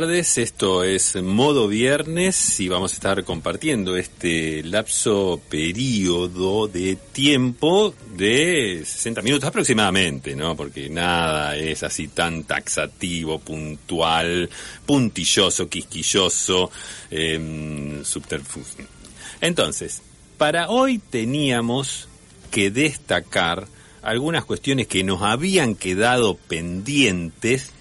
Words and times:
Tardes, 0.00 0.38
esto 0.38 0.84
es 0.84 1.20
Modo 1.20 1.66
Viernes 1.66 2.60
y 2.60 2.68
vamos 2.68 2.92
a 2.92 2.94
estar 2.94 3.24
compartiendo 3.24 3.96
este 3.96 4.62
lapso 4.62 5.40
periodo 5.48 6.68
de 6.68 6.96
tiempo 7.10 7.92
de 8.14 8.82
60 8.84 9.22
minutos 9.22 9.48
aproximadamente, 9.48 10.36
¿no? 10.36 10.54
Porque 10.54 10.88
nada 10.88 11.56
es 11.56 11.82
así 11.82 12.06
tan 12.06 12.44
taxativo, 12.44 13.40
puntual, 13.40 14.48
puntilloso, 14.86 15.68
quisquilloso, 15.68 16.70
eh, 17.10 18.00
subterfugio. 18.04 18.86
Entonces, 19.40 20.00
para 20.36 20.68
hoy 20.68 20.98
teníamos 20.98 22.06
que 22.52 22.70
destacar 22.70 23.66
algunas 24.02 24.44
cuestiones 24.44 24.86
que 24.86 25.02
nos 25.02 25.22
habían 25.22 25.74
quedado 25.74 26.36
pendientes 26.36 27.72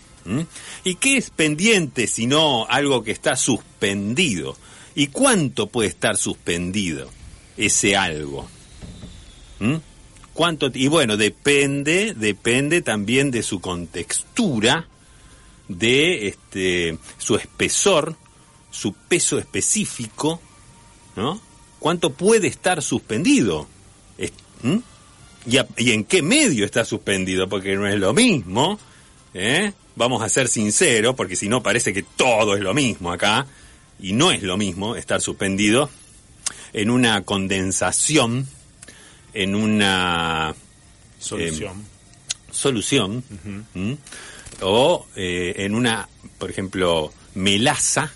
¿Y 0.84 0.96
qué 0.96 1.18
es 1.18 1.30
pendiente 1.30 2.08
sino 2.08 2.66
algo 2.68 3.04
que 3.04 3.12
está 3.12 3.36
suspendido? 3.36 4.58
¿Y 4.96 5.08
cuánto 5.08 5.68
puede 5.68 5.90
estar 5.90 6.18
suspendido 6.18 7.10
ese 7.56 7.96
algo? 7.96 8.48
¿Cuánto? 10.34 10.70
Y 10.74 10.88
bueno, 10.88 11.18
depende, 11.18 12.14
depende 12.14 12.82
también 12.82 13.32
de 13.32 13.44
su 13.44 13.60
contextura, 13.60 14.88
de 15.68 16.28
este, 16.28 16.98
su 17.18 17.36
espesor, 17.36 18.16
su 18.70 18.94
peso 18.94 19.40
específico, 19.40 20.42
¿no? 21.16 21.42
¿Cuánto 21.80 22.14
puede 22.14 22.48
estar 22.48 22.82
suspendido? 22.82 23.68
¿Y, 24.18 25.60
¿Y 25.78 25.92
en 25.92 26.04
qué 26.04 26.22
medio 26.22 26.66
está 26.66 26.86
suspendido? 26.86 27.48
Porque 27.48 27.76
no 27.76 27.88
es 27.88 28.00
lo 28.00 28.14
mismo, 28.14 28.80
¿eh? 29.34 29.74
Vamos 29.98 30.22
a 30.22 30.30
ser 30.30 30.48
sinceros, 30.48 31.16
porque 31.16 31.36
si 31.36 31.50
no 31.50 31.62
parece 31.62 31.94
que 31.94 32.04
todo 32.04 32.56
es 32.56 32.62
lo 32.62 32.74
mismo 32.74 33.12
acá, 33.12 33.48
y 34.00 34.14
no 34.14 34.32
es 34.32 34.44
lo 34.44 34.58
mismo 34.58 34.96
estar 34.96 35.22
suspendido 35.22 35.90
en 36.72 36.90
una 36.92 37.24
condensación, 37.24 38.48
en 39.34 39.56
una 39.56 40.56
solución, 41.20 41.80
eh, 41.80 42.52
solución 42.52 43.24
uh 43.30 43.78
-huh. 43.78 43.98
o 44.62 45.08
eh, 45.16 45.56
en 45.58 45.74
una, 45.74 46.08
por 46.38 46.52
ejemplo, 46.52 47.12
melaza, 47.34 48.12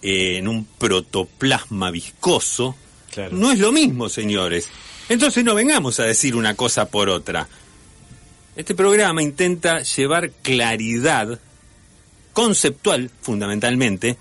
eh, 0.00 0.36
en 0.38 0.46
un 0.46 0.64
protoplasma 0.64 1.90
viscoso. 1.90 2.76
Claro. 3.10 3.36
No 3.36 3.50
es 3.50 3.58
lo 3.58 3.72
mismo, 3.72 4.08
señores. 4.08 4.68
Entonces 5.08 5.44
no 5.44 5.54
vengamos 5.54 5.98
a 5.98 6.04
decir 6.04 6.36
una 6.36 6.54
cosa 6.54 6.88
por 6.88 7.08
otra. 7.08 7.48
Este 8.58 8.74
programa 8.74 9.22
intenta 9.22 9.82
llevar 9.82 10.32
claridad 10.42 11.38
conceptual, 12.32 13.08
fundamentalmente, 13.20 14.16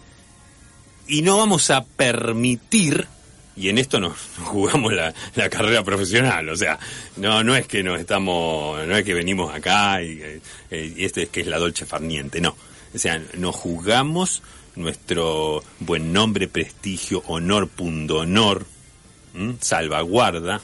y 1.07 1.23
no 1.23 1.39
vamos 1.39 1.71
a 1.71 1.83
permitir, 1.83 3.07
y 3.55 3.69
en 3.69 3.79
esto 3.79 3.99
nos, 3.99 4.15
jugamos 4.43 4.93
la, 4.93 5.11
la, 5.33 5.49
carrera 5.49 5.83
profesional, 5.83 6.47
o 6.49 6.55
sea, 6.55 6.77
no, 7.15 7.43
no 7.43 7.55
es 7.55 7.65
que 7.65 7.81
nos 7.81 7.99
estamos, 7.99 8.85
no 8.85 8.95
es 8.95 9.03
que 9.03 9.15
venimos 9.15 9.55
acá 9.55 10.03
y, 10.03 10.21
eh, 10.69 10.93
y 10.95 11.03
este 11.03 11.23
es 11.23 11.29
que 11.29 11.41
es 11.41 11.47
la 11.47 11.57
dolce 11.57 11.87
farniente, 11.87 12.39
no. 12.39 12.55
O 12.93 12.97
sea, 12.99 13.19
nos 13.33 13.55
jugamos 13.55 14.43
nuestro 14.75 15.63
buen 15.79 16.13
nombre, 16.13 16.47
prestigio, 16.47 17.23
honor, 17.25 17.69
pundonor, 17.69 18.67
¿m? 19.33 19.55
salvaguarda, 19.61 20.61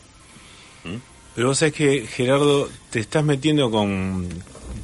¿m? 0.85 1.12
Pero 1.36 1.48
vos 1.48 1.58
sabés 1.58 1.74
que, 1.74 2.06
Gerardo, 2.08 2.70
te 2.92 3.00
estás 3.00 3.24
metiendo 3.24 3.72
con 3.72 4.28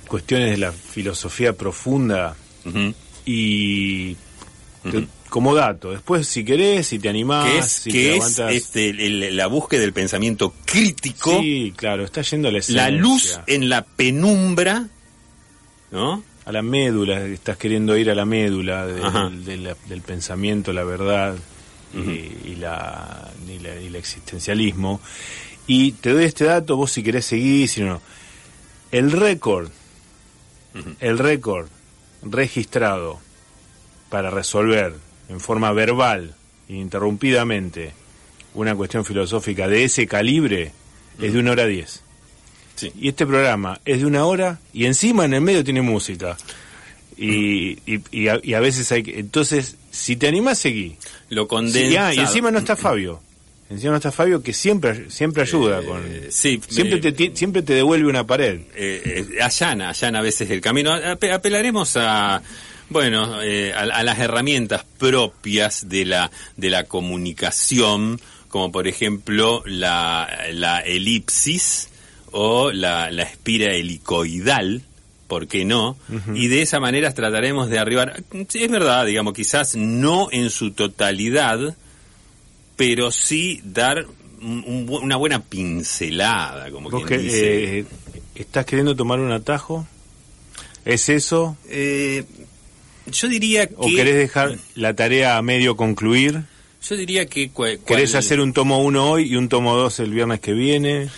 cuestiones 0.07 0.51
de 0.51 0.57
la 0.57 0.71
filosofía 0.71 1.53
profunda 1.53 2.35
uh 2.65 2.69
-huh. 2.69 2.93
y 3.25 4.15
te, 4.15 4.97
uh 4.97 5.01
-huh. 5.01 5.07
como 5.29 5.53
dato, 5.53 5.91
después 5.91 6.27
si 6.27 6.43
querés, 6.43 6.87
si 6.87 6.97
te 6.97 7.09
animás, 7.09 7.45
que 7.45 7.57
es, 7.59 7.71
si 7.71 7.91
que 7.91 8.03
te 8.03 8.17
es 8.17 8.39
este, 8.39 8.89
el, 8.89 9.35
la 9.37 9.45
búsqueda 9.47 9.81
del 9.81 9.93
pensamiento 9.93 10.53
crítico, 10.65 11.39
Sí, 11.39 11.71
claro, 11.75 12.03
está 12.03 12.21
yendo 12.23 12.47
a 12.47 12.51
la 12.51 12.57
esencia. 12.59 12.83
la 12.83 12.89
luz 12.97 13.39
en 13.45 13.69
la 13.69 13.83
penumbra, 13.85 14.87
¿no? 15.91 16.23
A 16.45 16.51
la 16.51 16.63
médula, 16.63 17.23
estás 17.27 17.57
queriendo 17.57 17.95
ir 17.95 18.09
a 18.09 18.15
la 18.15 18.25
médula 18.25 18.87
del, 18.87 19.45
del, 19.45 19.75
del 19.87 20.01
pensamiento, 20.01 20.73
la 20.73 20.83
verdad 20.83 21.35
y 21.93 22.55
la, 22.55 23.31
y, 23.47 23.59
la, 23.59 23.79
y 23.81 23.87
el 23.87 23.95
existencialismo. 23.95 24.99
Y 25.69 25.91
te 25.91 26.13
doy 26.13 26.23
este 26.25 26.45
dato, 26.45 26.75
vos 26.75 26.91
si 26.91 27.03
querés 27.03 27.25
seguir, 27.25 27.69
si 27.69 27.81
no. 27.81 28.01
El 28.91 29.11
récord, 29.11 29.69
el 30.99 31.19
récord 31.19 31.67
registrado 32.23 33.19
para 34.09 34.31
resolver 34.31 34.95
en 35.29 35.39
forma 35.39 35.71
verbal, 35.71 36.33
ininterrumpidamente, 36.67 37.93
una 38.55 38.75
cuestión 38.75 39.05
filosófica 39.05 39.67
de 39.67 39.83
ese 39.83 40.07
calibre 40.07 40.71
es 41.21 41.33
de 41.33 41.39
una 41.39 41.51
hora 41.51 41.67
diez. 41.67 42.01
Sí. 42.75 42.91
Y 42.99 43.09
este 43.09 43.27
programa 43.27 43.79
es 43.85 43.99
de 43.99 44.07
una 44.07 44.25
hora 44.25 44.59
y 44.73 44.85
encima 44.85 45.25
en 45.25 45.35
el 45.35 45.41
medio 45.41 45.63
tiene 45.63 45.83
música. 45.83 46.35
Y, 47.15 47.73
y, 47.85 48.01
y, 48.11 48.27
a, 48.29 48.39
y 48.41 48.55
a 48.55 48.59
veces 48.59 48.91
hay 48.91 49.03
que... 49.03 49.19
Entonces, 49.19 49.75
si 49.91 50.15
te 50.15 50.27
animás, 50.27 50.57
seguí. 50.57 50.97
Lo 51.29 51.43
Sí, 51.43 51.47
condensado. 51.49 52.05
ah, 52.07 52.13
y 52.15 52.19
encima 52.19 52.49
no 52.49 52.57
está 52.57 52.75
Fabio. 52.75 53.21
Encima 53.69 53.91
no 53.91 53.97
está 53.97 54.11
Fabio 54.11 54.41
que 54.41 54.51
siempre 54.53 55.11
siempre 55.11 55.43
ayuda 55.43 55.79
Eh, 55.81 55.85
con 55.85 56.03
sí, 56.29 56.59
siempre 56.67 56.99
eh, 57.07 57.11
te 57.11 57.35
siempre 57.35 57.61
te 57.61 57.73
devuelve 57.73 58.09
una 58.09 58.25
pared. 58.25 58.61
eh, 58.75 59.25
eh, 59.35 59.41
allana, 59.41 59.89
allana 59.89 60.19
a 60.19 60.21
veces 60.23 60.49
el 60.49 60.59
camino. 60.61 60.91
Ape- 60.91 61.31
apelaremos 61.31 61.95
a, 61.97 62.41
bueno, 62.89 63.41
eh, 63.43 63.71
a, 63.75 63.81
a 63.81 64.03
las 64.03 64.17
herramientas 64.19 64.85
propias 64.97 65.87
de 65.87 66.05
la, 66.05 66.31
de 66.57 66.69
la 66.71 66.85
comunicación, 66.85 68.19
como 68.47 68.71
por 68.71 68.87
ejemplo 68.87 69.61
la, 69.65 70.27
la 70.51 70.79
elipsis 70.79 71.89
o 72.31 72.71
la, 72.71 73.11
la 73.11 73.23
espira 73.23 73.73
helicoidal, 73.75 74.81
¿por 75.27 75.47
qué 75.47 75.63
no? 75.65 75.95
Y 76.33 76.47
de 76.47 76.63
esa 76.63 76.79
manera 76.79 77.13
trataremos 77.13 77.69
de 77.69 77.77
arribar, 77.79 78.23
es 78.33 78.71
verdad, 78.71 79.05
digamos, 79.05 79.33
quizás 79.33 79.75
no 79.75 80.27
en 80.31 80.49
su 80.49 80.71
totalidad, 80.71 81.75
pero 82.79 83.11
sí 83.11 83.59
dar 83.65 84.05
un- 84.41 84.63
un 84.65 84.87
bu- 84.87 85.01
una 85.03 85.17
buena 85.17 85.43
pincelada, 85.43 86.71
como 86.71 86.89
Vos 86.89 87.03
quien 87.05 87.19
que, 87.19 87.25
dice. 87.25 87.79
eh, 87.79 87.85
¿Estás 88.35 88.65
queriendo 88.65 88.95
tomar 88.95 89.19
un 89.19 89.33
atajo? 89.33 89.85
¿Es 90.85 91.09
eso? 91.09 91.57
Eh, 91.67 92.23
yo 93.11 93.27
diría 93.27 93.67
que... 93.67 93.75
¿O 93.77 93.85
querés 93.87 94.15
dejar 94.15 94.57
la 94.75 94.95
tarea 94.95 95.37
a 95.37 95.41
medio 95.41 95.75
concluir 95.75 96.43
Yo 96.87 96.95
diría 96.95 97.25
que... 97.25 97.51
cua- 97.51 97.77
¿Querés 97.85 98.11
cual- 98.11 98.19
hacer 98.19 98.39
un 98.39 98.53
tomo 98.53 98.81
1 98.81 99.11
hoy 99.11 99.33
y 99.33 99.35
un 99.35 99.49
tomo 99.49 99.75
2 99.75 99.99
el 99.99 100.11
viernes 100.13 100.39
que 100.39 100.53
viene? 100.53 101.09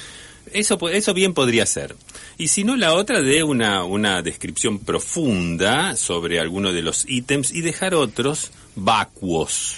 Eso, 0.51 0.79
eso 0.89 1.13
bien 1.13 1.35
podría 1.35 1.67
ser. 1.67 1.95
Y 2.39 2.47
si 2.47 2.63
no, 2.63 2.75
la 2.75 2.95
otra 2.95 3.21
de 3.21 3.43
una, 3.43 3.83
una 3.83 4.23
descripción 4.23 4.79
profunda 4.79 5.95
sobre 5.95 6.39
alguno 6.39 6.73
de 6.73 6.81
los 6.81 7.05
ítems 7.07 7.51
y 7.53 7.61
dejar 7.61 7.93
otros 7.93 8.51
vacuos, 8.75 9.75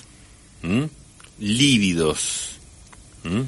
¿m? 0.64 0.88
Lívidos, 1.40 2.58
¿m? 3.24 3.46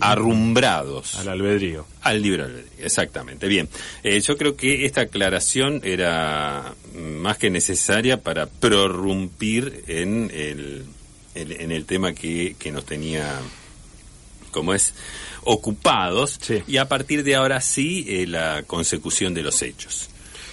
arrumbrados. 0.00 1.16
Al 1.16 1.28
albedrío. 1.28 1.86
Al 2.00 2.22
libre 2.22 2.42
albedrío, 2.44 2.70
exactamente. 2.78 3.46
Bien, 3.48 3.68
Eh, 4.02 4.20
yo 4.20 4.36
creo 4.36 4.56
que 4.56 4.84
esta 4.86 5.02
aclaración 5.02 5.80
era 5.84 6.74
más 6.94 7.38
que 7.38 7.50
necesaria 7.50 8.20
para 8.22 8.46
prorrumpir 8.46 9.84
en 9.86 10.30
el, 10.34 10.84
en, 11.34 11.52
en 11.52 11.72
el 11.72 11.84
tema 11.84 12.12
que, 12.14 12.56
que 12.58 12.72
nos 12.72 12.84
tenía, 12.86 13.38
como 14.50 14.72
es, 14.74 14.94
ocupados, 15.44 16.38
Sí. 16.40 16.62
y 16.66 16.76
a 16.78 16.88
partir 16.88 17.22
de 17.24 17.34
ahora 17.34 17.60
sí 17.60 18.06
eh, 18.08 18.26
la 18.26 18.62
consecución 18.66 19.34
de 19.34 19.42
los 19.42 19.60
hechos, 19.62 20.08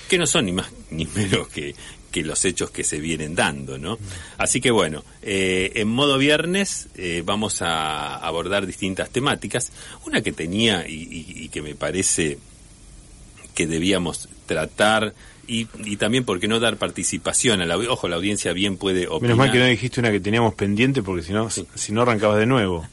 que 0.10 0.18
no 0.18 0.28
son 0.28 0.46
ni 0.48 0.52
más 0.52 0.68
ni 0.92 1.06
menos 1.06 1.48
que, 1.48 1.76
que 2.12 2.24
los 2.24 2.44
hechos 2.46 2.72
que 2.72 2.84
se 2.84 3.00
vienen 3.00 3.36
dando, 3.36 3.78
¿no? 3.78 3.98
Así 4.38 4.62
que 4.62 4.72
bueno, 4.72 5.04
eh, 5.22 5.72
en 5.76 5.88
modo 5.88 6.18
viernes 6.18 6.88
eh, 6.96 7.22
vamos 7.26 7.62
a 7.62 8.16
abordar 8.18 8.66
distintas 8.66 9.10
temáticas. 9.10 9.72
Una 10.06 10.22
que 10.22 10.32
tenía 10.32 10.88
y, 10.88 10.94
y- 10.96 11.44
y 11.46 11.50
que 11.50 11.62
me 11.62 11.76
parece 11.76 12.38
que 13.56 13.68
debíamos 13.68 14.28
tratar 14.46 15.14
y, 15.48 15.68
y 15.84 15.98
también, 15.98 16.26
¿por 16.26 16.40
qué 16.40 16.48
no 16.48 16.60
dar 16.60 16.78
participación 16.78 17.62
a 17.62 17.66
la 17.66 17.76
Ojo, 17.78 18.08
la 18.08 18.16
audiencia 18.18 18.54
bien 18.54 18.78
puede 18.78 19.08
opinar. 19.08 19.22
Menos 19.22 19.38
mal 19.38 19.52
que 19.52 19.58
no 19.60 19.66
dijiste 19.66 20.00
una 20.00 20.12
que 20.12 20.20
teníamos 20.20 20.54
pendiente 20.54 21.02
porque 21.02 21.24
si 21.24 21.34
no, 21.34 21.50
si 21.50 21.92
no 21.92 22.02
arrancabas 22.04 22.38
de 22.38 22.46
nuevo. 22.46 22.88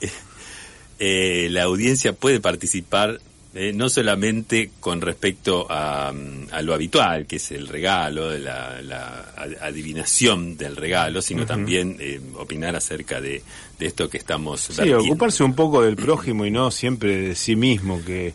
eh, 0.98 1.48
la 1.50 1.64
audiencia 1.64 2.12
puede 2.12 2.40
participar 2.40 3.20
eh, 3.54 3.72
no 3.72 3.88
solamente 3.88 4.70
con 4.80 5.00
respecto 5.00 5.66
a, 5.70 6.12
mm, 6.12 6.48
a 6.52 6.60
lo 6.62 6.74
habitual, 6.74 7.26
que 7.26 7.36
es 7.36 7.52
el 7.52 7.68
regalo, 7.68 8.36
la, 8.36 8.82
la 8.82 9.32
ad- 9.36 9.56
adivinación 9.62 10.56
del 10.56 10.74
regalo, 10.76 11.22
sino 11.22 11.46
también 11.46 11.96
eh, 12.00 12.20
opinar 12.36 12.74
acerca 12.74 13.20
de, 13.20 13.42
de 13.78 13.86
esto 13.86 14.08
que 14.10 14.18
estamos 14.18 14.60
Sí, 14.62 14.72
vertiendo. 14.76 15.04
ocuparse 15.04 15.44
un 15.44 15.54
poco 15.54 15.82
del 15.82 15.94
prójimo 15.96 16.44
y 16.46 16.50
no 16.50 16.70
siempre 16.70 17.16
de 17.28 17.34
sí 17.36 17.54
mismo, 17.54 18.04
que 18.04 18.34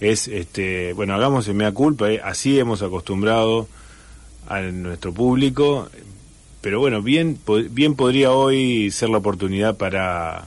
es, 0.00 0.26
este, 0.28 0.92
bueno, 0.94 1.14
hagamos 1.14 1.46
el 1.48 1.54
mea 1.54 1.72
culpa, 1.72 2.10
eh, 2.10 2.20
así 2.22 2.58
hemos 2.58 2.82
acostumbrado 2.82 3.68
a 4.48 4.60
nuestro 4.60 5.12
público, 5.14 5.88
pero 6.60 6.80
bueno, 6.80 7.02
bien, 7.02 7.38
bien 7.70 7.94
podría 7.94 8.32
hoy 8.32 8.90
ser 8.90 9.08
la 9.10 9.18
oportunidad 9.18 9.76
para 9.76 10.46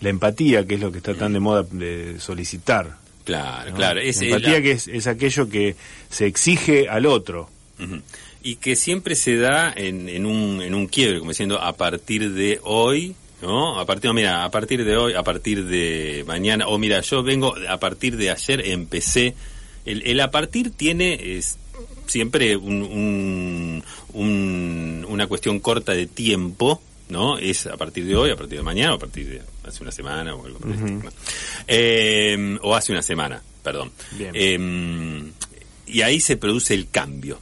la 0.00 0.08
empatía, 0.08 0.66
que 0.66 0.74
es 0.76 0.80
lo 0.80 0.92
que 0.92 0.98
está 0.98 1.14
tan 1.14 1.32
de 1.32 1.40
moda 1.40 1.64
de 1.70 2.20
solicitar. 2.20 3.02
Claro, 3.24 3.70
¿no? 3.70 3.76
claro. 3.76 4.00
Es, 4.00 4.20
empatía 4.20 4.52
la- 4.54 4.62
que 4.62 4.70
es, 4.72 4.86
es 4.88 5.06
aquello 5.06 5.48
que 5.48 5.76
se 6.10 6.26
exige 6.26 6.88
al 6.88 7.06
otro. 7.06 7.48
Y 8.42 8.56
que 8.56 8.76
siempre 8.76 9.14
se 9.14 9.36
da 9.36 9.72
en, 9.74 10.08
en, 10.08 10.26
un, 10.26 10.60
en 10.62 10.74
un 10.74 10.86
quiebre, 10.86 11.18
como 11.18 11.30
diciendo, 11.30 11.58
a 11.60 11.72
partir 11.72 12.30
de 12.32 12.60
hoy, 12.62 13.14
¿no? 13.42 13.80
A 13.80 13.86
partir, 13.86 14.08
no, 14.08 14.14
mira, 14.14 14.44
a 14.44 14.50
partir 14.50 14.84
de 14.84 14.96
hoy, 14.96 15.14
a 15.14 15.22
partir 15.22 15.64
de 15.64 16.24
mañana, 16.26 16.66
o 16.68 16.76
mira, 16.78 17.00
yo 17.00 17.22
vengo, 17.22 17.54
a 17.68 17.78
partir 17.78 18.16
de 18.18 18.30
ayer 18.30 18.60
empecé. 18.68 19.34
El, 19.86 20.02
el 20.06 20.20
a 20.20 20.30
partir 20.30 20.70
tiene 20.70 21.38
es, 21.38 21.56
siempre 22.06 22.56
un, 22.56 22.82
un- 22.82 23.84
un- 24.12 25.06
una 25.08 25.26
cuestión 25.26 25.58
corta 25.60 25.92
de 25.92 26.06
tiempo, 26.06 26.82
¿no? 27.08 27.38
Es 27.38 27.66
a 27.66 27.76
partir 27.76 28.04
de 28.06 28.14
hoy, 28.16 28.30
a 28.30 28.36
partir 28.36 28.58
de 28.58 28.62
mañana, 28.64 28.92
o 28.92 28.96
a 28.96 28.98
partir 29.00 29.26
de 29.26 29.40
hace 29.66 29.82
una 29.82 29.92
semana, 29.92 30.34
o 30.34 30.44
algo. 30.44 30.58
Eh, 31.66 32.58
o 32.62 32.74
hace 32.74 32.92
una 32.92 33.02
semana, 33.02 33.42
perdón. 33.62 33.92
Eh, 34.18 35.32
y 35.86 36.02
ahí 36.02 36.20
se 36.20 36.36
produce 36.36 36.74
el 36.74 36.88
cambio 36.90 37.40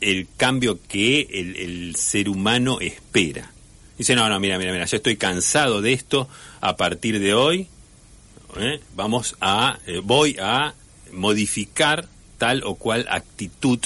el 0.00 0.28
cambio 0.36 0.78
que 0.88 1.28
el, 1.30 1.56
el 1.56 1.96
ser 1.96 2.30
humano 2.30 2.80
espera. 2.80 3.52
Dice, 3.98 4.14
no, 4.14 4.26
no, 4.30 4.40
mira, 4.40 4.56
mira, 4.56 4.72
mira, 4.72 4.86
yo 4.86 4.96
estoy 4.96 5.16
cansado 5.16 5.82
de 5.82 5.92
esto, 5.92 6.26
a 6.62 6.76
partir 6.78 7.20
de 7.20 7.34
hoy 7.34 7.68
¿eh? 8.56 8.80
vamos 8.94 9.36
a, 9.40 9.78
voy 10.04 10.36
a 10.40 10.74
modificar 11.12 12.08
tal 12.38 12.62
o 12.64 12.76
cual 12.76 13.06
actitud 13.10 13.78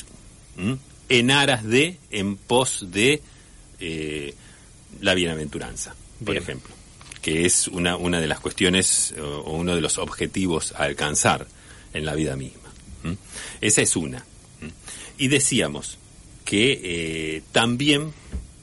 ¿m? 0.57 0.79
en 1.09 1.31
aras 1.31 1.65
de, 1.65 1.99
en 2.11 2.37
pos 2.37 2.87
de 2.91 3.23
eh, 3.81 4.35
la 5.01 5.15
bienaventuranza, 5.15 5.95
por 6.25 6.35
Bien. 6.35 6.43
ejemplo, 6.43 6.74
que 7.25 7.47
es 7.47 7.69
una, 7.69 7.97
una 7.97 8.21
de 8.21 8.27
las 8.27 8.39
cuestiones 8.39 9.15
o, 9.19 9.25
o 9.25 9.53
uno 9.55 9.75
de 9.75 9.81
los 9.81 9.97
objetivos 9.97 10.73
a 10.73 10.83
alcanzar 10.83 11.47
en 11.95 12.05
la 12.05 12.15
vida 12.15 12.37
misma. 12.37 12.69
Esa 13.63 13.81
es 13.81 13.97
una. 13.97 14.27
Y 15.17 15.29
decíamos 15.29 15.97
que 16.45 16.81
eh, 16.85 17.43
también, 17.51 18.13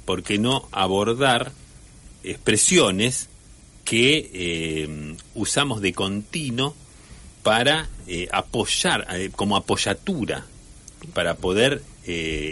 ¿por 0.06 0.22
qué 0.22 0.38
no 0.38 0.70
abordar 0.72 1.54
expresiones 2.24 3.30
que 3.84 4.30
eh, 4.32 5.16
usamos 5.34 5.82
de 5.82 5.94
continuo 5.94 6.76
para 7.42 7.90
eh, 8.06 8.28
apoyar, 8.32 9.08
como 9.36 9.56
apoyatura, 9.56 10.46
para 11.16 11.34
poder 11.34 11.82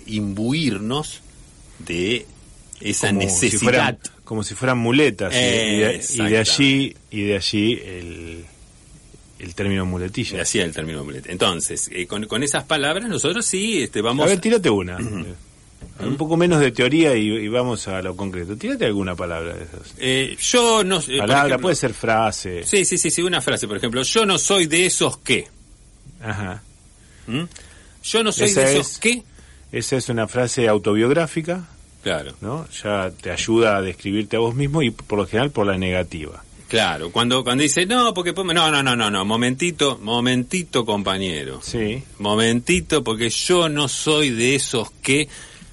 imbuirnos 0.07 1.21
de 1.77 2.25
esa 2.81 3.09
como 3.09 3.19
necesidad. 3.19 3.51
Si 3.51 3.57
fueran, 3.57 3.99
como 4.29 4.43
si 4.43 4.53
fueran 4.53 4.77
muletas. 4.77 5.33
y- 5.33 5.37
y, 5.37 5.79
de, 5.79 6.05
y 6.13 6.23
de 6.29 6.37
allí, 6.37 6.95
y 7.09 7.21
de 7.23 7.35
allí 7.35 7.73
el, 7.83 8.45
el 9.39 9.55
término 9.55 9.87
muletilla. 9.87 10.43
hacía 10.43 10.65
el 10.65 10.71
término 10.71 11.03
mulete. 11.03 11.31
Entonces, 11.31 11.89
eh, 11.91 12.05
con, 12.05 12.25
con 12.27 12.43
esas 12.43 12.63
palabras 12.65 13.09
nosotros 13.09 13.43
sí 13.43 13.81
este, 13.81 14.01
vamos... 14.01 14.23
A 14.27 14.29
ver, 14.29 14.39
tírate 14.39 14.69
una. 14.69 14.97
Eh, 14.99 15.33
Un 16.05 16.15
poco 16.15 16.37
menos 16.37 16.59
de 16.59 16.71
teoría 16.71 17.15
y, 17.15 17.25
y 17.27 17.47
vamos 17.47 17.87
a 17.87 18.03
lo 18.03 18.15
concreto. 18.15 18.55
Tírate 18.55 18.85
alguna 18.85 19.15
palabra 19.15 19.55
de 19.55 19.63
esas. 19.63 19.95
Eh, 19.97 20.37
yo 20.39 20.83
no... 20.83 21.01
por 21.01 21.17
Palabra, 21.17 21.47
ejemplo- 21.55 21.61
puede 21.61 21.75
ser 21.75 21.93
frase. 21.95 22.63
Sí, 22.65 22.85
sí, 22.85 22.99
sí, 22.99 23.09
sí, 23.09 23.23
una 23.23 23.41
frase, 23.41 23.67
por 23.67 23.77
ejemplo. 23.77 24.03
Yo 24.03 24.25
no 24.27 24.37
soy 24.37 24.67
de 24.67 24.85
esos 24.85 25.17
que. 25.17 25.47
Ajá. 26.21 26.61
¿Mm? 27.25 27.43
Yo 28.03 28.23
no 28.23 28.31
soy 28.31 28.45
Esa 28.45 28.61
de 28.61 28.73
esos 28.73 28.91
es- 28.91 28.97
que. 28.99 29.23
Esa 29.71 29.97
es 29.97 30.07
una 30.09 30.27
frase 30.27 30.67
autobiográfica, 30.67 31.67
Claro, 32.03 32.33
¿no? 32.41 32.65
Ya 32.83 33.11
te 33.21 33.29
ayuda 33.31 33.77
a 33.77 33.81
describirte 33.81 34.37
a 34.37 34.39
vos 34.39 34.55
mismo 34.55 34.81
y 34.81 34.91
por 34.91 35.19
lo 35.19 35.25
general 35.27 35.51
por 35.51 35.65
la 35.67 35.77
negativa. 35.77 36.43
claro. 36.69 37.11
Cuando, 37.11 37.43
cuando 37.43 37.63
dice, 37.63 37.85
no, 37.85 38.13
porque... 38.13 38.33
podemos-". 38.33 38.53
No, 38.53 38.71
no, 38.71 38.81
no, 38.83 38.95
no, 38.95 39.09
no, 39.11 39.25
momentito, 39.25 39.99
momentito, 40.01 40.85
compañero. 40.85 41.59
Sí. 41.63 42.01
Momentito, 42.19 43.03
porque 43.03 43.29
yo 43.29 43.67
no 43.69 43.87
soy 43.87 44.29
de 44.29 44.55
esos 44.55 44.91
que... 45.01 45.27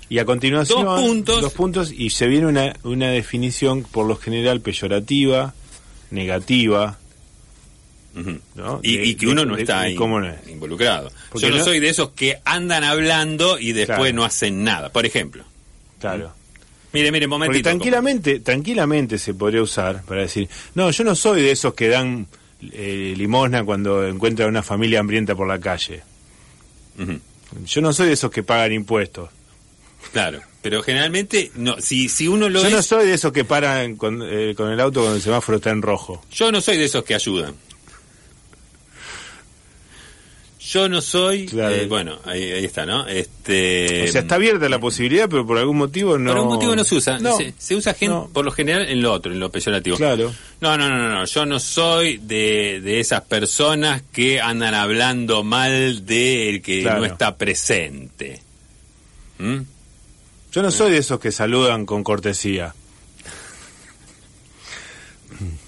Y 0.09 0.19
a 0.19 0.25
continuación, 0.25 0.85
Dos 0.85 1.01
puntos. 1.01 1.41
dos 1.43 1.53
puntos 1.53 1.93
y 1.93 2.11
se 2.11 2.27
viene 2.29 2.47
una, 2.47 2.75
una 2.85 3.09
definición 3.11 3.83
por 3.83 4.07
lo 4.07 4.17
general 4.17 4.61
peyorativa, 4.61 5.53
negativa. 6.13 6.99
¿no? 8.55 8.81
Y, 8.83 8.97
De- 8.99 9.07
y 9.07 9.15
que 9.17 9.27
uno 9.27 9.45
no 9.45 9.57
de- 9.57 9.63
está 9.63 9.83
de 9.83 9.91
in- 9.91 9.97
cómo 9.97 10.21
no 10.21 10.29
es. 10.29 10.49
involucrado. 10.49 11.11
Porque 11.31 11.47
Yo 11.47 11.51
no, 11.53 11.59
no- 11.59 11.65
soy 11.65 11.81
de 11.81 11.89
esos 11.89 12.11
que 12.11 12.39
andan 12.45 12.83
hablando 12.85 13.59
y 13.59 13.73
después 13.73 13.99
Claro. 13.99 14.13
no 14.17 14.25
hacen 14.25 14.65
nada. 14.65 14.91
Por 14.91 15.07
ejemplo. 15.07 15.45
Claro. 16.01 16.33
Mire, 16.93 17.13
mire, 17.13 17.29
Porque 17.29 17.39
momentito. 17.47 17.69
tranquilamente, 17.69 18.41
tranquilamente 18.41 19.19
se 19.19 19.35
podría 19.35 19.63
usar 19.63 20.03
para 20.05 20.23
decir, 20.23 20.49
no, 20.75 20.91
yo 20.91 21.05
no 21.05 21.15
soy 21.15 21.43
de 21.43 21.51
esos 21.51 21.75
que 21.75 21.89
dan 21.89 22.27
eh, 22.73 23.13
limosna 23.17 23.65
cuando 23.65 24.07
encuentran 24.07 24.47
a 24.47 24.51
una 24.51 24.63
familia 24.63 25.01
hambrienta 25.01 25.35
por 25.35 25.47
la 25.47 25.59
calle. 25.59 26.03
Yo 27.67 27.83
no 27.83 27.93
soy 27.93 28.07
de 28.07 28.13
esos 28.15 28.31
que 28.31 28.43
pagan 28.43 28.73
impuestos. 28.73 29.29
Claro, 30.13 30.41
pero 30.63 30.83
generalmente, 30.83 31.51
no, 31.57 31.81
si, 31.81 32.09
si 32.09 32.29
uno 32.29 32.49
lo 32.49 32.61
Yo 32.63 32.69
es, 32.69 32.73
no 32.73 32.83
soy 32.83 33.07
de 33.07 33.15
esos 33.15 33.33
que 33.33 33.45
paran 33.45 33.97
con, 33.97 34.23
eh, 34.23 34.55
con 34.57 34.71
el 34.71 34.81
auto 34.81 35.01
cuando 35.01 35.17
el 35.17 35.23
semáforo 35.23 35.57
está 35.57 35.71
en 35.71 35.83
rojo. 35.83 36.25
yo 36.31 36.51
no 36.53 36.61
soy 36.61 36.79
de 36.79 36.85
esos 36.85 37.05
que 37.05 37.15
ayudan. 37.15 37.55
Yo 40.69 40.89
no 40.89 41.01
soy, 41.01 41.47
Claro. 41.47 41.73
eh, 41.75 41.87
bueno, 41.87 42.19
ahí, 42.25 42.43
ahí 42.51 42.65
está, 42.65 42.85
¿no? 42.85 43.07
Este, 43.07 44.03
o 44.09 44.13
sea, 44.13 44.23
está 44.23 44.35
abierta 44.35 44.69
la 44.69 44.81
posibilidad, 44.81 45.29
pero 45.29 45.47
por 45.47 45.59
algún 45.59 45.77
motivo 45.77 46.19
no... 46.19 46.31
Por 46.33 46.39
algún 46.39 46.55
motivo 46.55 46.75
no 46.75 46.83
se 46.83 46.97
usa. 46.97 47.21
No, 47.21 47.37
se, 47.37 47.55
se 47.57 47.77
usa 47.77 47.95
gen- 47.95 48.11
no. 48.11 48.29
por 48.33 48.45
lo 48.45 48.51
general 48.51 48.83
en 48.89 49.01
lo 49.01 49.13
otro, 49.13 49.33
en 49.33 49.39
lo 49.39 49.49
peyorativo. 49.53 49.97
Claro. 49.97 50.35
No, 50.61 50.77
no, 50.77 50.89
no, 50.89 50.99
no, 50.99 51.09
no. 51.21 51.25
Yo 51.25 51.47
no 51.47 51.61
soy 51.61 52.17
de, 52.17 52.81
de 52.81 52.99
esas 52.99 53.21
personas 53.23 54.03
que 54.13 54.41
andan 54.41 54.75
hablando 54.75 55.45
mal 55.45 56.05
del 56.05 56.61
que 56.63 56.83
Claro. 56.83 56.99
no 56.99 57.05
está 57.07 57.37
presente. 57.37 58.41
¿Mm? 59.39 59.59
Yo 60.51 60.63
no 60.63 60.73
soy 60.73 60.91
de 60.91 60.99
esos 60.99 61.21
que 61.21 61.31
saludan 61.31 61.87
con 61.87 62.03
cortesía. 62.03 62.75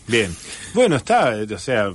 Bien. 0.09 0.35
Bueno, 0.75 0.97
está, 0.97 1.37
o 1.55 1.59
sea, 1.59 1.93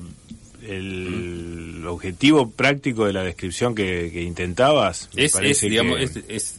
el 0.68 1.84
objetivo 1.88 2.50
práctico 2.50 3.06
de 3.06 3.14
la 3.14 3.24
descripción 3.24 3.76
que, 3.76 4.10
que 4.12 4.22
intentabas. 4.24 5.10
me 5.16 5.26
Es, 5.26 5.36
es, 5.36 5.62
digamos, 5.70 5.98
que- 5.98 6.04
es, 6.04 6.20
es- 6.28 6.56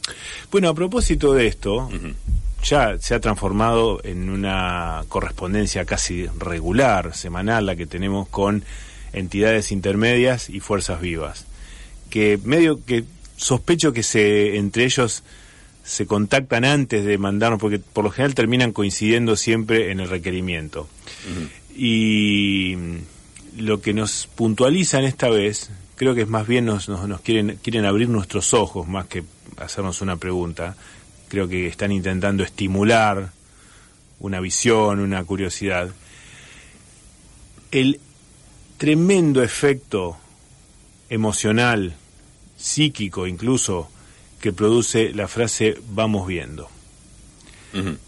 Bueno, 0.51 0.69
a 0.69 0.73
propósito 0.73 1.33
de 1.33 1.47
esto, 1.47 1.89
ya 2.63 2.97
se 2.99 3.13
ha 3.15 3.19
transformado 3.19 4.01
en 4.03 4.29
una 4.29 5.03
correspondencia 5.07 5.85
casi 5.85 6.25
regular, 6.39 7.15
semanal, 7.15 7.65
la 7.65 7.75
que 7.75 7.85
tenemos 7.85 8.27
con 8.29 8.63
entidades 9.13 9.71
intermedias 9.71 10.49
y 10.49 10.59
fuerzas 10.59 10.99
vivas, 11.01 11.45
que 12.09 12.39
medio 12.43 12.83
que 12.83 13.03
sospecho 13.37 13.93
que 13.93 14.03
se 14.03 14.57
entre 14.57 14.85
ellos 14.85 15.23
se 15.83 16.07
contactan 16.07 16.65
antes 16.65 17.05
de 17.05 17.17
mandarnos, 17.19 17.59
porque 17.59 17.77
por 17.79 18.03
lo 18.03 18.09
general 18.09 18.33
terminan 18.33 18.71
coincidiendo 18.71 19.35
siempre 19.35 19.91
en 19.91 19.99
el 19.99 20.09
requerimiento. 20.09 20.87
Y 21.77 22.75
lo 23.57 23.81
que 23.81 23.93
nos 23.93 24.27
puntualizan 24.27 25.03
esta 25.03 25.29
vez, 25.29 25.69
creo 25.95 26.15
que 26.15 26.21
es 26.21 26.27
más 26.27 26.47
bien 26.47 26.65
nos, 26.65 26.89
nos, 26.89 27.07
nos 27.07 27.21
quieren, 27.21 27.59
quieren 27.61 27.85
abrir 27.85 28.09
nuestros 28.09 28.53
ojos 28.53 28.87
más 28.87 29.07
que 29.07 29.23
hacernos 29.57 30.01
una 30.01 30.17
pregunta. 30.17 30.75
Creo 31.27 31.47
que 31.47 31.67
están 31.67 31.91
intentando 31.91 32.43
estimular 32.43 33.31
una 34.19 34.39
visión, 34.39 34.99
una 34.99 35.23
curiosidad. 35.23 35.89
El 37.71 37.99
tremendo 38.77 39.43
efecto 39.43 40.17
emocional, 41.09 41.95
psíquico 42.57 43.27
incluso, 43.27 43.89
que 44.39 44.53
produce 44.53 45.11
la 45.13 45.27
frase 45.27 45.77
vamos 45.89 46.27
viendo. 46.27 46.69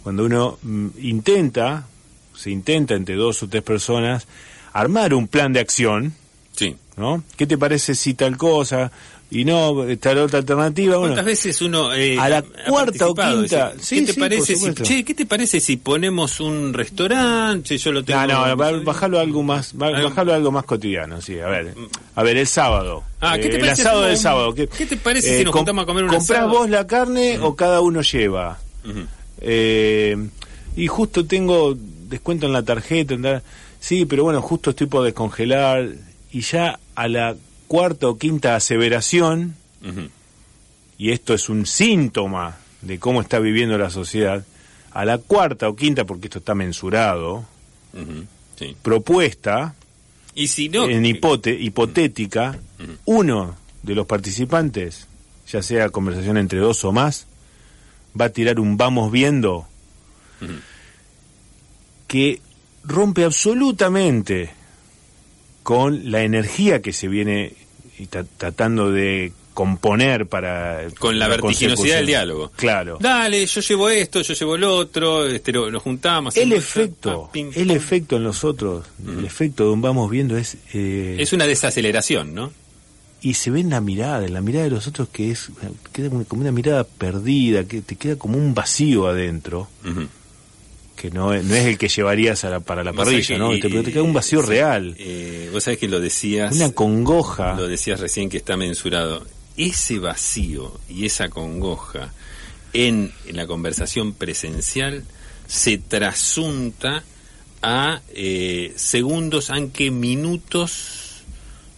Cuando 0.02 0.24
uno 0.24 0.60
mm, 0.62 0.88
intenta, 1.00 1.88
se 2.34 2.52
intenta 2.52 2.96
entre 2.96 3.16
dos 3.16 3.44
o 3.44 3.50
tres 3.50 3.64
personas, 3.64 4.26
armar 4.80 5.14
un 5.14 5.28
plan 5.28 5.54
de 5.54 5.60
acción, 5.60 6.14
Sí. 6.56 6.76
¿no? 6.98 7.24
¿Qué 7.36 7.46
te 7.48 7.58
parece 7.58 7.96
si 7.96 8.14
tal 8.14 8.38
cosa? 8.38 8.92
Y 9.30 9.44
no, 9.44 9.76
tal 10.00 10.20
otra 10.20 10.40
alternativa. 10.40 10.96
Bueno, 10.96 11.14
¿Cuántas 11.14 11.26
veces 11.26 11.62
uno 11.62 11.94
eh, 11.94 12.18
a 12.18 12.30
la 12.30 12.42
cuarta 12.68 13.08
o 13.10 13.14
quinta. 13.14 13.74
Dice, 13.74 13.84
Sí, 13.84 13.96
¿Qué 14.00 14.06
te 14.06 14.14
sí, 14.14 14.20
parece 14.22 14.56
si, 14.56 14.74
che, 14.74 15.04
¿qué 15.04 15.14
te 15.14 15.26
parece 15.26 15.60
si 15.60 15.76
ponemos 15.76 16.40
un 16.40 16.74
restaurante? 16.74 17.78
Yo 17.78 17.92
lo 17.92 18.06
tengo. 18.06 18.26
No, 18.26 18.48
no, 18.48 18.56
ba- 18.56 18.72
bajalo 18.86 19.20
a 19.20 19.22
algo 19.24 19.44
más, 19.44 19.74
bajalo 19.76 20.34
algo 20.34 20.50
más 20.52 20.64
cotidiano, 20.64 21.20
sí. 21.22 21.38
A 21.42 21.48
ver, 21.48 21.74
a 22.16 22.24
ver, 22.24 22.38
el 22.38 22.48
sábado. 22.48 23.04
Ah, 23.20 23.36
¿qué 23.38 23.50
te 23.50 23.58
Eh, 23.58 23.60
parece 23.60 23.82
El 23.82 23.88
asado 23.88 24.02
del 24.04 24.12
un- 24.14 24.18
sábado. 24.18 24.54
¿Qué, 24.56 24.68
qué 24.68 24.86
te 24.86 24.96
parece 24.98 25.38
si 25.40 25.44
nos 25.44 25.54
juntamos 25.54 25.84
a 25.84 25.86
comer 25.86 26.04
un 26.06 26.10
¿Comprás 26.12 26.32
asado? 26.40 26.50
vos 26.50 26.70
la 26.70 26.88
carne 26.88 27.38
o 27.40 27.54
cada 27.56 27.82
uno 27.82 28.02
lleva? 28.02 28.58
Ujú. 28.86 29.02
Eh, 29.42 30.16
y 30.78 30.88
justo 30.88 31.26
tengo 31.26 31.76
descuento 32.08 32.46
en 32.46 32.54
la 32.54 32.64
tarjeta. 32.64 33.14
en 33.14 33.22
la- 33.24 33.44
Sí, 33.88 34.06
pero 34.06 34.24
bueno, 34.24 34.42
justo 34.42 34.72
estoy 34.72 34.88
por 34.88 35.06
descongelar. 35.06 35.88
Y 36.34 36.42
ya 36.42 36.78
a 36.94 37.08
la 37.08 37.38
cuarta 37.70 38.10
o 38.10 38.18
quinta 38.18 38.56
aseveración, 38.58 39.56
y 40.98 41.12
esto 41.12 41.34
es 41.34 41.48
un 41.48 41.66
síntoma 41.66 42.58
de 42.82 43.00
cómo 43.00 43.22
está 43.22 43.40
viviendo 43.40 43.78
la 43.78 43.90
sociedad, 43.90 44.44
a 44.92 45.06
la 45.06 45.20
cuarta 45.20 45.70
o 45.70 45.76
quinta, 45.78 46.04
porque 46.04 46.28
esto 46.28 46.40
está 46.40 46.54
mensurado. 46.54 47.46
Sí. 48.60 48.76
propuesta, 48.82 49.76
Y 50.36 50.48
si 50.48 50.68
no. 50.68 50.90
en 50.90 51.06
hipote- 51.06 51.58
hipotética, 51.58 52.60
uno 53.06 53.56
de 53.84 53.96
los 53.96 54.06
participantes, 54.06 55.08
ya 55.48 55.62
sea 55.62 55.90
conversación 55.92 56.38
entre 56.38 56.60
dos 56.60 56.84
o 56.84 56.92
más, 56.92 57.26
va 58.20 58.26
a 58.26 58.30
tirar 58.30 58.60
un 58.60 58.76
vamos 58.76 59.12
viendo 59.14 59.66
que 62.08 62.42
rompe 62.88 63.24
absolutamente 63.24 64.50
con 65.64 66.12
la 66.12 66.24
energía 66.24 66.82
que 66.82 66.94
se 66.94 67.08
viene 67.08 67.54
tratando 68.38 68.92
de 68.92 69.34
componer 69.54 70.28
para 70.28 70.86
Con 71.00 71.18
la 71.18 71.28
vertiginosidad 71.28 71.98
del 71.98 72.06
diálogo. 72.06 72.52
Claro. 72.56 72.98
Dale, 73.02 73.46
yo 73.46 73.62
llevo 73.62 73.90
esto, 73.90 74.22
yo 74.22 74.34
llevo 74.34 74.56
lo 74.56 74.76
otro, 74.76 75.26
este, 75.26 75.52
lo, 75.52 75.80
juntamos. 75.80 76.38
El 76.38 76.54
efecto, 76.54 77.32
ah, 77.34 77.38
el 77.56 77.72
efecto 77.72 78.18
en 78.18 78.24
nosotros, 78.24 78.86
el 79.06 79.26
efecto 79.26 79.66
de 79.66 79.72
un 79.72 79.82
vamos 79.82 80.10
viendo 80.10 80.38
es, 80.38 80.58
eh, 80.74 81.18
Es 81.20 81.34
una 81.34 81.46
desaceleración, 81.46 82.34
¿no? 82.34 82.52
y 83.20 83.34
se 83.34 83.50
ve 83.50 83.60
en 83.60 83.72
la 83.72 83.82
mirada, 83.82 84.26
en 84.26 84.34
la 84.34 84.42
mirada 84.42 84.66
de 84.66 84.72
los 84.72 84.88
otros 84.88 85.10
que 85.10 85.32
es 85.32 85.50
queda 85.92 86.10
como 86.10 86.42
una 86.42 86.52
mirada 86.52 86.84
perdida, 86.84 87.64
que 87.64 87.82
te 87.82 87.96
queda 87.96 88.16
como 88.16 88.38
un 88.38 88.54
vacío 88.54 89.08
adentro. 89.08 89.68
Que 90.98 91.10
no, 91.12 91.32
es- 91.34 91.46
no 91.46 91.56
es 91.56 91.66
el 91.66 91.78
que 91.78 91.88
llevarías 91.88 92.44
a 92.44 92.50
la- 92.50 92.60
para 92.60 92.84
la 92.84 92.92
parrilla, 92.92 93.26
que, 93.26 93.38
¿no? 93.38 93.54
eh, 93.54 93.60
Te, 93.62 93.70
te 93.70 93.92
queda 93.94 94.04
un 94.04 94.12
vacío 94.14 94.42
sí, 94.42 94.48
real, 94.50 94.96
eh, 94.98 95.50
vos 95.54 95.64
sabés 95.64 95.80
que 95.80 95.88
lo 95.88 96.02
decías. 96.02 96.54
una 96.54 96.72
congoja. 96.74 97.56
Lo 97.56 97.68
decías 97.68 98.00
recién 98.02 98.30
que 98.30 98.38
está 98.38 98.58
mensurado. 98.58 99.26
Ese 99.56 100.00
vacío 100.00 100.78
y 100.90 101.06
esa 101.06 101.30
congoja 101.30 102.12
en, 102.74 103.12
en 103.26 103.36
la 103.38 103.48
conversación 103.48 104.14
presencial 104.14 105.06
se 105.48 105.78
trasunta 105.78 107.04
a 107.62 108.02
eh, 108.14 108.74
segundos, 108.76 109.50
aunque 109.50 109.90
minutos 109.92 111.22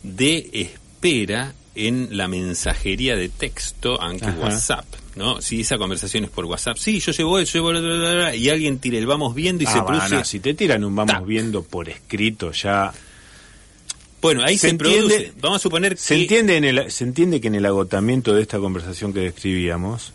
de 0.04 0.50
espera 0.54 1.54
en 1.76 2.10
la 2.18 2.28
mensajería 2.28 3.16
de 3.16 3.30
texto, 3.30 4.02
aunque 4.02 4.26
Ajá. 4.26 4.40
WhatsApp. 4.40 4.86
¿No? 5.20 5.40
Si 5.42 5.62
esa 5.62 5.78
conversación 5.78 6.24
es 6.24 6.32
por 6.32 6.46
WhatsApp, 6.46 6.78
sí, 6.78 7.00
yo 7.00 7.12
llevo 7.12 7.38
eso, 7.38 7.54
llevo 7.60 7.70
bla, 7.70 7.82
bla, 7.82 8.14
bla, 8.16 8.36
y 8.36 8.50
alguien 8.50 8.80
tira 8.80 8.98
el 8.98 9.06
vamos 9.06 9.36
viendo 9.36 9.64
y 9.64 9.68
Ah, 9.68 9.74
se 9.74 9.82
produce. 9.84 10.26
si 10.26 10.40
te 10.40 10.56
tiran 10.56 10.84
un 10.84 10.96
vamos 10.96 11.14
Tac. 11.14 11.26
viendo 11.26 11.62
por 11.62 11.90
escrito 11.90 12.52
ya 12.52 12.92
Bueno, 14.22 14.44
ahí 14.44 14.58
Se 14.58 14.72
se, 14.72 14.76
produce. 14.76 15.00
entiende- 15.16 15.34
Vamos 15.40 15.58
a 15.58 15.64
suponer 15.64 15.98
se 15.98 16.16
que 16.16 16.22
entiende 16.24 16.58
en 16.58 16.64
el, 16.66 16.92
se 16.92 17.04
entiende 17.06 17.40
que 17.40 17.48
en 17.48 17.56
el 17.56 17.66
agotamiento 17.66 18.34
de 18.34 18.42
esta 18.42 18.58
conversación 18.60 19.14
que 19.14 19.20
describíamos 19.22 20.12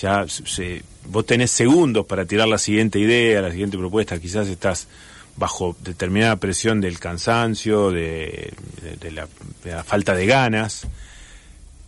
ya 0.00 0.24
se- 0.28 0.82
vos 1.06 1.26
tenés 1.26 1.50
segundos 1.50 2.06
para 2.06 2.24
tirar 2.24 2.48
la 2.48 2.58
siguiente 2.58 2.98
idea, 2.98 3.40
la 3.42 3.50
siguiente 3.50 3.76
propuesta, 3.78 4.18
quizás 4.18 4.48
estás 4.48 4.88
bajo 5.36 5.76
determinada 5.84 6.36
presión 6.36 6.80
del 6.80 6.98
cansancio, 6.98 7.90
de, 7.92 8.52
de- 8.82 8.96
de 9.00 9.10
la, 9.12 9.28
de 9.64 9.70
la 9.72 9.84
falta 9.84 10.14
de 10.14 10.26
ganas, 10.26 10.86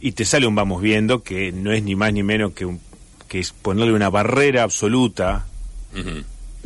y 0.02 0.12
te 0.12 0.24
sale 0.26 0.46
un 0.46 0.54
vamos 0.54 0.82
viendo 0.82 1.22
que 1.22 1.52
no 1.52 1.72
es 1.72 1.82
ni 1.82 1.94
más 1.94 2.12
ni 2.12 2.22
menos 2.22 2.52
que, 2.52 2.66
un- 2.66 2.80
que 3.28 3.38
es 3.38 3.52
ponerle 3.52 3.92
una 3.94 4.10
barrera 4.10 4.62
absoluta 4.64 5.46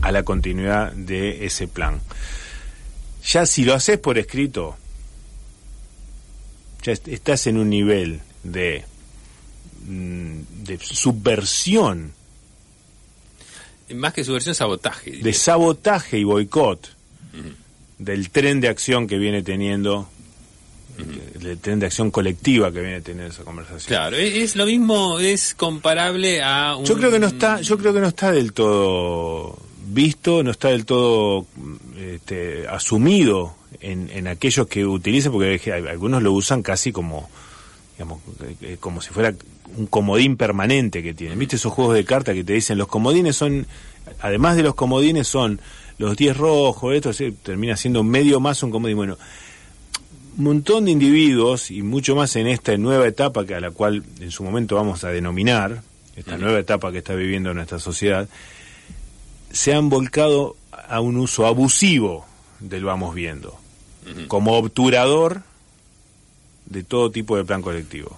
a 0.03 0.11
la 0.13 0.23
continuidad 0.25 0.93
de 0.93 1.45
ese 1.47 1.69
plan. 1.69 2.01
Ya 3.25 3.45
si 3.47 3.65
lo 3.65 3.75
haces 3.75 3.99
por 3.99 4.19
escrito, 4.19 4.77
ya 6.83 6.93
est- 6.93 7.09
estás 7.09 7.47
en 7.47 7.59
un 7.59 7.69
nivel 7.71 8.21
de, 8.43 8.85
mm, 9.87 10.65
de 10.65 10.79
subversión, 10.79 12.13
Más 13.95 14.13
que 14.15 14.25
subversión, 14.25 14.55
sabotaje. 14.55 15.11
diría. 15.11 15.25
de 15.25 15.33
sabotaje 15.33 16.19
y 16.19 16.25
boicot 16.25 16.91
del 17.99 18.31
tren 18.31 18.61
de 18.61 18.69
acción 18.69 19.07
que 19.07 19.19
viene 19.19 19.43
teniendo, 19.43 20.09
del 20.97 21.59
tren 21.59 21.79
de 21.79 21.87
acción 21.87 22.11
colectiva 22.11 22.73
que 22.73 22.81
viene 22.81 23.01
teniendo 23.01 23.33
esa 23.33 23.45
conversación. 23.45 23.89
Claro, 23.89 24.17
es, 24.17 24.35
es 24.35 24.57
lo 24.57 24.67
mismo, 24.67 25.19
es 25.19 25.55
comparable 25.55 26.43
a 26.43 26.77
un... 26.77 26.85
Yo 26.85 26.97
creo 26.97 27.11
que 27.11 27.19
no 27.19 27.27
está, 27.27 27.61
yo 27.61 27.79
creo 27.79 27.93
que 27.93 28.01
no 28.01 28.09
está 28.09 28.33
del 28.33 28.53
todo 28.53 29.59
visto, 29.87 30.43
no 30.43 30.51
está 30.51 30.69
del 30.69 30.85
todo 30.85 31.47
este, 31.99 32.67
asumido 32.69 33.55
en, 33.81 34.11
en 34.13 34.29
aquellos 34.29 34.67
que 34.67 34.85
utilizan, 34.85 35.33
porque 35.33 35.73
algunos 35.73 36.23
lo 36.23 36.33
usan 36.33 36.63
casi 36.63 36.93
como, 36.93 37.29
digamos, 37.97 38.21
eh, 38.63 38.77
como 38.81 39.01
si 39.01 39.11
fuera 39.11 39.35
un 39.77 39.87
comodín 39.87 40.37
permanente 40.37 41.03
que 41.03 41.15
tienen. 41.15 41.39
¿Viste 41.39 41.57
esos 41.57 41.73
juegos 41.73 41.95
de 41.95 42.05
cartas 42.05 42.35
que 42.35 42.45
te 42.45 42.53
dicen 42.53 42.79
los 42.79 42.89
comodines 42.89 43.37
son, 43.37 43.67
además 44.21 44.57
de 44.57 44.63
los 44.63 44.75
comodines 44.75 45.29
son 45.29 45.61
los 45.99 46.17
10 46.17 46.37
rojos, 46.37 46.95
esto 46.95 47.11
termina 47.43 47.77
siendo 47.77 48.03
medio 48.03 48.41
más 48.41 48.63
un 48.63 48.71
comodín. 48.71 48.97
Bueno, 48.97 49.19
montón 50.37 50.85
de 50.85 50.91
individuos 50.91 51.71
y 51.71 51.83
mucho 51.83 52.15
más 52.15 52.37
en 52.37 52.47
esta 52.47 52.77
nueva 52.77 53.07
etapa 53.07 53.47
que 53.47 53.55
a 53.55 53.61
la 53.61 53.71
cual 53.71 54.05
en 54.21 54.31
su 54.31 54.45
momento 54.45 54.77
vamos 54.77 55.05
a 55.05 55.09
denominar 55.09 55.83
esta 56.17 56.39
nueva 56.39 56.59
etapa 56.59 56.93
que 56.93 56.99
está 56.99 57.15
viviendo 57.15 57.53
nuestra 57.53 57.79
sociedad 57.79 58.29
se 59.51 59.73
han 59.73 59.89
volcado 59.89 60.57
a 60.71 61.01
un 61.01 61.17
uso 61.17 61.47
abusivo 61.47 62.27
del 62.61 62.85
vamos 62.85 63.15
viendo 63.15 63.59
como 64.29 64.53
obturador 64.53 65.43
de 66.67 66.83
todo 66.85 67.11
tipo 67.11 67.37
de 67.37 67.45
plan 67.45 67.63
colectivo. 67.63 68.17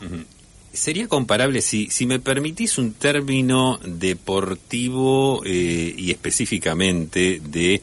Sería 0.73 1.09
comparable, 1.09 1.63
si, 1.63 1.89
si 1.91 2.07
me 2.07 2.19
permitís 2.19 2.77
un 2.79 2.93
término 2.93 3.81
deportivo 3.85 5.43
eh, 5.45 5.95
y 5.97 6.11
específicamente 6.11 7.41
de 7.43 7.81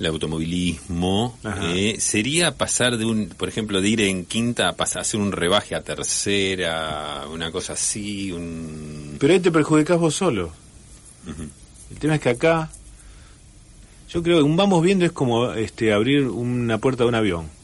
el 0.00 0.06
automovilismo, 0.06 1.38
eh, 1.62 1.96
sería 2.00 2.56
pasar 2.56 2.96
de 2.96 3.04
un, 3.04 3.28
por 3.28 3.50
ejemplo, 3.50 3.82
de 3.82 3.88
ir 3.90 4.00
en 4.00 4.24
quinta 4.24 4.70
a 4.70 4.72
pasar 4.72 5.00
a 5.00 5.02
hacer 5.02 5.20
un 5.20 5.30
rebaje 5.30 5.74
a 5.74 5.82
tercera, 5.82 7.26
una 7.30 7.52
cosa 7.52 7.74
así, 7.74 8.32
un... 8.32 9.16
Pero 9.20 9.34
ahí 9.34 9.40
te 9.40 9.52
perjudicás 9.52 9.98
vos 9.98 10.14
solo. 10.14 10.52
El 11.90 11.98
tema 11.98 12.14
es 12.14 12.22
que 12.22 12.30
acá, 12.30 12.70
yo 14.08 14.22
creo 14.22 14.38
que 14.38 14.42
un 14.42 14.56
vamos 14.56 14.82
viendo 14.82 15.04
es 15.04 15.12
como 15.12 15.52
este 15.52 15.92
abrir 15.92 16.28
una 16.28 16.78
puerta 16.78 17.04
de 17.04 17.08
un 17.10 17.14
avión. 17.14 17.59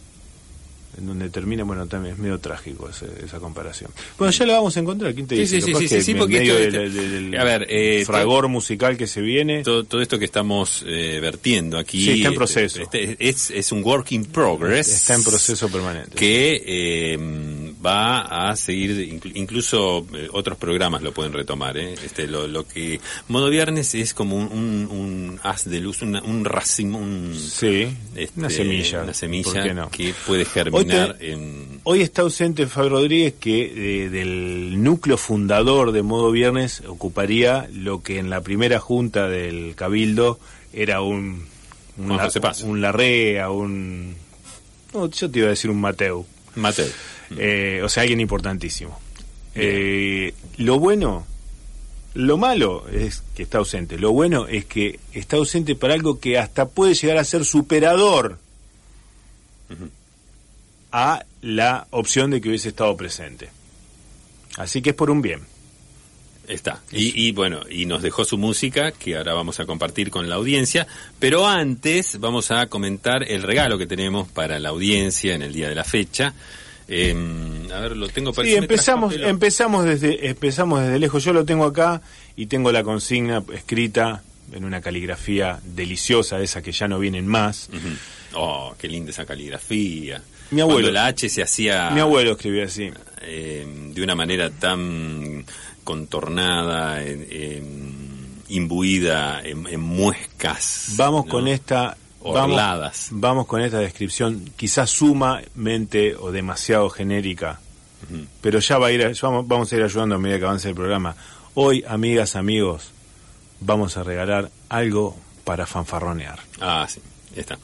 En 0.98 1.06
donde 1.06 1.28
termina, 1.30 1.64
bueno, 1.64 1.86
también 1.86 2.14
es 2.14 2.18
medio 2.20 2.38
trágico 2.38 2.88
ese- 2.88 3.06
esa 3.24 3.38
comparación. 3.38 3.90
Bueno, 4.18 4.30
ya 4.32 4.46
la 4.46 4.54
vamos 4.54 4.76
a 4.76 4.80
encontrar, 4.80 5.14
¿quién 5.14 5.26
te 5.26 5.34
Sí, 5.36 5.40
dice? 5.42 5.60
sí, 5.60 5.74
sí, 5.74 5.88
sí, 5.88 6.00
sí, 6.02 6.14
porque 6.14 6.38
medio 6.38 6.58
esto- 6.58 6.78
del, 6.80 6.94
del- 6.94 7.30
del 7.30 7.40
a 7.40 7.44
ver, 7.44 7.66
eh, 7.68 8.02
fragor 8.06 8.48
musical 8.48 8.96
que 8.96 9.06
se 9.06 9.20
viene, 9.20 9.62
Todo, 9.62 9.84
todo 9.84 10.00
esto 10.00 10.18
que 10.18 10.24
estamos 10.24 10.84
eh, 10.86 11.18
vertiendo 11.20 11.78
aquí 11.78 12.02
Sí, 12.04 12.10
está 12.12 12.28
en 12.28 12.34
proceso. 12.34 12.80
este, 12.82 13.16
es, 13.18 13.50
es 13.50 13.72
un 13.72 13.82
work 13.84 14.12
in 14.12 14.24
progress. 14.24 14.88
está 14.88 15.14
en 15.14 15.22
proceso 15.24 15.68
permanente. 15.68 16.16
que 16.16 16.62
eh, 16.66 17.65
va 17.86 18.50
a 18.50 18.56
seguir, 18.56 18.90
inclu- 19.12 19.32
incluso 19.36 20.04
eh, 20.14 20.28
otros 20.32 20.58
programas 20.58 21.02
lo 21.02 21.12
pueden 21.12 21.32
retomar. 21.32 21.78
¿eh? 21.78 21.94
Este, 22.04 22.26
lo, 22.26 22.48
lo 22.48 22.66
que 22.66 23.00
Modo 23.28 23.48
Viernes 23.48 23.94
es 23.94 24.12
como 24.14 24.36
un, 24.36 24.48
un, 24.50 24.88
un 24.90 25.40
haz 25.44 25.64
de 25.66 25.80
luz, 25.80 26.02
una- 26.02 26.22
un 26.22 26.44
racimo, 26.44 26.98
un, 26.98 27.32
Sí, 27.38 27.86
este, 28.16 28.40
una 28.40 28.50
semilla. 28.50 29.02
una 29.04 29.14
semilla 29.14 29.88
que 29.90 30.12
puede 30.26 30.44
germinar 30.44 31.12
Hoy 31.12 31.18
te- 31.18 31.32
en... 31.32 31.80
Hoy 31.84 32.02
está 32.02 32.22
ausente 32.22 32.66
Fabi 32.66 32.88
Rodríguez, 32.88 33.34
que 33.38 34.04
eh, 34.04 34.08
del 34.10 34.82
núcleo 34.82 35.16
fundador 35.16 35.92
de 35.92 36.02
Modo 36.02 36.32
Viernes 36.32 36.82
ocuparía 36.88 37.68
lo 37.72 38.02
que 38.02 38.18
en 38.18 38.28
la 38.30 38.40
primera 38.40 38.80
junta 38.80 39.28
del 39.28 39.74
Cabildo 39.76 40.40
era 40.72 41.00
un, 41.02 41.44
un, 41.98 42.08
la- 42.16 42.28
Larrea, 42.80 43.50
un... 43.50 44.14
no, 44.92 45.08
yo 45.10 45.30
te 45.30 45.38
iba 45.38 45.46
a 45.46 45.50
decir 45.50 45.70
un 45.70 45.80
Mateu. 45.80 46.26
Mateo. 46.56 46.88
Eh, 47.36 47.80
o 47.82 47.88
sea, 47.88 48.02
alguien 48.02 48.20
importantísimo. 48.20 48.98
Eh, 49.54 50.34
lo 50.58 50.78
bueno, 50.78 51.26
lo 52.14 52.36
malo 52.36 52.86
es 52.88 53.22
que 53.34 53.42
está 53.42 53.58
ausente. 53.58 53.98
Lo 53.98 54.12
bueno 54.12 54.46
es 54.46 54.64
que 54.64 55.00
está 55.12 55.36
ausente 55.36 55.74
para 55.74 55.94
algo 55.94 56.20
que 56.20 56.38
hasta 56.38 56.68
puede 56.68 56.94
llegar 56.94 57.18
a 57.18 57.24
ser 57.24 57.44
superador 57.44 58.38
a 60.92 61.24
la 61.42 61.86
opción 61.90 62.30
de 62.30 62.40
que 62.40 62.48
hubiese 62.48 62.68
estado 62.68 62.96
presente. 62.96 63.50
Así 64.56 64.80
que 64.82 64.90
es 64.90 64.96
por 64.96 65.10
un 65.10 65.22
bien. 65.22 65.40
Está. 66.48 66.80
Y, 66.92 67.26
y 67.26 67.32
bueno, 67.32 67.62
y 67.68 67.86
nos 67.86 68.02
dejó 68.02 68.24
su 68.24 68.38
música 68.38 68.92
que 68.92 69.16
ahora 69.16 69.34
vamos 69.34 69.58
a 69.58 69.66
compartir 69.66 70.10
con 70.10 70.28
la 70.28 70.36
audiencia. 70.36 70.86
Pero 71.18 71.46
antes 71.46 72.20
vamos 72.20 72.50
a 72.50 72.66
comentar 72.68 73.28
el 73.28 73.42
regalo 73.42 73.78
que 73.78 73.86
tenemos 73.86 74.28
para 74.28 74.58
la 74.60 74.68
audiencia 74.68 75.34
en 75.34 75.42
el 75.42 75.52
día 75.52 75.68
de 75.68 75.74
la 75.74 75.84
fecha. 75.84 76.34
Eh, 76.88 77.14
a 77.74 77.80
ver, 77.80 77.96
lo 77.96 78.08
tengo 78.08 78.32
para 78.32 78.46
Sí, 78.46 78.54
empezamos, 78.54 79.14
empezamos 79.16 79.84
desde, 79.84 80.28
empezamos 80.28 80.80
desde 80.82 80.98
lejos. 80.98 81.24
Yo 81.24 81.32
lo 81.32 81.44
tengo 81.44 81.64
acá 81.64 82.00
y 82.36 82.46
tengo 82.46 82.70
la 82.72 82.82
consigna 82.84 83.42
escrita 83.52 84.22
en 84.52 84.64
una 84.64 84.80
caligrafía 84.80 85.58
deliciosa, 85.64 86.40
esa 86.40 86.62
que 86.62 86.70
ya 86.72 86.86
no 86.86 86.98
vienen 87.00 87.26
más. 87.26 87.68
Oh, 88.34 88.74
qué 88.78 88.86
linda 88.88 89.10
esa 89.10 89.24
caligrafía. 89.26 90.22
Mi 90.52 90.60
abuelo. 90.60 90.76
Cuando 90.76 90.92
la 90.92 91.06
H 91.06 91.28
se 91.28 91.42
hacía 91.42 91.90
Mi 91.90 91.98
abuelo 92.00 92.32
escribía 92.32 92.66
así. 92.66 92.90
eh, 93.22 93.66
de 93.92 94.02
una 94.02 94.14
manera 94.14 94.50
tan 94.50 95.44
contornada, 95.82 97.02
en- 97.02 97.26
imbuida 98.48 99.40
en, 99.44 99.66
en 99.66 99.80
muescas. 99.80 100.92
Vamos 100.96 101.26
¿no? 101.26 101.30
con 101.32 101.48
esta 101.48 101.96
Orladas. 102.26 103.08
vamos 103.10 103.46
con 103.46 103.60
esta 103.60 103.78
descripción 103.78 104.50
quizás 104.56 104.90
sumamente 104.90 106.14
o 106.16 106.32
demasiado 106.32 106.90
genérica, 106.90 107.60
pero 108.40 108.58
ya 108.58 108.78
va 108.78 108.88
a 108.88 108.92
ir, 108.92 109.12
ya 109.12 109.28
vamos, 109.28 109.46
vamos 109.46 109.72
a 109.72 109.76
ir 109.76 109.82
ayudando 109.82 110.16
a 110.16 110.18
medida 110.18 110.38
que 110.38 110.44
avance 110.44 110.68
el 110.68 110.74
programa. 110.74 111.16
Hoy, 111.54 111.84
amigas, 111.86 112.36
amigos, 112.36 112.90
vamos 113.60 113.96
a 113.96 114.02
regalar 114.02 114.50
algo 114.68 115.16
para 115.44 115.66
fanfarronear. 115.66 116.38
Ah, 116.60 116.86
sí, 116.88 117.00
está. 117.34 117.58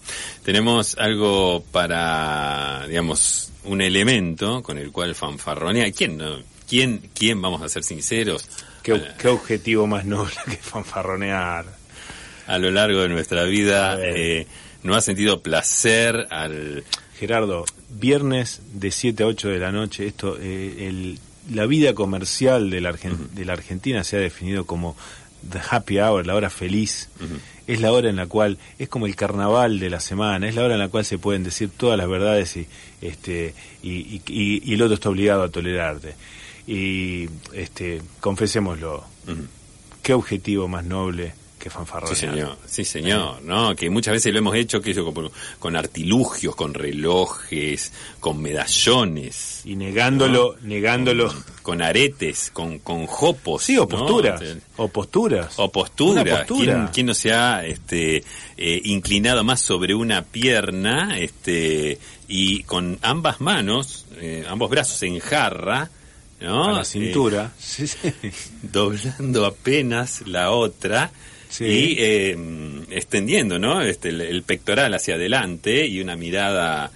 Tenemos 0.44 0.96
algo 0.98 1.62
para, 1.72 2.86
digamos, 2.88 3.52
un 3.64 3.80
elemento 3.80 4.62
con 4.62 4.78
el 4.78 4.90
cual 4.92 5.14
fanfarronea. 5.14 5.90
¿Quién 5.92 6.16
no? 6.16 6.38
¿Quién, 6.68 7.10
quién, 7.14 7.42
vamos 7.42 7.60
a 7.60 7.68
ser 7.68 7.82
sinceros, 7.82 8.48
¿Qué, 8.82 9.00
qué 9.18 9.28
objetivo 9.28 9.86
más 9.86 10.04
noble 10.04 10.34
que 10.46 10.56
fanfarronear? 10.56 11.81
A 12.46 12.58
lo 12.58 12.70
largo 12.70 13.00
de 13.00 13.08
nuestra 13.08 13.44
vida 13.44 13.98
eh, 14.00 14.46
no 14.82 14.94
ha 14.94 15.00
sentido 15.00 15.40
placer 15.42 16.26
al... 16.30 16.84
Gerardo, 17.18 17.64
viernes 17.88 18.62
de 18.72 18.90
7 18.90 19.22
a 19.22 19.26
8 19.28 19.48
de 19.50 19.58
la 19.60 19.70
noche, 19.70 20.06
esto, 20.08 20.36
eh, 20.40 20.88
el, 20.88 21.20
la 21.54 21.66
vida 21.66 21.94
comercial 21.94 22.68
de 22.68 22.80
la, 22.80 22.90
Argen- 22.92 23.28
de 23.30 23.44
la 23.44 23.52
Argentina 23.52 24.02
se 24.02 24.16
ha 24.16 24.20
definido 24.20 24.66
como 24.66 24.96
the 25.48 25.60
happy 25.70 26.00
hour, 26.00 26.26
la 26.26 26.34
hora 26.34 26.50
feliz. 26.50 27.10
Es 27.68 27.80
la 27.80 27.92
hora 27.92 28.10
en 28.10 28.16
la 28.16 28.26
cual, 28.26 28.58
es 28.76 28.88
como 28.88 29.06
el 29.06 29.14
carnaval 29.14 29.78
de 29.78 29.88
la 29.88 30.00
semana, 30.00 30.48
es 30.48 30.56
la 30.56 30.64
hora 30.64 30.74
en 30.74 30.80
la 30.80 30.88
cual 30.88 31.04
se 31.04 31.16
pueden 31.18 31.44
decir 31.44 31.70
todas 31.76 31.96
las 31.96 32.08
verdades 32.08 32.56
y, 32.56 32.66
este, 33.00 33.54
y, 33.84 33.90
y- 33.90 34.22
y- 34.26 34.62
y 34.68 34.74
el 34.74 34.82
otro 34.82 34.94
está 34.94 35.08
obligado 35.08 35.44
a 35.44 35.48
tolerarte. 35.48 36.14
Y 36.66 37.28
este, 37.52 38.02
confesémoslo, 38.18 39.04
qué 40.02 40.12
objetivo 40.14 40.66
más 40.66 40.84
noble 40.84 41.34
que 41.62 41.70
fanfarronear. 41.70 42.16
Sí, 42.16 42.26
señor, 42.26 42.56
sí, 42.66 42.84
señor, 42.84 43.42
¿no? 43.42 43.74
Que 43.76 43.88
muchas 43.88 44.12
veces 44.14 44.32
lo 44.32 44.38
hemos 44.40 44.56
hecho 44.56 44.80
que 44.80 44.90
eso, 44.90 45.12
con, 45.14 45.30
con 45.58 45.76
artilugios, 45.76 46.56
con 46.56 46.74
relojes, 46.74 47.92
con 48.18 48.42
medallones. 48.42 49.60
Y 49.64 49.76
negándolo, 49.76 50.56
negándolo. 50.62 51.28
Con, 51.28 51.44
con 51.62 51.82
aretes, 51.82 52.50
con, 52.52 52.80
con 52.80 53.06
jopos. 53.06 53.62
Sí, 53.62 53.78
o 53.78 53.86
posturas. 53.86 54.42
Este, 54.42 54.60
O 54.76 54.88
posturas. 54.88 55.54
O 55.58 55.70
postura. 55.70 56.22
Una 56.22 56.36
postura. 56.38 56.74
¿Quién, 56.74 56.88
quién 56.92 57.06
no 57.06 57.14
se 57.14 57.32
ha 57.32 57.64
este, 57.64 58.24
eh, 58.56 58.80
inclinado 58.84 59.44
más 59.44 59.60
sobre 59.60 59.94
una 59.94 60.22
pierna 60.22 61.16
este, 61.18 61.98
y 62.28 62.64
con 62.64 62.98
ambas 63.02 63.40
manos, 63.40 64.06
eh, 64.16 64.44
ambos 64.48 64.68
brazos 64.68 65.00
en 65.04 65.20
jarra, 65.20 65.88
¿no? 66.40 66.64
a 66.70 66.72
la 66.72 66.82
Eh, 66.82 66.84
cintura. 66.84 67.52
Sí, 67.58 67.86
sí. 67.86 67.96
doblando 68.62 69.46
apenas 69.46 70.26
la 70.26 70.50
otra 70.50 71.12
Sí. 71.52 71.64
y 71.66 71.96
eh, 71.98 72.36
extendiendo, 72.90 73.58
¿no? 73.58 73.82
Este, 73.82 74.08
el, 74.08 74.22
el 74.22 74.42
pectoral 74.42 74.94
hacia 74.94 75.16
adelante 75.16 75.86
y 75.86 76.00
una 76.00 76.16
mirada 76.16 76.90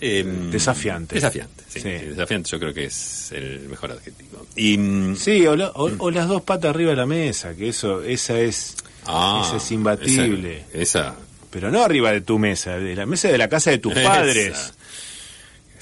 eh, 0.00 0.24
Desafiante. 0.50 1.16
Desafiante, 1.16 1.64
sí, 1.68 1.80
Sí. 1.80 1.88
Desafiante, 1.90 2.48
yo 2.50 2.58
creo 2.60 2.72
que 2.74 2.84
es 2.84 3.32
el 3.32 3.60
mejor 3.68 3.90
adjetivo. 3.92 4.46
Y 4.56 4.78
mm, 4.78 5.16
Sí, 5.16 5.44
o, 5.46 5.56
la- 5.56 5.70
o- 5.70 5.90
o 5.98 6.10
las 6.12 6.28
dos 6.28 6.42
patas 6.42 6.70
arriba 6.70 6.90
de 6.90 6.96
la 6.96 7.06
mesa, 7.06 7.54
que 7.56 7.68
eso, 7.70 8.02
esa 8.02 8.38
es, 8.38 8.76
ah, 9.06 9.42
esa 9.46 9.56
es 9.56 9.72
imbatible. 9.72 10.64
Esa, 10.72 11.00
esa- 11.08 11.16
Pero 11.50 11.70
no 11.70 11.82
arriba 11.82 12.12
de 12.12 12.20
tu 12.22 12.38
mesa, 12.38 12.78
de 12.78 12.94
la 12.96 13.04
mesa 13.06 13.28
de 13.28 13.38
la 13.38 13.48
casa 13.48 13.70
de 13.70 13.78
tus 13.78 13.92
padres. 13.94 14.74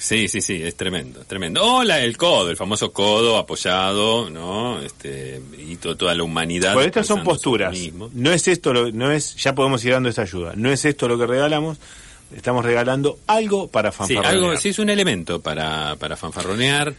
Sí, 0.01 0.27
sí, 0.27 0.41
sí, 0.41 0.59
es 0.63 0.75
tremendo, 0.75 1.19
tremendo. 1.27 1.63
Hola, 1.63 1.99
el 2.03 2.17
codo, 2.17 2.49
el 2.49 2.57
famoso 2.57 2.91
codo 2.91 3.37
apoyado, 3.37 4.31
¿no? 4.31 4.79
Este, 4.81 5.39
y 5.59 5.75
to- 5.75 5.95
toda 5.95 6.15
la 6.15 6.23
humanidad. 6.23 6.73
Bueno, 6.73 6.87
estas 6.87 7.05
son 7.05 7.23
posturas. 7.23 7.77
No 8.13 8.31
es 8.31 8.47
esto, 8.47 8.73
lo, 8.73 8.91
no 8.91 9.11
es, 9.11 9.35
ya 9.35 9.53
podemos 9.53 9.85
ir 9.85 9.91
dando 9.93 10.09
esta 10.09 10.23
ayuda. 10.23 10.53
No 10.55 10.71
es 10.71 10.85
esto 10.85 11.07
lo 11.07 11.19
que 11.19 11.27
regalamos. 11.27 11.77
Estamos 12.35 12.65
regalando 12.65 13.19
algo 13.27 13.67
para 13.67 13.91
Sí, 13.91 13.97
fanfarronear. 13.97 14.33
algo, 14.33 14.57
sí 14.57 14.69
es 14.69 14.79
un 14.79 14.89
elemento 14.89 15.39
para, 15.41 15.95
para 15.97 16.17
fanfarronear. 16.17 16.95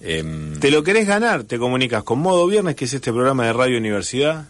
Em, 0.00 0.58
¿Te 0.58 0.70
lo 0.70 0.82
querés 0.82 1.06
ganar? 1.06 1.42
Te 1.44 1.58
comunicas 1.58 2.02
con 2.04 2.20
Modo 2.20 2.46
Viernes, 2.46 2.76
que 2.76 2.86
es 2.86 2.94
este 2.94 3.12
programa 3.12 3.44
de 3.44 3.52
Radio 3.52 3.76
Universidad. 3.76 4.46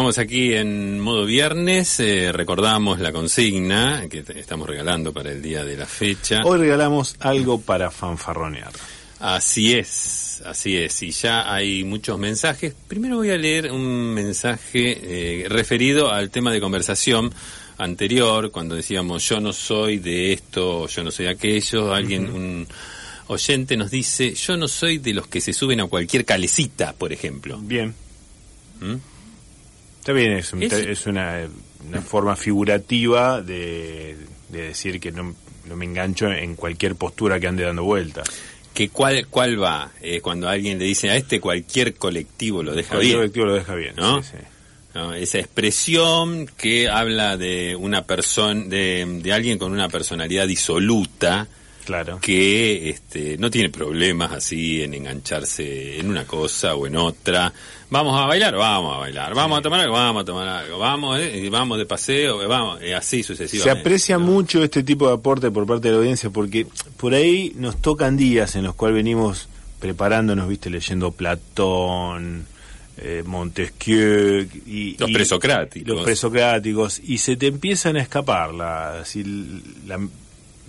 Continuamos 0.08 0.26
aquí 0.26 0.54
en 0.54 1.00
modo 1.00 1.26
viernes, 1.26 2.00
eh, 2.00 2.32
recordamos 2.32 2.98
la 2.98 3.12
consigna 3.12 4.08
que 4.08 4.24
estamos 4.36 4.66
regalando 4.66 5.12
para 5.12 5.32
el 5.32 5.42
día 5.42 5.64
de 5.64 5.76
la 5.76 5.84
fecha. 5.84 6.40
Hoy 6.46 6.60
regalamos 6.60 7.14
algo 7.20 7.60
para 7.60 7.90
fanfarronear. 7.90 8.72
Así 9.20 9.74
es, 9.74 10.42
así 10.46 10.78
es, 10.78 11.02
y 11.02 11.10
ya 11.10 11.52
hay 11.52 11.84
muchos 11.84 12.18
mensajes. 12.18 12.72
Primero 12.88 13.16
voy 13.16 13.28
a 13.32 13.36
leer 13.36 13.70
un 13.70 14.14
mensaje 14.14 15.42
eh, 15.42 15.46
referido 15.46 16.10
al 16.10 16.30
tema 16.30 16.52
de 16.52 16.60
conversación 16.62 17.30
anterior, 17.76 18.50
cuando 18.50 18.76
decíamos 18.76 19.28
yo 19.28 19.40
no 19.40 19.52
soy 19.52 19.98
de 19.98 20.32
esto, 20.32 20.86
yo 20.86 21.04
no 21.04 21.10
soy 21.10 21.26
de 21.26 21.32
aquello, 21.32 21.92
alguien, 21.92 22.32
un 22.32 22.66
oyente 23.26 23.76
nos 23.76 23.90
dice, 23.90 24.32
yo 24.32 24.56
no 24.56 24.68
soy 24.68 24.96
de 24.96 25.12
los 25.12 25.26
que 25.26 25.42
se 25.42 25.52
suben 25.52 25.82
a 25.82 25.86
cualquier 25.86 26.24
calecita, 26.24 26.94
por 26.94 27.12
ejemplo. 27.12 27.58
Bien. 27.60 27.94
¿Mm? 28.80 28.94
Está 30.08 30.16
bien, 30.18 30.32
es, 30.32 30.52
un- 30.54 30.62
Es- 30.62 30.72
es 30.72 31.06
una, 31.06 31.46
una 31.86 32.00
forma 32.00 32.34
figurativa 32.34 33.42
de, 33.42 34.16
de 34.48 34.62
decir 34.68 34.98
que 35.00 35.12
no, 35.12 35.34
no 35.66 35.76
me 35.76 35.84
engancho 35.84 36.32
en 36.32 36.54
cualquier 36.54 36.94
postura 36.96 37.38
que 37.38 37.46
ande 37.46 37.64
dando 37.64 37.84
vueltas. 37.84 38.26
que 38.72 38.88
cuál, 38.88 39.26
cuál 39.26 39.62
va 39.62 39.90
Eh, 40.00 40.22
cuando 40.22 40.48
alguien 40.48 40.78
le 40.78 40.86
dice 40.86 41.10
a 41.10 41.16
este 41.16 41.40
cualquier 41.40 41.96
colectivo 41.96 42.62
lo 42.62 42.72
deja 42.74 42.88
Cualquier 42.94 43.04
bien. 43.06 43.18
colectivo 43.18 43.44
lo 43.46 43.54
deja 43.54 43.74
bien. 43.74 43.94
¿No? 43.96 44.22
sí, 44.22 44.30
sí. 44.32 44.44
¿no? 44.94 45.12
Esa 45.12 45.40
expresión 45.40 46.46
que 46.56 46.88
habla 46.88 47.36
de 47.36 47.76
una 47.76 48.06
persona, 48.06 48.64
de, 48.64 49.04
de 49.22 49.32
alguien 49.34 49.58
con 49.58 49.72
una 49.72 49.90
personalidad 49.90 50.46
disoluta, 50.48 51.48
Claro. 51.88 52.18
que 52.20 52.90
este, 52.90 53.38
no 53.38 53.50
tiene 53.50 53.70
problemas 53.70 54.30
así 54.32 54.82
en 54.82 54.92
engancharse 54.92 55.98
en 55.98 56.10
una 56.10 56.26
cosa 56.26 56.74
o 56.74 56.86
en 56.86 56.96
otra. 56.96 57.50
Vamos 57.90 58.20
a 58.20 58.26
bailar, 58.26 58.54
vamos 58.56 58.94
a 58.94 58.98
bailar. 58.98 59.34
Vamos 59.34 59.58
a 59.58 59.62
tomar 59.62 59.80
algo, 59.80 59.94
vamos 59.94 60.22
a 60.22 60.24
tomar 60.26 60.46
algo. 60.48 60.78
Vamos, 60.78 61.18
eh, 61.18 61.48
vamos 61.50 61.78
de 61.78 61.86
paseo, 61.86 62.42
eh, 62.42 62.46
vamos, 62.46 62.82
eh, 62.82 62.94
así 62.94 63.22
Se 63.22 63.28
sucesivamente. 63.28 63.80
aprecia 63.80 64.18
¿no? 64.18 64.26
mucho 64.26 64.62
este 64.62 64.82
tipo 64.82 65.08
de 65.08 65.14
aporte 65.14 65.50
por 65.50 65.66
parte 65.66 65.88
de 65.88 65.92
la 65.92 65.98
audiencia 66.00 66.28
porque 66.28 66.66
por 66.98 67.14
ahí 67.14 67.52
nos 67.56 67.80
tocan 67.80 68.18
días 68.18 68.54
en 68.56 68.64
los 68.64 68.74
cuales 68.74 68.94
venimos 68.96 69.48
preparándonos, 69.80 70.46
viste, 70.46 70.68
leyendo 70.68 71.12
Platón, 71.12 72.46
eh, 72.98 73.22
Montesquieu 73.24 74.46
y 74.66 74.96
Los 74.98 75.08
y- 75.08 75.12
presocráticos. 75.14 75.88
los 75.94 76.04
presocráticos 76.04 77.00
y 77.02 77.18
se 77.18 77.36
te 77.36 77.46
empiezan 77.46 77.96
a 77.96 78.02
escapar 78.02 78.52
la, 78.52 79.00
así, 79.00 79.24
la- 79.86 80.00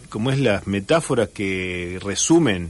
como 0.09 0.31
es 0.31 0.39
las 0.39 0.67
metáforas 0.67 1.29
que 1.29 1.99
resumen 2.03 2.69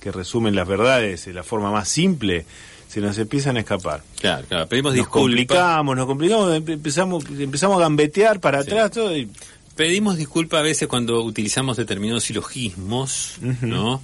que 0.00 0.10
resumen 0.12 0.54
las 0.56 0.66
verdades 0.66 1.24
de 1.26 1.32
la 1.32 1.42
forma 1.42 1.70
más 1.70 1.88
simple 1.88 2.44
se 2.88 3.00
nos 3.00 3.18
empiezan 3.18 3.56
a 3.56 3.60
escapar. 3.60 4.02
Claro, 4.20 4.46
claro. 4.48 4.66
Pedimos 4.68 4.90
Nos 4.92 4.96
disculpas. 4.96 5.22
complicamos, 5.22 5.96
nos 5.96 6.06
complicamos, 6.06 6.50
empe- 6.56 6.72
empezamos, 6.72 7.24
empezamos 7.38 7.76
a 7.76 7.80
gambetear 7.80 8.40
para 8.40 8.62
Sí. 8.62 8.70
atrás 8.70 8.90
todo 8.92 9.16
y 9.16 9.28
Pedimos 9.76 10.16
disculpas 10.16 10.58
a 10.58 10.62
veces 10.62 10.88
cuando 10.88 11.22
utilizamos 11.22 11.76
determinados 11.76 12.24
silogismos. 12.24 13.34
¿no? 13.62 14.02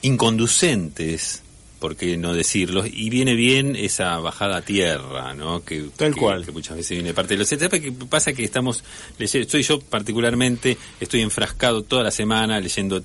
Inconducentes, 0.00 1.42
por 1.82 1.96
qué 1.96 2.16
no 2.16 2.32
decirlos, 2.32 2.86
y 2.90 3.10
viene 3.10 3.34
bien 3.34 3.74
esa 3.76 4.16
bajada 4.20 4.58
a 4.58 4.62
tierra, 4.62 5.34
¿no? 5.34 5.64
Que, 5.64 5.88
Tal 5.96 6.14
que- 6.14 6.20
cual. 6.20 6.44
que 6.46 6.52
muchas 6.52 6.76
veces 6.76 6.96
viene 6.96 7.12
parte 7.12 7.34
de 7.34 7.38
los 7.38 7.48
¿Sabe 7.48 7.80
qué 7.80 7.90
pasa 8.08 8.32
que 8.32 8.44
estamos 8.44 8.84
leyendo, 9.18 9.42
estoy 9.44 9.62
yo 9.64 9.80
particularmente, 9.80 10.78
estoy 11.00 11.20
enfrascado 11.22 11.82
toda 11.82 12.04
la 12.04 12.12
semana 12.12 12.60
leyendo 12.60 13.02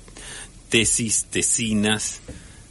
tesis, 0.68 1.26
tesinas, 1.28 2.20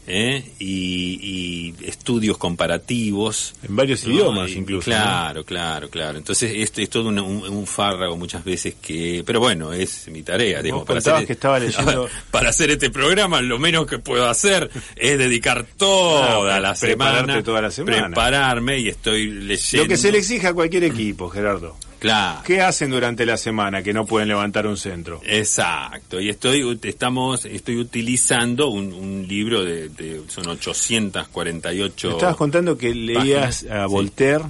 ¿eh? 0.07 0.43
y, 0.59 1.75
y 1.79 1.85
estudios 1.85 2.37
comparativos. 2.37 3.53
en 3.67 3.75
varios 3.75 4.05
¿no? 4.05 4.13
idiomas 4.13 4.49
Y- 4.51 4.53
incluso. 4.55 4.85
Claro, 4.85 5.43
claro, 5.43 5.89
claro. 5.89 6.17
Entonces 6.17 6.51
esto 6.55 6.81
es 6.81 6.89
todo 6.89 7.09
un, 7.09 7.19
un, 7.19 7.43
un 7.47 7.67
fárrago 7.67 8.15
muchas 8.17 8.43
veces 8.43 8.75
que... 8.81 9.23
Pero 9.25 9.39
bueno, 9.39 9.73
es 9.73 10.07
mi 10.09 10.23
tarea, 10.23 10.61
digamos. 10.61 10.85
Contabas 10.85 11.07
hacer, 11.17 11.27
que 11.27 11.33
estaba 11.33 11.59
leyendo- 11.59 12.09
para 12.31 12.49
hacer 12.49 12.71
este 12.71 12.89
programa 12.89 13.41
lo 13.41 13.59
menos 13.59 13.85
que 13.85 13.99
puedo 13.99 14.27
hacer 14.29 14.69
es 14.95 15.17
dedicar 15.17 15.65
toda 15.77 16.55
Ah, 16.55 16.59
la 16.59 16.75
semana, 16.75 17.43
toda 17.43 17.61
la 17.61 17.71
semana. 17.71 18.07
prepararme 18.07 18.79
y 18.79 18.87
estoy 18.89 19.27
leyendo... 19.29 19.83
Lo 19.85 19.89
que 19.89 19.97
se 19.97 20.11
le 20.11 20.19
exige 20.19 20.47
a 20.47 20.53
cualquier 20.53 20.85
equipo, 20.85 21.29
Gerardo. 21.29 21.75
Claro. 21.99 22.41
¿Qué 22.45 22.61
hacen 22.61 22.91
durante 22.91 23.25
la 23.25 23.37
semana 23.37 23.81
que 23.81 23.91
no 23.93 24.05
pueden 24.05 24.27
levantar 24.27 24.67
un 24.67 24.77
centro? 24.77 25.19
Exacto, 25.25 26.19
y 26.19 26.29
estoy 26.29 26.79
estamos 26.83 27.45
estoy 27.45 27.77
utilizando 27.77 28.67
un, 28.69 28.93
un 28.93 29.27
libro 29.27 29.63
de, 29.65 29.89
de- 29.89 30.21
son 30.27 30.47
848 30.47 32.07
Me 32.09 32.13
estabas 32.13 32.35
contando 32.35 32.77
que 32.77 32.93
leías 32.93 33.63
páginas, 33.63 33.83
a 33.83 33.87
sí. 33.87 33.91
Voltaire 33.93 34.43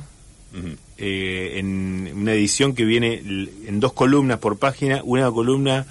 eh, 0.98 1.54
en 1.60 2.12
una 2.16 2.34
edición 2.34 2.74
que 2.74 2.84
viene 2.86 3.16
en 3.16 3.80
dos 3.80 3.94
columnas 3.94 4.40
por 4.40 4.58
página, 4.58 5.02
una 5.04 5.30
columna 5.32 5.86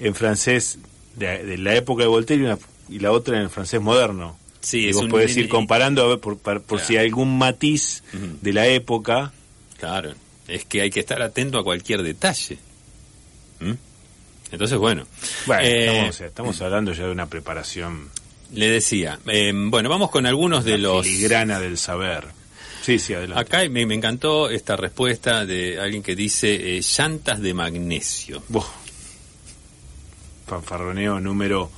en 0.00 0.14
francés 0.14 0.78
de, 1.16 1.44
de 1.44 1.58
la 1.58 1.74
época 1.76 2.02
de 2.02 2.08
Voltaire 2.08 2.42
y, 2.42 2.46
una- 2.46 2.58
y 2.88 2.98
la 2.98 3.12
otra 3.12 3.36
en 3.36 3.42
el 3.44 3.50
francés 3.50 3.80
moderno. 3.80 4.36
Sí, 4.60 4.80
y 4.80 4.88
es 4.88 4.96
vos 4.96 5.04
un- 5.04 5.10
podés 5.10 5.36
ir 5.36 5.48
comparando 5.48 6.02
a 6.02 6.08
ver 6.08 6.18
por, 6.18 6.36
por 6.38 6.60
Claro. 6.62 6.84
si 6.84 6.96
hay 6.96 7.06
algún 7.06 7.38
matiz 7.38 8.02
de 8.42 8.52
la 8.52 8.66
época. 8.66 9.32
Claro, 9.78 10.12
es 10.48 10.64
que 10.64 10.80
hay 10.82 10.90
que 10.90 11.00
estar 11.00 11.22
atento 11.22 11.58
a 11.58 11.64
cualquier 11.64 12.02
detalle. 12.02 12.58
¿Mm? 13.60 13.72
Entonces, 14.50 14.78
bueno. 14.78 15.06
Bueno, 15.46 15.62
Eh, 15.62 16.08
estamos, 16.08 16.60
hablando 16.62 16.92
ya 16.92 17.04
de 17.04 17.12
una 17.12 17.26
preparación 17.26 18.08
le 18.54 18.70
decía, 18.70 19.18
eh, 19.26 19.52
bueno, 19.54 19.90
vamos 19.90 20.10
con 20.10 20.24
algunos 20.24 20.64
de 20.64 20.78
La 20.78 20.88
los... 20.88 21.06
filigrana 21.06 21.60
del 21.60 21.76
saber. 21.76 22.24
Sí, 22.80 22.98
sí, 22.98 23.12
adelante. 23.12 23.42
Acá 23.42 23.68
me, 23.68 23.84
me 23.84 23.94
encantó 23.94 24.48
esta 24.48 24.74
respuesta 24.74 25.44
de 25.44 25.78
alguien 25.78 26.02
que 26.02 26.16
dice 26.16 26.78
eh, 26.78 26.80
llantas 26.80 27.40
de 27.42 27.52
magnesio. 27.52 28.42
Fanfarroneo 30.46 31.20
número, 31.20 31.70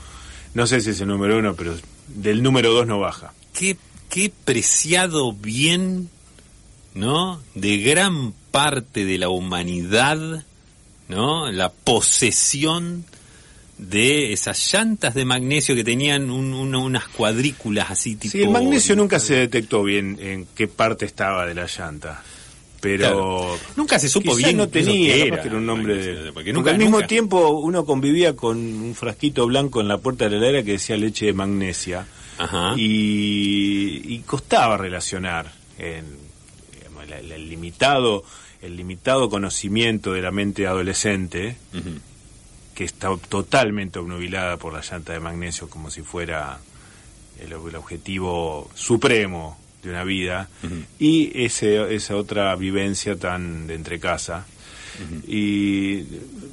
no 0.55 0.67
sé 0.69 0.81
si 0.81 0.91
es 0.91 1.01
el 1.01 1.09
número 1.09 1.39
uno, 1.39 1.57
pero 1.57 1.77
del 2.07 2.41
número 2.43 2.73
dos 2.73 2.87
no 2.87 3.01
baja. 3.01 3.33
Qué, 3.53 3.77
qué 4.09 4.33
preciado 4.45 5.33
bien, 5.33 6.09
¿no? 6.95 7.43
De 7.57 7.79
gran 7.79 8.33
parte 8.51 9.05
de 9.05 9.19
la 9.19 9.29
humanidad, 9.29 10.45
¿no? 11.09 11.51
La 11.51 11.71
posesión 11.71 13.05
de 13.79 14.33
esas 14.35 14.73
llantas 14.73 15.15
de 15.15 15.25
magnesio 15.25 15.75
que 15.75 15.85
tenían 15.85 16.31
un- 16.31 16.53
un- 16.53 16.75
unas 16.75 17.09
cuadrículas 17.09 17.91
así 17.91 18.15
tipo... 18.17 18.33
Sí, 18.33 18.43
el 18.43 18.51
magnesio 18.51 18.95
nunca 18.95 19.19
se 19.19 19.35
detectó 19.37 19.83
bien 19.83 20.19
en 20.21 20.47
qué 20.55 20.69
parte 20.69 21.07
estaba 21.07 21.47
de 21.47 21.55
la 21.55 21.67
llanta. 21.67 22.23
Pero 22.83 22.99
Claro. 22.99 23.59
Nunca 23.77 23.99
se 23.99 24.09
supo 24.09 24.35
bien 24.35 24.57
no 24.57 24.69
tenía, 24.69 25.15
era 25.17 25.41
que 25.43 25.49
era 25.49 25.57
un 25.59 25.67
nombre 25.67 25.95
magnesio, 25.95 26.13
de... 26.13 26.33
porque 26.33 26.33
Porque, 26.33 26.53
nunca- 26.53 26.71
al 26.73 26.79
mismo 26.79 26.97
nunca- 26.99 27.07
tiempo 27.07 27.51
uno 27.51 27.85
convivía 27.85 28.35
con 28.37 28.57
un 28.59 28.95
frasquito 28.95 29.47
blanco 29.47 29.81
en 29.81 29.89
la 29.89 29.99
puerta 29.99 30.25
de 30.25 30.31
la 30.33 30.37
heladera 30.39 30.63
que 30.63 30.73
decía 30.73 30.97
leche 30.97 31.27
de 31.27 31.33
magnesia 31.35 32.07
Ajá. 32.39 32.75
y, 32.77 34.03
y 34.15 34.19
costaba 34.27 34.77
relacionar 34.79 35.53
en, 35.79 36.05
digamos, 36.75 37.05
el 37.33 37.49
limitado 37.51 38.25
el 38.63 38.77
limitado 38.77 39.31
conocimiento 39.31 40.13
de 40.13 40.23
la 40.23 40.31
mente 40.31 40.67
adolescente 40.67 41.57
que 42.75 42.85
está 42.85 43.09
totalmente 43.29 43.99
obnubilada 43.99 44.57
por 44.57 44.73
la 44.73 44.81
llanta 44.83 45.13
de 45.13 45.21
magnesio 45.21 45.69
como 45.69 45.91
si 45.91 46.03
fuera 46.03 46.59
el, 47.41 47.53
el 47.53 47.75
objetivo 47.77 48.71
supremo 48.75 49.59
de 49.83 49.91
una 49.91 50.05
vida 50.05 50.49
y 50.99 51.31
ese, 51.43 51.95
esa 51.95 52.17
otra 52.17 52.55
vivencia 52.57 53.17
tan 53.17 53.67
de 53.67 53.75
entre 53.75 53.99
casa 53.99 54.47
y 55.27 56.05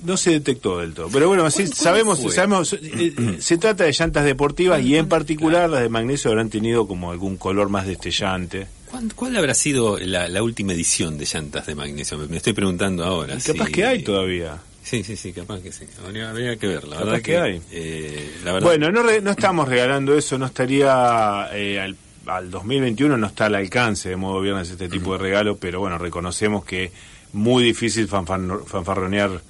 no 0.05 0.15
se 0.15 0.31
detectó 0.31 0.79
del 0.79 0.93
todo. 0.93 1.09
Pero 1.11 1.27
bueno 1.27 1.49
sí, 1.51 1.63
¿Cuál- 1.63 1.67
cuál 1.67 1.77
sabemos 1.77 2.21
fue? 2.21 2.31
sabemos 2.31 2.73
eh, 2.73 2.79
eh, 2.83 3.37
se 3.41 3.57
trata 3.57 3.83
de 3.83 3.91
llantas 3.91 4.23
deportivas 4.23 4.81
y 4.81 4.95
en 4.95 5.09
particular 5.09 5.69
las 5.69 5.81
de 5.81 5.89
magnesio 5.89 6.31
habrán 6.31 6.49
tenido 6.49 6.87
como 6.87 7.11
algún 7.11 7.35
color 7.35 7.67
más 7.69 7.85
destellante 7.85 8.67
¿Cuál, 9.15 9.35
habrá 9.35 9.53
sido 9.53 9.97
la, 9.99 10.27
la 10.29 10.41
última 10.43 10.73
edición 10.73 11.17
de 11.17 11.25
llantas 11.25 11.65
de 11.67 11.75
magnesio? 11.75 12.17
Me, 12.17 12.27
me 12.27 12.37
estoy 12.37 12.53
preguntando 12.53 13.03
ahora. 13.03 13.35
y 13.35 13.41
capaz 13.41 13.69
que 13.69 13.85
hay 13.85 14.03
todavía 14.03 14.57
Sí, 14.83 15.03
sí, 15.03 15.17
sí, 15.17 15.33
capaz 15.33 15.59
que 15.59 15.71
sí. 15.73 15.83
Habría, 16.05 16.29
habría 16.29 16.55
que 16.55 16.65
ver, 16.67 16.85
la 16.85 16.95
Capaz 16.95 17.05
verdad 17.05 17.21
que 17.21 17.37
hay. 17.37 17.61
eh, 17.71 18.31
la 18.45 18.53
verdad, 18.53 18.67
Bueno, 18.69 18.89
no, 18.91 19.03
re- 19.03 19.21
no 19.21 19.31
estamos 19.31 19.67
regalando 19.67 20.17
eso, 20.17 20.37
no 20.37 20.45
estaría 20.45 21.49
eh, 21.51 21.77
al, 21.81 21.97
al 22.25 22.49
2021 22.49 23.17
no 23.17 23.27
está 23.27 23.47
al 23.47 23.55
alcance 23.55 24.07
de 24.07 24.15
modo 24.15 24.39
viernes 24.39 24.69
este 24.69 24.87
tipo 24.87 25.11
de 25.11 25.17
regalo, 25.19 25.57
pero 25.57 25.81
bueno, 25.81 25.97
reconocemos 25.97 26.63
que 26.63 26.91
muy 27.33 27.65
difícil 27.65 28.07
fanfar- 28.07 28.63
fanfarronear 28.65 29.41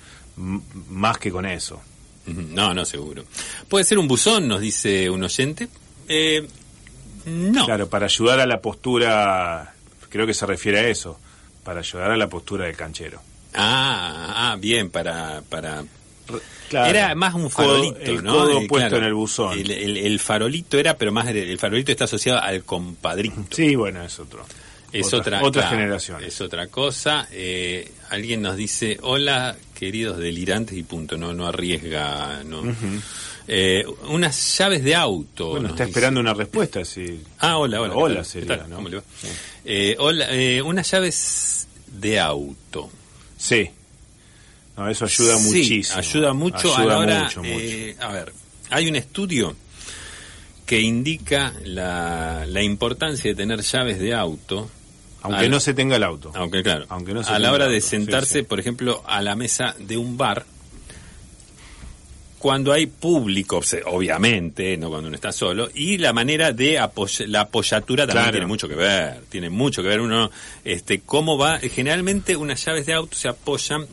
más 0.89 1.17
que 1.19 1.29
con 1.31 1.45
eso. 1.45 1.79
No, 2.25 2.73
no, 2.73 2.83
seguro. 2.83 3.23
¿Puede 3.69 3.85
ser 3.85 3.99
un 3.99 4.07
buzón, 4.07 4.47
nos 4.47 4.59
dice 4.59 5.07
un 5.09 5.23
oyente? 5.23 5.67
Eh, 6.09 6.47
no. 7.27 7.65
Claro, 7.65 7.89
para 7.89 8.05
ayudar 8.05 8.39
a 8.39 8.45
la 8.47 8.59
postura, 8.61 9.73
creo 10.09 10.25
que 10.25 10.33
se 10.33 10.45
refiere 10.45 10.79
a 10.79 10.87
eso, 10.87 11.19
para 11.63 11.79
ayudar 11.81 12.11
a 12.11 12.17
la 12.17 12.27
postura 12.27 12.65
del 12.65 12.75
canchero. 12.75 13.21
Ah, 13.53 14.51
ah, 14.51 14.57
bien, 14.59 14.89
para... 14.89 15.41
para... 15.49 15.83
Claro. 16.69 16.89
Era 16.89 17.15
más 17.15 17.33
un 17.33 17.43
Codo- 17.49 17.49
farolito, 17.51 17.97
el 18.11 18.23
¿no? 18.23 18.33
codo 18.33 18.59
Eh, 18.59 18.67
puesto 18.67 18.89
claro, 18.89 18.97
en 18.97 19.03
el 19.05 19.13
buzón. 19.13 19.57
El, 19.57 19.71
el- 19.71 19.97
el 19.97 20.19
farolito 20.19 20.77
era, 20.77 20.97
pero 20.97 21.13
más 21.13 21.25
el, 21.27 21.57
farolito 21.57 21.91
está 21.93 22.03
asociado 22.03 22.41
al 22.41 22.63
compadrito. 22.65 23.45
Sí, 23.51 23.75
bueno, 23.75 24.03
es 24.03 24.19
otro. 24.19 24.45
Es 24.91 25.07
otra, 25.13 25.37
otra, 25.37 25.43
otra 25.43 25.61
claro, 25.63 25.77
generación. 25.77 26.23
Es 26.25 26.41
otra 26.41 26.67
cosa. 26.67 27.27
Eh, 27.31 27.89
alguien 28.09 28.41
nos 28.41 28.57
dice, 28.57 28.97
hola, 29.01 29.55
queridos 29.79 30.17
delirantes, 30.17 30.77
y 30.77 30.83
punto, 30.83 31.17
no, 31.17 31.33
no 31.33 31.47
arriesga. 31.47 32.41
No. 32.45 32.63
Eh, 33.49 33.85
unas 34.09 34.57
llaves 34.57 34.83
de 34.83 34.93
auto. 34.95 35.51
Bueno, 35.51 35.69
está 35.69 35.85
dice. 35.85 35.89
esperando 35.91 36.19
una 36.19 36.33
respuesta, 36.33 36.83
sí. 36.83 37.21
Ah, 37.39 37.57
hola, 37.57 37.79
hola. 37.81 37.93
¿qué 37.93 37.99
Hola 37.99 38.23
sería. 38.23 38.63
¿Cómo 38.65 38.89
le 38.89 38.97
va? 38.97 39.03
Eh, 39.63 39.95
hola, 39.99 40.27
eh, 40.31 40.61
unas 40.61 40.89
llaves 40.91 41.67
de 41.87 42.19
auto. 42.19 42.89
Sí. 43.37 43.69
No, 44.75 44.89
eso 44.89 45.05
ayuda 45.05 45.37
Sí, 45.37 45.43
muchísimo. 45.47 45.97
Ayuda 45.97 46.33
mucho 46.33 46.75
a 46.75 46.79
Ayuda 46.81 46.93
la 46.93 46.99
hora. 46.99 47.23
mucho, 47.23 47.43
mucho. 47.43 47.59
eh, 47.59 47.95
a 48.01 48.11
ver, 48.11 48.33
hay 48.69 48.87
un 48.89 48.95
estudio 48.97 49.55
que 50.65 50.81
indica 50.81 51.53
la, 51.63 52.45
la 52.47 52.61
importancia 52.61 53.31
de 53.31 53.35
tener 53.35 53.61
llaves 53.61 53.97
de 53.99 54.13
auto. 54.13 54.69
Aunque 55.21 55.45
al- 55.45 55.49
no 55.51 55.59
se 55.61 55.73
tenga 55.73 55.95
el 55.95 56.03
auto. 56.03 56.31
Aunque 56.35 56.61
claro, 56.61 56.85
Aunque 56.89 57.13
no 57.13 57.23
se 57.23 57.31
a 57.31 57.39
la 57.39 57.51
hora 57.53 57.67
de 57.67 57.75
auto, 57.75 57.85
sí, 57.85 57.89
sentarse, 57.91 58.39
sí. 58.39 58.43
por 58.45 58.59
ejemplo, 58.59 59.01
a 59.07 59.21
la 59.21 59.35
mesa 59.37 59.73
de 59.79 59.97
un 59.97 60.17
bar, 60.17 60.45
cuando 62.39 62.71
hay 62.71 62.85
público, 62.85 63.61
obviamente, 63.85 64.77
no 64.77 64.89
cuando 64.89 65.07
uno 65.07 65.15
está 65.15 65.31
solo, 65.31 65.69
y 65.73 65.97
la 65.97 66.13
manera 66.13 66.51
de 66.51 66.79
apoy- 66.79 67.25
la 67.27 67.41
apoyatura 67.41 68.05
también 68.05 68.23
Claro. 68.25 68.31
tiene 68.31 68.45
mucho 68.47 68.67
que 68.69 68.75
ver, 68.75 69.21
tiene 69.29 69.49
mucho 69.49 69.81
que 69.81 69.89
ver 69.89 70.01
uno, 70.01 70.29
este, 70.63 71.01
cómo 71.01 71.37
va, 71.37 71.59
generalmente 71.59 72.35
unas 72.35 72.63
llaves 72.63 72.85
de 72.85 72.93
auto 72.93 73.15
se 73.17 73.27
apoyan 73.27 73.85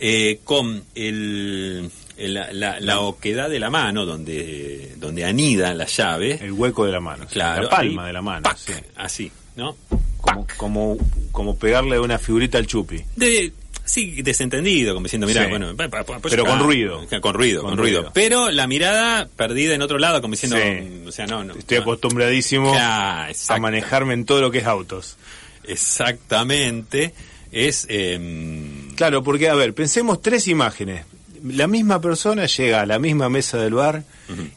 eh, 0.00 0.40
con 0.44 0.82
el, 0.94 1.88
el- 2.16 2.34
la, 2.34 2.52
la- 2.52 2.80
la 2.80 3.00
oquedad 3.00 3.48
de 3.48 3.60
la 3.60 3.70
mano, 3.70 4.04
donde, 4.04 4.94
donde 4.96 5.24
anida 5.24 5.72
la 5.74 5.86
llave, 5.86 6.38
El 6.42 6.52
hueco 6.52 6.84
de 6.84 6.92
la 6.92 7.00
mano. 7.00 7.26
claro, 7.30 7.64
la 7.64 7.68
palma 7.70 8.02
ahí, 8.02 8.06
de 8.08 8.12
la 8.12 8.22
mano. 8.22 8.42
¡pac! 8.42 8.56
sí. 8.58 8.72
así, 8.96 9.32
¿no? 9.56 9.76
Como, 10.20 10.46
como, 10.56 10.96
como 11.32 11.56
pegarle 11.58 11.98
una 12.00 12.18
figurita 12.18 12.58
al 12.58 12.66
chupi. 12.66 13.02
De, 13.14 13.52
sí, 13.84 14.22
desentendido, 14.22 14.94
como 14.94 15.04
diciendo, 15.04 15.26
mira, 15.26 15.44
Sí. 15.44 15.50
bueno, 15.50 15.76
pa- 15.76 15.88
pa- 15.88 16.04
pa- 16.04 16.18
Pero 16.20 16.44
con 16.44 16.58
ruido. 16.60 17.06
Con 17.20 17.34
ruido, 17.34 17.60
con, 17.62 17.70
Con 17.70 17.78
ruido. 17.78 18.00
ruido. 18.00 18.10
Pero 18.14 18.50
la 18.50 18.66
mirada 18.66 19.28
perdida 19.36 19.74
en 19.74 19.82
otro 19.82 19.98
lado, 19.98 20.20
como 20.20 20.32
diciendo, 20.32 20.56
Sí. 20.58 21.06
o 21.08 21.12
sea, 21.12 21.26
no, 21.26 21.44
no. 21.44 21.54
Estoy 21.54 21.76
no. 21.78 21.82
acostumbradísimo 21.82 22.72
a 22.76 23.28
manejarme 23.60 24.14
en 24.14 24.24
todo 24.24 24.40
lo 24.40 24.50
que 24.50 24.58
es 24.58 24.66
autos. 24.66 25.16
Exactamente. 25.64 27.14
Es. 27.52 27.86
em, 27.88 28.94
Claro, 28.96 29.22
porque, 29.24 29.48
a 29.48 29.54
ver, 29.54 29.74
pensemos 29.74 30.22
tres 30.22 30.46
imágenes. 30.48 31.04
La 31.44 31.66
misma 31.66 32.00
persona 32.00 32.46
llega 32.46 32.80
a 32.80 32.86
la 32.86 32.98
misma 32.98 33.28
mesa 33.28 33.58
del 33.58 33.74
bar 33.74 34.04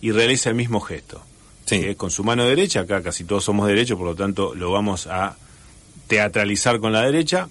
y 0.02 0.12
realiza 0.12 0.50
el 0.50 0.56
mismo 0.56 0.80
gesto. 0.80 1.24
Sí. 1.66 1.76
Es 1.84 1.96
con 1.98 2.12
su 2.12 2.24
mano 2.24 2.46
derecha, 2.46 2.82
acá 2.82 3.02
casi 3.04 3.24
todos 3.26 3.44
somos 3.44 3.68
derechos, 3.68 3.98
por 3.98 4.08
lo 4.08 4.16
tanto 4.16 4.56
lo 4.56 4.72
vamos 4.72 5.06
a 5.08 5.36
teatralizar 6.08 6.80
con 6.80 6.94
la 6.94 7.02
derecha. 7.02 7.50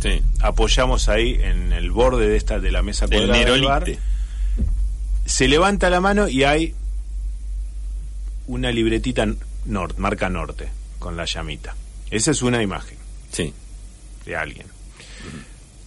Sí. 0.00 0.22
Apoyamos 0.40 1.08
ahí 1.08 1.38
en 1.40 1.72
el 1.72 1.90
borde 1.90 2.28
de 2.28 2.36
esta 2.36 2.58
de 2.60 2.70
la 2.70 2.82
mesa 2.82 3.06
cuadrada 3.08 3.44
del 3.44 3.64
bar. 3.64 3.84
Se 5.26 5.48
levanta 5.48 5.88
la 5.90 6.00
mano 6.00 6.28
y 6.28 6.44
hay 6.44 6.74
una 8.46 8.70
libretita 8.70 9.26
marca 9.96 10.28
norte 10.28 10.68
con 10.98 11.16
la 11.16 11.24
llamita. 11.24 11.74
Esa 12.10 12.30
es 12.30 12.42
una 12.42 12.62
imagen 12.62 12.98
Sí. 13.32 13.52
de 14.26 14.36
alguien. 14.36 14.66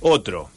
Otro 0.02 0.50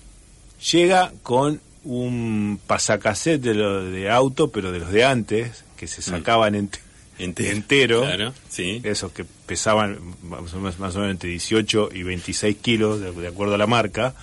llega 0.73 1.13
con 1.23 1.61
un 1.85 2.61
pasacassette 2.67 3.41
de, 3.43 3.55
lo- 3.55 3.85
de 3.85 4.11
auto, 4.11 4.51
pero 4.51 4.73
de 4.73 4.79
los 4.81 4.91
de 4.93 5.05
antes, 5.05 5.65
que 5.77 5.87
se 5.87 6.03
sacaban 6.03 6.55
ent- 6.55 6.79
Entero. 7.21 7.51
entero, 7.57 8.01
Claro, 8.03 8.35
sí. 8.49 8.81
esos 8.85 9.13
que 9.13 9.25
pesaban 9.25 9.99
más 10.23 10.53
o, 10.55 10.57
menos, 10.59 10.79
más 10.79 10.95
o 10.97 10.99
menos 11.01 11.13
entre 11.13 11.31
18 11.31 11.91
y 11.95 12.03
26 12.03 12.57
kilos, 12.59 13.01
de, 13.01 13.13
de 13.13 13.29
acuerdo 13.29 13.55
a 13.55 13.59
la 13.59 13.67
marca, 13.67 14.15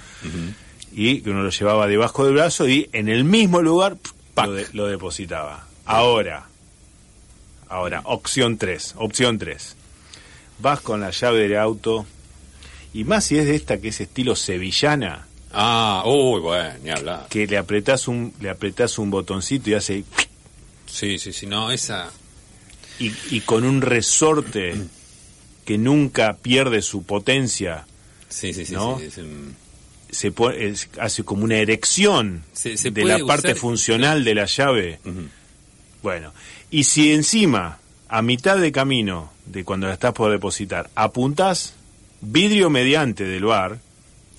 y 0.94 1.22
que 1.22 1.30
uno 1.30 1.44
lo 1.44 1.50
llevaba 1.50 1.88
debajo 1.88 2.26
del 2.26 2.34
brazo 2.34 2.68
y 2.68 2.90
en 2.94 3.08
el 3.10 3.24
mismo 3.24 3.62
lugar 3.62 3.98
lo, 4.36 4.52
de- 4.54 4.68
lo 4.74 4.88
depositaba. 4.88 5.68
Ahora, 5.86 6.48
ahora, 7.70 8.02
opción 8.06 8.58
3, 8.58 8.96
opción 8.98 9.38
3. 9.38 9.76
Vas 10.60 10.80
con 10.82 11.02
la 11.02 11.12
llave 11.12 11.48
de 11.48 11.58
auto, 11.58 12.06
y 12.94 13.04
más 13.04 13.26
si 13.26 13.38
es 13.38 13.46
de 13.46 13.56
esta 13.56 13.78
que 13.80 13.90
es 13.90 14.02
estilo 14.02 14.36
sevillana, 14.36 15.24
Ah, 15.54 16.04
uy, 16.06 16.42
bueno, 16.42 16.74
ni 16.84 16.90
hablar. 16.90 17.28
que 17.30 17.48
le 17.48 17.58
apretás 17.58 18.08
un, 18.08 18.34
le 18.42 18.50
apretás 18.50 18.98
un 19.00 19.10
botoncito 19.10 19.70
y 19.70 19.76
hace 19.76 20.04
Sí, 20.88 21.18
sí, 21.20 21.32
sí, 21.32 21.46
no, 21.48 21.72
esa. 21.72 22.12
Y, 23.00 23.12
y 23.30 23.42
con 23.42 23.64
un 23.64 23.82
resorte 23.82 24.76
que 25.66 25.78
nunca 25.78 26.38
pierde 26.38 26.82
su 26.82 27.04
potencia, 27.04 27.86
Sí, 28.30 28.54
sí, 28.54 28.66
sí. 28.66 28.74
¿No? 28.74 28.98
sí, 29.00 29.06
es, 29.06 29.16
se 30.18 30.32
pone- 30.32 30.66
es- 30.68 30.90
hace 31.00 31.24
como 31.24 31.44
una 31.44 31.56
erección 31.58 32.44
Se- 32.54 32.78
se 32.78 32.92
de 32.92 33.04
la 33.06 33.20
parte 33.26 33.54
usar- 33.54 33.58
funcional 33.58 34.24
de 34.24 34.36
la 34.36 34.46
llave. 34.46 35.00
Bueno, 36.04 36.34
y 36.72 36.84
si 36.86 37.12
encima, 37.14 37.80
a 38.10 38.22
mitad 38.22 38.58
de 38.58 38.72
camino 38.72 39.32
de 39.46 39.64
cuando 39.64 39.88
la 39.88 39.94
estás 39.94 40.14
por 40.14 40.32
depositar, 40.32 40.90
apuntás 40.96 41.74
vidrio 42.22 42.70
mediante 42.70 43.24
del 43.26 43.44
bar, 43.46 43.80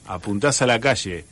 apuntás 0.07 0.63
a 0.63 0.67
la 0.67 0.81
calle, 0.81 1.25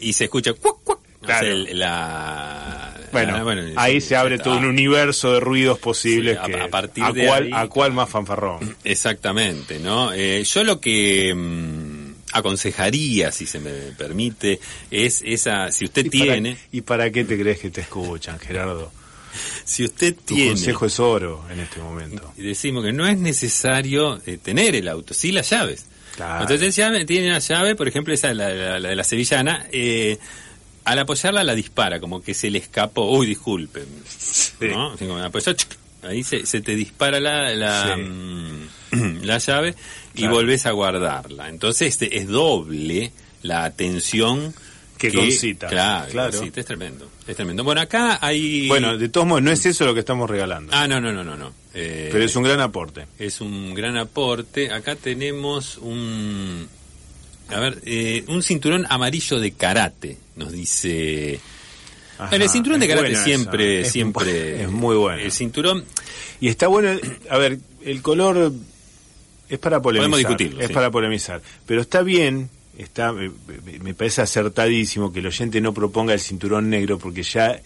Y 0.00 0.12
se 0.14 0.24
escucha. 0.24 0.52
cuac, 0.54 0.76
cuac. 0.84 0.98
O 1.24 1.26
sea, 1.26 1.38
Claro. 1.40 1.46
el- 1.54 1.78
la, 1.78 2.90
Bueno, 3.12 3.36
Ah, 3.36 3.42
bueno, 3.44 3.62
ahí 3.76 4.00
sí, 4.00 4.08
se 4.08 4.16
abre 4.16 4.38
ya 4.38 4.42
todo 4.44 4.58
un 4.58 4.64
universo 4.64 5.34
de 5.34 5.38
ruidos 5.40 5.78
posibles 5.78 6.34
Sí, 6.36 6.40
a- 6.42 6.46
que 6.46 6.60
a 6.62 6.68
partir 6.68 7.04
a 7.04 7.12
de 7.12 7.26
cuál, 7.26 7.44
ahí, 7.44 7.50
a 7.54 7.68
cuál 7.68 7.92
más 7.92 8.10
fanfarrón. 8.10 8.76
Exactamente, 8.84 9.78
¿no? 9.78 10.12
Eh, 10.12 10.42
yo 10.44 10.64
lo 10.64 10.80
que 10.80 11.32
mm, 11.32 12.14
aconsejaría, 12.32 13.30
si 13.30 13.46
se 13.46 13.60
me 13.60 13.70
permite, 13.96 14.58
es 14.90 15.22
esa, 15.24 15.70
si 15.70 15.84
usted 15.84 16.06
¿Y 16.06 16.10
para- 16.18 16.32
tiene, 16.32 16.56
¿Y 16.72 16.80
para 16.80 17.10
qué 17.10 17.24
te 17.24 17.38
crees 17.38 17.60
que 17.60 17.70
te 17.70 17.82
escuchan, 17.82 18.38
Gerardo? 18.40 18.90
si 19.64 19.84
usted 19.84 20.14
Tu 20.14 20.34
tiene, 20.34 20.50
consejo 20.50 20.86
es 20.86 20.98
oro 21.00 21.44
en 21.52 21.60
este 21.60 21.80
momento. 21.80 22.32
y 22.36 22.42
decimos 22.42 22.84
que 22.84 22.92
no 22.92 23.06
es 23.06 23.16
necesario 23.18 24.20
eh, 24.26 24.38
tener 24.42 24.74
el 24.74 24.88
auto, 24.88 25.14
sí 25.14 25.30
las 25.32 25.48
llaves. 25.50 25.86
Claro. 26.16 26.42
Entonces 26.42 26.76
llave, 26.76 27.04
tiene 27.04 27.26
una 27.28 27.40
llave, 27.40 27.74
por 27.74 27.88
ejemplo, 27.88 28.14
esa 28.14 28.32
la, 28.34 28.48
la, 28.50 28.78
la 28.78 28.88
de 28.90 28.94
la 28.96 29.02
sevillana, 29.04 29.66
eh, 29.72 30.18
al 30.84 30.98
apoyarla 30.98 31.42
la 31.44 31.54
dispara, 31.54 32.00
como 32.00 32.22
que 32.22 32.34
se 32.34 32.50
le 32.50 32.58
escapó, 32.58 33.10
uy, 33.10 33.26
disculpen, 33.26 33.86
¿no? 34.60 34.92
Así 34.92 35.06
como, 35.06 35.18
apoyó, 35.22 35.54
ahí 36.02 36.22
se, 36.22 36.44
se 36.46 36.60
te 36.60 36.74
dispara 36.74 37.20
la, 37.20 37.54
la, 37.54 37.94
Sí. 37.96 38.02
mm, 38.02 39.22
la 39.24 39.38
llave 39.38 39.74
y 40.14 40.18
Claro. 40.20 40.34
volvés 40.34 40.66
a 40.66 40.70
guardarla. 40.72 41.48
Entonces 41.48 41.88
este, 41.88 42.18
es 42.18 42.28
doble 42.28 43.12
la 43.42 43.64
atención 43.64 44.54
Que 44.98 45.12
concita. 45.12 45.66
Claro, 45.68 46.10
Claro. 46.10 46.30
que 46.30 46.36
concita, 46.38 46.60
es 46.60 46.66
tremendo. 46.66 47.08
Es 47.26 47.36
tremendo. 47.36 47.64
Bueno, 47.64 47.80
acá 47.80 48.18
hay... 48.20 48.68
Bueno, 48.68 48.96
de 48.98 49.08
todos 49.08 49.26
modos, 49.26 49.42
no 49.42 49.50
es 49.50 49.64
eso 49.66 49.84
lo 49.86 49.94
que 49.94 50.00
estamos 50.00 50.28
regalando. 50.30 50.72
Ah, 50.74 50.86
no, 50.86 51.00
no, 51.00 51.12
no, 51.12 51.24
no. 51.24 51.36
no. 51.36 51.52
Eh, 51.74 52.08
pero 52.12 52.24
es 52.24 52.36
un 52.36 52.44
gran 52.44 52.60
aporte. 52.60 53.06
es 53.18 53.40
un 53.40 53.74
gran 53.74 53.96
aporte. 53.96 54.70
Acá 54.70 54.94
tenemos 54.96 55.78
un... 55.78 56.68
A 57.50 57.60
ver, 57.60 57.80
eh, 57.84 58.24
un 58.28 58.42
cinturón 58.42 58.86
amarillo 58.88 59.38
de 59.38 59.52
karate, 59.52 60.16
nos 60.36 60.52
dice... 60.52 61.40
Ajá, 62.18 62.36
el 62.36 62.48
cinturón 62.48 62.78
de 62.80 62.88
karate 62.88 63.12
esa. 63.12 63.24
siempre, 63.24 63.80
Es 63.82 63.90
siempre... 63.92 64.62
Es 64.62 64.70
muy 64.70 64.96
bueno. 64.96 65.18
El 65.20 65.32
cinturón, 65.32 65.84
Y 66.40 66.48
está 66.48 66.68
bueno, 66.68 66.98
a 67.28 67.38
ver, 67.38 67.58
el 67.84 68.02
color 68.02 68.52
es 69.48 69.58
para 69.58 69.82
polemizar. 69.82 70.10
Podemos 70.10 70.18
discutirlo, 70.18 70.60
Es 70.60 70.68
sí. 70.68 70.72
para 70.72 70.90
polemizar. 70.90 71.42
Pero 71.66 71.80
está 71.80 72.02
bien, 72.02 72.48
está 72.78 73.12
me- 73.12 73.30
me 73.82 73.94
parece 73.94 74.22
acertadísimo 74.22 75.12
que 75.12 75.18
el 75.20 75.26
oyente 75.26 75.60
no 75.60 75.74
proponga 75.74 76.14
el 76.14 76.20
cinturón 76.20 76.70
negro 76.70 76.98
porque 76.98 77.22
ya 77.24 77.60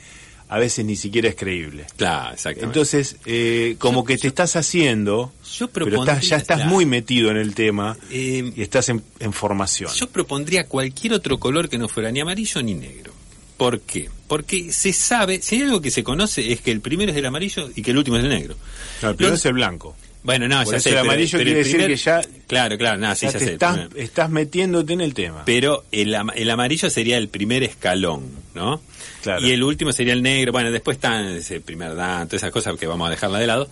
a 0.48 0.58
veces 0.58 0.84
ni 0.84 0.96
siquiera 0.96 1.28
es 1.28 1.34
creíble. 1.34 1.84
claro, 1.96 2.34
exactamente. 2.34 2.66
Entonces, 2.66 3.16
eh, 3.26 3.76
como 3.78 4.04
que 4.04 4.16
te 4.18 4.28
estás 4.28 4.56
haciendo, 4.56 5.32
yo 5.56 5.68
pero 5.68 5.86
estás, 5.86 6.26
ya 6.26 6.36
estás 6.36 6.56
claro, 6.58 6.70
muy 6.70 6.86
metido 6.86 7.30
en 7.30 7.36
el 7.36 7.54
tema 7.54 7.96
eh, 8.10 8.52
y 8.56 8.62
estás 8.62 8.88
en, 8.88 9.02
en 9.20 9.32
formación. 9.32 9.90
Yo 9.94 10.08
propondría 10.08 10.64
cualquier 10.66 11.12
otro 11.14 11.38
color 11.38 11.68
que 11.68 11.78
no 11.78 11.88
fuera 11.88 12.10
ni 12.10 12.20
amarillo 12.20 12.62
ni 12.62 12.74
negro. 12.74 13.12
¿Por 13.56 13.80
qué? 13.80 14.08
Porque 14.28 14.72
se 14.72 14.92
sabe, 14.92 15.42
si 15.42 15.56
hay 15.56 15.62
algo 15.62 15.80
que 15.80 15.90
se 15.90 16.04
conoce 16.04 16.52
es 16.52 16.60
que 16.60 16.70
el 16.70 16.80
primero 16.80 17.10
es 17.10 17.18
el 17.18 17.26
amarillo 17.26 17.68
y 17.74 17.82
que 17.82 17.90
el 17.90 17.98
último 17.98 18.16
es 18.16 18.22
el 18.24 18.30
negro. 18.30 18.54
No, 19.02 19.10
el 19.10 19.16
primero 19.16 19.32
Los- 19.34 19.40
es 19.40 19.46
el 19.46 19.52
blanco. 19.54 19.96
Bueno, 20.22 20.46
no, 20.48 20.62
Por 20.64 20.74
ya 20.74 20.80
sé. 20.80 20.90
el 20.90 20.98
amarillo 20.98 21.38
pero 21.38 21.44
quiere 21.44 21.60
el 21.60 21.64
decir 21.64 21.86
que 21.86 21.96
ya- 21.96 22.20
Claro, 22.46 22.76
claro, 22.76 22.98
no, 22.98 23.14
sí, 23.14 23.26
Ya 23.26 23.32
ya 23.32 23.38
te 23.38 23.44
sé. 23.46 23.58
estás, 23.96 24.30
metiéndote 24.30 24.92
en 24.92 25.00
el 25.00 25.14
tema. 25.14 25.42
Pero 25.46 25.84
el, 25.92 26.14
el 26.34 26.50
amarillo 26.50 26.90
sería 26.90 27.16
el 27.18 27.28
primer 27.28 27.62
escalón, 27.62 28.24
¿no? 28.54 28.80
Claro. 29.22 29.46
Y 29.46 29.50
el 29.50 29.62
último 29.62 29.92
sería 29.92 30.12
el 30.12 30.22
negro. 30.22 30.52
Bueno, 30.52 30.70
después 30.70 30.96
están 30.96 31.26
ese 31.26 31.60
primer 31.60 31.94
dan, 31.96 32.28
todas 32.28 32.42
esas 32.42 32.52
cosas 32.52 32.76
que 32.78 32.86
vamos 32.86 33.08
a 33.08 33.10
dejarla 33.10 33.38
de 33.38 33.46
lado. 33.46 33.68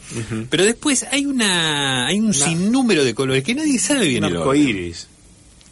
Pero 0.51 0.65
después 0.65 1.05
hay 1.11 1.25
una 1.27 2.07
hay 2.07 2.19
un 2.19 2.35
sinnúmero 2.35 3.05
de 3.05 3.15
colores 3.15 3.45
que 3.45 3.55
nadie 3.55 3.79
sabe 3.79 4.07
bien 4.09 4.25
el 4.25 4.37
orden. 4.37 4.61
iris. 4.69 5.09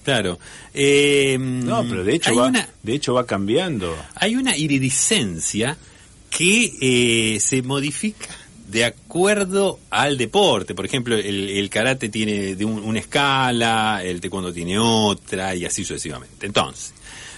Claro. 0.05 0.39
Eh, 0.75 1.37
No, 1.41 1.83
pero 1.89 2.05
de 2.05 2.15
hecho, 2.15 2.35
va, 2.37 2.47
una 2.49 2.69
de 2.83 2.95
hecho 2.95 3.15
va 3.15 3.27
cambiando. 3.27 3.97
hay 4.17 4.37
una 4.37 4.57
iridiscencia 4.57 5.77
que 6.31 6.73
eh, 6.81 7.41
se 7.41 7.63
modifica 7.63 8.29
de 8.69 8.85
acuerdo 8.85 9.79
al 9.91 10.17
deporte. 10.19 10.75
Por 10.75 10.85
ejemplo, 10.85 11.17
el, 11.17 11.49
el 11.51 11.71
karate 11.71 12.09
tiene 12.09 12.55
de 12.57 12.65
un- 12.65 12.81
una 12.83 12.99
escala, 12.99 14.03
el 14.05 14.21
taekwondo 14.21 14.53
tiene 14.53 14.79
otra 14.79 15.55
y 15.55 15.65
así 15.65 15.85
sucesivamente. 15.85 16.47
Entonces, 16.47 16.93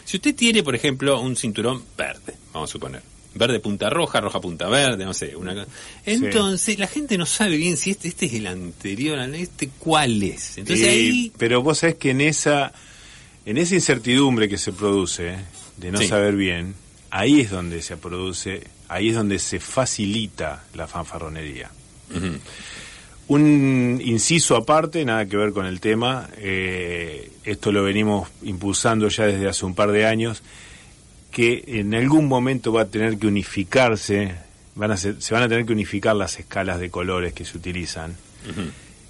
si 0.07 0.17
usted 0.17 0.35
tiene, 0.35 0.63
por 0.63 0.75
ejemplo, 0.75 1.21
un 1.21 1.37
cinturón 1.37 1.83
verde, 1.99 2.35
vamos 2.55 2.71
a 2.71 2.73
suponer, 2.73 3.03
verde 3.35 3.61
punta 3.61 3.91
roja, 3.91 4.21
roja 4.23 4.41
punta 4.41 4.67
verde, 4.69 5.05
no 5.05 5.13
sé, 5.13 5.37
una 5.37 5.53
cosa. 5.53 5.67
Entonces, 6.07 6.79
la 6.79 6.87
gente 6.87 7.19
no 7.19 7.27
sabe 7.27 7.57
bien 7.59 7.77
si 7.77 7.91
este, 7.91 8.09
este 8.09 8.25
es 8.27 8.33
el 8.33 8.47
anterior, 8.47 9.19
este 9.35 9.69
cuál 9.79 10.23
es. 10.23 10.57
Entonces 10.57 10.89
ahí 10.89 11.33
Pero 11.37 11.61
vos 11.63 11.79
sabés 11.79 11.97
que 11.97 12.13
en 12.13 12.23
esa, 12.23 12.73
en 13.45 13.59
esa 13.59 13.75
incertidumbre 13.75 14.49
que 14.49 14.57
se 14.57 14.73
produce, 14.73 15.37
de 15.77 15.93
no 15.93 15.99
Sí. 15.99 16.07
saber 16.09 16.35
bien, 16.37 16.75
ahí 17.11 17.41
es 17.41 17.51
donde 17.51 17.83
se 17.83 17.99
produce, 17.99 18.63
ahí 18.89 19.11
es 19.11 19.15
donde 19.17 19.39
se 19.39 19.61
facilita 19.61 20.65
la 20.75 20.87
fanfarronería. 20.87 21.71
Ujú. 22.15 22.39
Un 23.29 24.01
inciso 24.05 24.55
aparte, 24.57 25.05
nada 25.05 25.27
que 25.27 25.37
ver 25.37 25.53
con 25.53 25.67
el 25.67 25.81
tema, 25.81 26.29
eh, 26.39 27.31
esto 27.45 27.73
lo 27.73 27.83
venimos 27.83 28.29
impulsando 28.43 29.09
ya 29.09 29.27
desde 29.27 29.49
hace 29.49 29.67
un 29.67 29.75
par 29.75 29.91
de 29.91 30.07
años, 30.07 30.43
que 31.33 31.65
en 31.67 31.93
algún 31.95 32.29
momento 32.29 32.73
va 32.73 32.83
a 32.83 32.87
tener 32.87 33.19
que 33.19 33.27
unificarse, 33.27 34.33
van 34.77 34.93
a 34.93 34.97
ser- 34.97 35.21
se 35.21 35.35
van 35.35 35.43
a 35.43 35.49
tener 35.49 35.67
que 35.67 35.73
unificar 35.73 36.15
las 36.15 36.39
escalas 36.39 36.79
de 36.79 36.89
colores 36.89 37.33
que 37.33 37.45
se 37.45 37.57
utilizan 37.59 38.15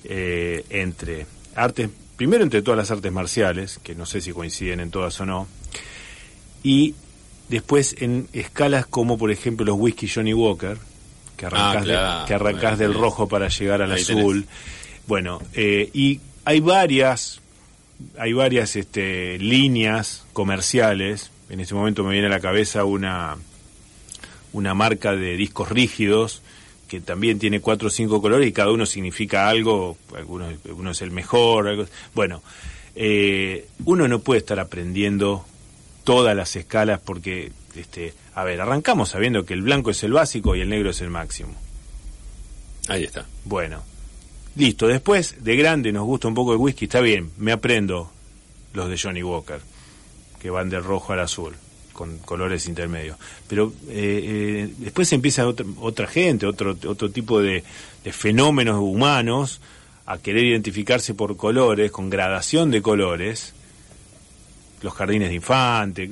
eh, 0.04 0.64
entre 0.70 1.26
artes, 1.54 1.90
primero 2.16 2.42
entre 2.42 2.62
todas 2.62 2.78
las 2.78 2.90
artes 2.90 3.12
marciales, 3.12 3.78
que 3.82 3.94
no 3.94 4.06
sé 4.06 4.22
si 4.22 4.32
coinciden 4.32 4.80
en 4.80 4.90
todas 4.90 5.20
o 5.20 5.26
no, 5.26 5.46
y 6.62 6.94
después 7.50 7.94
en 8.00 8.28
escalas 8.32 8.86
como 8.86 9.18
por 9.18 9.30
ejemplo 9.30 9.66
los 9.66 9.76
whisky 9.78 10.08
Johnny 10.08 10.32
Walker, 10.32 10.78
que 11.36 11.46
Ah, 11.46 11.78
claro. 11.82 12.20
de- 12.22 12.26
que 12.26 12.34
arrancás 12.34 12.78
Bueno, 12.78 12.92
del 12.92 12.94
rojo 13.00 13.28
para 13.28 13.48
llegar 13.48 13.82
al 13.82 13.92
Ahí 13.92 14.02
azul. 14.02 14.46
Bueno, 15.06 15.40
eh, 15.54 15.90
y 15.92 16.20
hay 16.44 16.60
varias, 16.60 17.40
hay 18.18 18.32
varias 18.32 18.74
este, 18.76 19.38
líneas 19.38 20.24
comerciales. 20.32 21.30
En 21.50 21.60
este 21.60 21.74
momento 21.74 22.02
me 22.04 22.12
viene 22.12 22.26
a 22.26 22.30
la 22.30 22.40
cabeza 22.40 22.84
una, 22.84 23.36
una 24.52 24.74
marca 24.74 25.14
de 25.14 25.36
discos 25.36 25.68
rígidos 25.68 26.42
que 26.88 27.00
también 27.00 27.38
tiene 27.40 27.60
cuatro 27.60 27.88
o 27.88 27.90
cinco 27.90 28.22
colores 28.22 28.48
y 28.48 28.52
cada 28.52 28.70
uno 28.70 28.86
significa 28.86 29.48
algo, 29.48 29.96
algunos, 30.16 30.54
uno 30.70 30.90
es 30.92 31.02
el 31.02 31.10
mejor, 31.10 31.66
algo- 31.68 31.86
bueno, 32.14 32.42
eh, 32.94 33.66
uno 33.84 34.06
no 34.08 34.20
puede 34.20 34.38
estar 34.38 34.58
aprendiendo 34.60 35.44
todas 36.04 36.36
las 36.36 36.54
escalas 36.56 37.00
porque, 37.04 37.50
este, 37.76 38.14
a 38.34 38.44
ver, 38.44 38.60
arrancamos 38.60 39.10
sabiendo 39.10 39.44
que 39.44 39.54
el 39.54 39.62
blanco 39.62 39.90
es 39.90 40.02
el 40.02 40.12
básico 40.12 40.54
y 40.54 40.60
el 40.60 40.68
negro 40.68 40.90
es 40.90 41.00
el 41.00 41.10
máximo. 41.10 41.54
Ahí 42.88 43.04
está. 43.04 43.26
Bueno, 43.44 43.82
listo, 44.54 44.86
después 44.86 45.42
de 45.42 45.56
grande 45.56 45.92
nos 45.92 46.04
gusta 46.04 46.28
un 46.28 46.34
poco 46.34 46.52
el 46.52 46.58
whisky, 46.58 46.84
está 46.84 47.00
bien, 47.00 47.30
me 47.38 47.52
aprendo 47.52 48.10
los 48.74 48.88
de 48.88 48.98
Johnny 48.98 49.22
Walker, 49.22 49.60
que 50.40 50.50
van 50.50 50.68
del 50.68 50.84
rojo 50.84 51.12
al 51.12 51.20
azul, 51.20 51.54
con 51.92 52.18
colores 52.18 52.66
intermedios. 52.66 53.16
Pero 53.48 53.72
eh, 53.88 54.20
eh, 54.68 54.74
después 54.78 55.12
empieza 55.12 55.46
otra, 55.46 55.66
otra 55.80 56.06
gente, 56.06 56.46
otro, 56.46 56.76
otro 56.86 57.10
tipo 57.10 57.40
de, 57.40 57.64
de 58.04 58.12
fenómenos 58.12 58.78
humanos 58.80 59.60
a 60.04 60.18
querer 60.18 60.44
identificarse 60.44 61.14
por 61.14 61.36
colores, 61.36 61.90
con 61.90 62.08
gradación 62.08 62.70
de 62.70 62.80
colores, 62.80 63.54
los 64.82 64.94
jardines 64.94 65.30
de 65.30 65.34
infantes, 65.34 66.10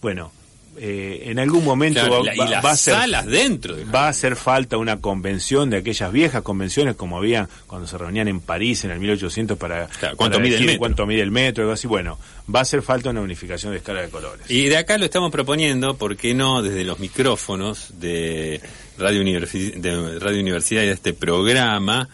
bueno. 0.00 0.32
Eh, 0.78 1.22
en 1.26 1.38
algún 1.38 1.64
momento 1.64 2.00
Claro, 2.00 2.14
va, 2.16 2.20
y 2.20 2.24
la- 2.24 2.34
y 2.34 2.38
va- 2.38 2.50
las 2.50 2.64
va 2.64 2.70
a 2.72 2.76
ser 2.76 2.94
salas 2.94 3.26
dentro 3.26 3.76
de 3.76 3.84
va 3.84 4.06
a 4.06 4.08
hacer 4.08 4.36
falta 4.36 4.76
una 4.76 5.00
convención 5.00 5.70
de 5.70 5.76
aquellas 5.78 6.10
viejas 6.12 6.42
convenciones 6.42 6.96
como 6.96 7.16
había 7.18 7.48
cuando 7.66 7.86
se 7.86 7.96
reunían 7.96 8.28
en 8.28 8.40
París 8.40 8.84
en 8.84 8.90
el 8.90 8.98
1800 9.00 9.56
para, 9.56 9.86
Claro, 9.86 10.16
¿cuánto 10.16 10.36
para 10.38 10.44
mide 10.44 10.56
el 10.58 10.64
metro? 10.66 10.78
cuánto 10.78 11.06
mide 11.06 11.22
el 11.22 11.30
metro, 11.30 11.70
así. 11.72 11.86
Bueno, 11.86 12.18
va 12.52 12.58
a 12.58 12.62
hacer 12.62 12.82
falta 12.82 13.10
una 13.10 13.20
unificación 13.20 13.72
de 13.72 13.78
escala 13.78 14.02
de 14.02 14.08
colores. 14.08 14.50
Y 14.50 14.64
de 14.64 14.76
acá 14.76 14.98
lo 14.98 15.04
estamos 15.04 15.30
proponiendo, 15.30 15.96
¿por 15.96 16.16
qué 16.16 16.34
no? 16.34 16.62
Desde 16.62 16.84
los 16.84 16.98
micrófonos 16.98 17.90
de 18.00 18.60
Radio, 18.98 19.22
Universi- 19.22 19.74
de 19.74 20.18
Radio 20.18 20.40
Universidad 20.40 20.82
y 20.82 20.86
de 20.86 20.92
este 20.92 21.12
programa, 21.12 22.08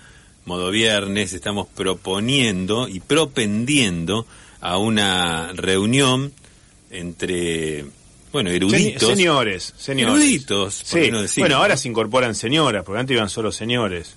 modo 0.44 0.70
viernes, 0.70 1.32
estamos 1.32 1.66
proponiendo 1.74 2.88
y 2.88 3.00
propendiendo 3.00 4.26
a 4.60 4.76
una 4.78 5.52
reunión 5.54 6.32
entre, 6.90 7.84
bueno, 8.32 8.50
eruditos. 8.50 9.08
Señores, 9.08 9.74
señores. 9.76 10.14
Eruditos, 10.14 10.74
Sí. 10.84 11.10
no 11.10 11.20
bueno, 11.38 11.56
ahora 11.56 11.76
se 11.76 11.88
incorporan 11.88 12.34
señoras, 12.34 12.84
porque 12.84 13.00
antes 13.00 13.14
iban 13.16 13.28
solo 13.30 13.50
señores 13.52 14.14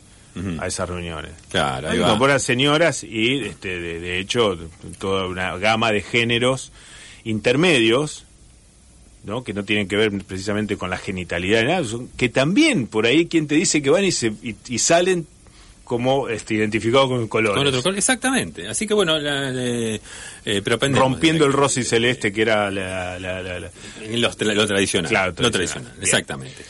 a 0.60 0.66
esas 0.68 0.90
reuniones. 0.90 1.32
Claro, 1.50 1.90
ahí 1.90 1.96
Se 1.96 2.00
va. 2.02 2.08
incorporan 2.08 2.40
señoras 2.40 3.04
y, 3.04 3.40
este, 3.46 3.80
de, 3.80 4.00
de 4.00 4.20
hecho, 4.20 4.58
toda 5.00 5.28
una 5.28 5.58
gama 5.58 5.92
de 5.92 6.02
géneros 6.02 6.72
intermedios, 7.24 8.26
¿no? 9.24 9.44
que 9.44 9.54
no 9.54 9.64
tienen 9.64 9.88
que 9.88 9.96
ver 9.96 10.12
precisamente 10.26 10.76
con 10.78 10.90
la 10.90 10.98
genitalidad, 10.98 11.62
ni 11.64 11.68
nada, 11.70 11.86
que 12.18 12.30
también 12.30 12.88
por 12.88 13.06
ahí 13.06 13.28
quien 13.28 13.48
te 13.48 13.56
dice 13.56 13.82
que 13.82 13.90
van 13.90 14.04
y, 14.06 14.12
se, 14.12 14.28
y, 14.42 14.56
y 14.68 14.80
salen 14.80 15.28
como 15.84 16.30
este, 16.30 16.54
identificado 16.56 17.10
con 17.10 17.28
colores. 17.28 17.58
Con 17.58 17.68
otro 17.68 17.82
color, 17.84 17.98
exactamente. 17.98 18.68
Así 18.68 18.88
que 18.88 18.94
bueno, 18.94 19.18
la, 19.20 19.52
eh, 19.54 20.00
eh, 20.46 20.62
pero. 20.64 20.78
Rompiendo 20.80 21.46
el 21.46 21.54
rosa 21.54 21.80
y 21.82 21.84
celeste, 21.84 22.32
que 22.32 22.42
era 22.42 22.72
la, 22.72 23.20
la- 23.20 23.42
la- 23.44 23.60
la- 23.60 23.70
tra- 23.72 24.54
lo 24.54 24.66
tradicional. 24.68 25.10
Claro, 25.10 25.34
lo 25.38 25.52
tradicional. 25.52 25.52
tradicional, 25.52 25.92
Bien. 25.94 26.04
exactamente. 26.04 26.66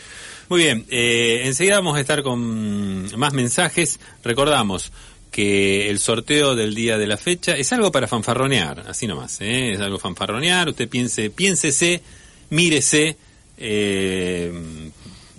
Muy 0.49 0.61
bien, 0.63 0.85
eh, 0.89 1.43
enseguida 1.45 1.75
vamos 1.75 1.95
a 1.97 2.01
estar 2.01 2.21
con 2.21 3.17
más 3.17 3.33
mensajes. 3.33 3.99
Recordamos 4.23 4.91
que 5.31 5.89
el 5.89 5.99
sorteo 5.99 6.53
del 6.55 6.75
día 6.75 6.97
de 6.97 7.07
la 7.07 7.17
fecha 7.17 7.53
es 7.53 7.71
algo 7.73 7.91
para 7.91 8.07
fanfarronear, 8.07 8.83
así 8.87 9.07
nomás, 9.07 9.39
¿eh? 9.41 9.71
es 9.73 9.79
algo 9.79 9.97
fanfarronear. 9.99 10.69
Usted 10.69 10.87
piense, 10.89 11.29
piénsese, 11.29 12.01
mírese 12.49 13.15
eh, 13.57 14.51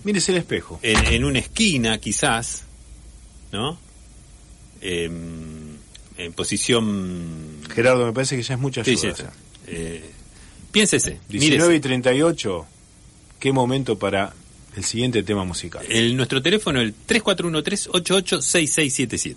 Mírese 0.04 0.32
el 0.32 0.38
espejo. 0.38 0.80
en, 0.82 1.04
en 1.06 1.24
una 1.24 1.38
esquina, 1.38 1.98
quizás, 1.98 2.64
¿no? 3.54 3.78
Em, 4.82 5.76
en 6.18 6.32
posición. 6.34 7.60
Gerardo, 7.74 8.04
me 8.06 8.12
parece 8.12 8.36
que 8.36 8.42
ya 8.42 8.54
es 8.54 8.60
mucha 8.60 8.84
Sí, 8.84 8.90
ayuda. 8.90 9.02
sí, 9.02 9.08
esa. 9.22 9.32
eh, 9.68 10.04
piénsese, 10.72 11.20
19 11.28 11.62
mírese. 11.62 11.76
y 11.76 11.80
38, 11.80 12.66
qué 13.40 13.52
momento 13.52 13.98
para 13.98 14.32
el 14.76 14.84
siguiente 14.84 15.22
tema 15.22 15.44
musical. 15.44 15.84
El, 15.88 16.16
nuestro 16.16 16.42
teléfono 16.42 16.80
el 16.80 16.94
3413-886677. 17.06 19.36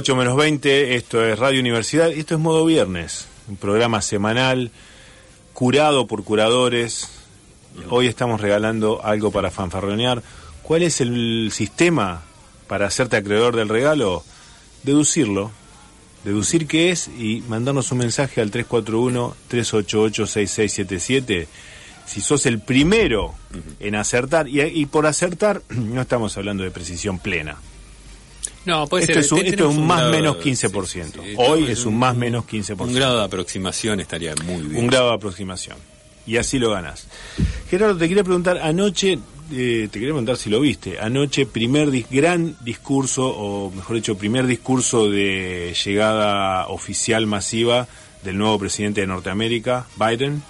Ocho 0.00 0.16
menos 0.16 0.34
20, 0.34 0.94
esto 0.94 1.22
es 1.22 1.38
Radio 1.38 1.60
Universidad, 1.60 2.10
esto 2.10 2.34
es 2.34 2.40
Modo 2.40 2.64
Viernes, 2.64 3.28
un 3.48 3.58
programa 3.58 4.00
semanal 4.00 4.70
curado 5.52 6.06
por 6.06 6.24
curadores. 6.24 7.10
Hoy 7.90 8.06
estamos 8.06 8.40
regalando 8.40 9.04
algo 9.04 9.30
para 9.30 9.50
fanfarronear. 9.50 10.22
¿Cuál 10.62 10.84
es 10.84 11.02
el 11.02 11.50
sistema 11.52 12.22
para 12.66 12.86
hacerte 12.86 13.18
acreedor 13.18 13.56
del 13.56 13.68
regalo? 13.68 14.24
Deducirlo, 14.84 15.50
deducir 16.24 16.66
qué 16.66 16.88
es 16.88 17.08
y 17.08 17.44
mandarnos 17.46 17.92
un 17.92 17.98
mensaje 17.98 18.40
al 18.40 18.50
341-388-6677. 18.52 21.46
Si 22.06 22.22
sos 22.22 22.46
el 22.46 22.58
primero 22.58 23.34
en 23.80 23.96
acertar, 23.96 24.48
y, 24.48 24.62
y 24.62 24.86
por 24.86 25.06
acertar 25.06 25.60
no 25.68 26.00
estamos 26.00 26.38
hablando 26.38 26.64
de 26.64 26.70
precisión 26.70 27.18
plena. 27.18 27.58
No, 28.66 28.86
puede 28.86 29.04
Esto 29.04 29.14
ser. 29.14 29.22
es 29.24 29.32
un- 29.32 29.38
esto 29.46 29.70
es 29.70 29.76
un 29.76 29.86
más 29.86 29.98
grado- 30.00 30.12
menos 30.12 30.36
15%. 30.36 31.22
Hoy 31.38 31.64
es 31.70 31.86
un 31.86 31.98
más 31.98 32.14
menos 32.14 32.44
15%. 32.44 32.84
Un 32.90 32.94
grado 32.94 33.18
de 33.18 33.24
aproximación 33.24 34.00
estaría 34.00 34.34
muy 34.44 34.62
bien. 34.62 34.82
Un 34.82 34.86
grado 34.88 35.08
de 35.08 35.14
aproximación. 35.14 35.76
Y 36.26 36.36
así 36.36 36.58
lo 36.58 36.70
ganas. 36.70 37.06
Gerardo, 37.70 37.96
te 37.96 38.06
quería 38.08 38.22
preguntar, 38.22 38.58
anoche, 38.58 39.12
eh, 39.50 39.88
te 39.90 39.98
quería 39.98 40.08
preguntar 40.08 40.36
si 40.36 40.50
lo 40.50 40.60
viste, 40.60 41.00
anoche 41.00 41.46
primer 41.46 41.90
dis- 41.90 42.06
gran 42.10 42.56
discurso, 42.62 43.26
o 43.26 43.70
mejor 43.70 43.96
dicho, 43.96 44.16
primer 44.18 44.46
discurso 44.46 45.08
de 45.10 45.74
llegada 45.84 46.68
oficial 46.68 47.26
masiva 47.26 47.88
del 48.22 48.36
nuevo 48.36 48.58
presidente 48.58 49.00
de 49.00 49.06
Norteamérica, 49.06 49.86
Biden, 49.96 50.42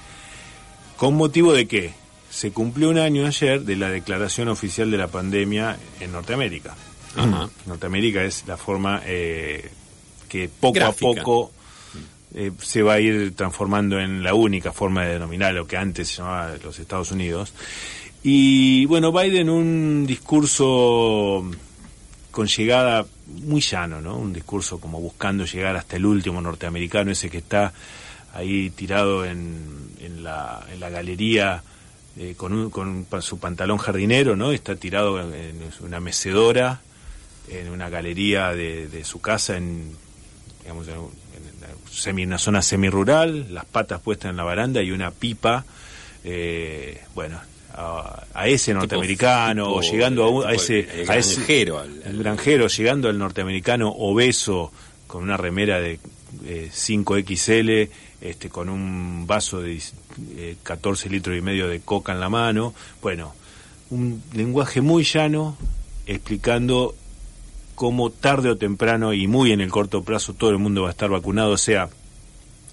¿con 0.97 1.15
motivo 1.15 1.53
de 1.53 1.69
qué? 1.69 1.93
Se 2.31 2.51
cumplió 2.51 2.91
un 2.91 2.99
año 2.99 3.27
ayer 3.27 3.63
de 3.63 3.77
la 3.77 3.89
declaración 3.89 4.49
oficial 4.49 4.91
de 4.91 4.99
la 4.99 5.07
pandemia 5.07 5.79
en 6.01 6.13
Norteamérica. 6.13 6.75
Ajá. 7.17 7.49
Norteamérica 7.67 8.23
es 8.25 8.45
la 8.47 8.57
forma 8.57 9.03
eh, 9.05 9.71
que 10.29 10.49
poco 10.49 10.75
Gráfica. 10.75 11.21
a 11.21 11.25
poco 11.25 11.53
eh, 12.35 12.53
se 12.63 12.83
va 12.83 12.95
a 12.95 13.01
ir 13.01 13.35
transformando 13.35 13.99
en 13.99 14.23
la 14.23 14.35
única 14.35 14.73
forma 14.73 15.05
de 15.05 15.15
denominar 15.15 15.53
lo 15.55 15.67
que 15.67 15.77
antes 15.77 16.09
se 16.09 16.17
llamaba 16.19 16.55
los 16.63 16.79
Estados 16.79 17.11
Unidos. 17.11 17.53
Y 18.23 18.85
bueno, 18.85 19.13
Biden 19.13 19.49
un 19.49 20.05
discurso 20.07 21.45
con 22.31 22.47
llegada 22.47 23.07
muy 23.27 23.61
llano, 23.61 24.01
¿no? 24.01 24.17
Un 24.17 24.33
discurso 24.33 24.79
como 24.79 25.01
buscando 25.01 25.45
llegar 25.45 25.77
hasta 25.77 25.97
el 25.97 26.07
último 26.07 26.41
norteamericano, 26.41 27.11
ese 27.11 27.29
que 27.31 27.39
está 27.39 27.73
ahí 28.35 28.71
tirado 28.71 29.25
en, 29.25 29.91
en, 30.01 30.23
la, 30.23 30.65
en 30.73 30.79
la 30.81 30.91
galería 30.91 31.63
eh, 32.17 32.35
con, 32.37 32.53
un- 32.53 32.71
con 32.71 32.89
un 32.89 33.23
su 33.23 33.39
pantalón 33.39 33.79
jardinero, 33.79 34.37
¿no? 34.37 34.53
Está 34.53 34.77
tirado 34.77 35.21
en, 35.21 35.35
en 35.35 35.57
una 35.81 35.99
mecedora, 35.99 36.81
en 37.49 37.70
una 37.70 37.88
galería 37.88 38.51
de, 38.55 38.88
de 38.88 39.05
su 39.05 39.20
casa 39.20 39.57
en, 39.57 39.93
digamos, 40.62 40.86
en, 40.88 40.95
semi, 41.91 42.24
una 42.24 42.38
zona 42.38 42.62
semirural, 42.62 43.53
las 43.53 43.64
patas 43.64 44.01
puestas 44.01 44.30
en 44.30 44.36
la 44.36 44.45
baranda 44.45 44.82
y 44.82 44.93
una 44.93 45.11
pipa, 45.11 45.64
eh, 46.24 47.01
bueno, 47.14 47.41
a, 47.74 48.24
a 48.34 48.49
ese 48.49 48.72
norteamericano, 48.74 49.66
tipo- 49.66 49.78
o 49.78 49.82
llegando 49.82 50.24
a, 50.24 50.28
un- 50.28 50.47
a 50.47 50.53
ese, 50.53 50.80
el 51.03 51.11
a 51.11 51.16
ese 51.16 51.34
granjero, 51.36 51.78
al- 51.80 52.03
al- 52.05 52.11
el 52.11 52.18
granjero, 52.18 52.66
llegando 52.68 53.09
al 53.09 53.18
norteamericano 53.18 53.91
obeso 53.91 54.72
con 55.07 55.22
una 55.24 55.36
remera 55.36 55.80
de 55.80 55.99
eh, 56.45 56.70
5XL, 56.72 57.88
este, 58.20 58.49
con 58.51 58.68
un 58.68 59.26
vaso 59.26 59.61
de 59.61 59.80
eh, 60.36 60.57
14 60.62 61.09
litros 61.11 61.36
y 61.36 61.41
medio 61.41 61.68
de 61.68 61.80
coca 61.80 62.12
en 62.12 62.20
la 62.20 62.28
mano, 62.28 62.74
bueno, 63.03 63.34
un 63.91 64.22
lenguaje 64.34 64.80
muy 64.80 65.03
llano 65.03 65.57
explicando 66.07 66.95
cómo 67.81 68.11
tarde 68.11 68.51
o 68.51 68.59
temprano 68.59 69.14
y 69.14 69.26
muy 69.26 69.53
en 69.53 69.62
el 69.62 69.70
corto 69.70 70.03
plazo 70.03 70.35
todo 70.35 70.51
el 70.51 70.59
mundo 70.59 70.83
va 70.83 70.89
a 70.89 70.91
estar 70.91 71.09
vacunado, 71.09 71.53
o 71.53 71.57
sea, 71.57 71.89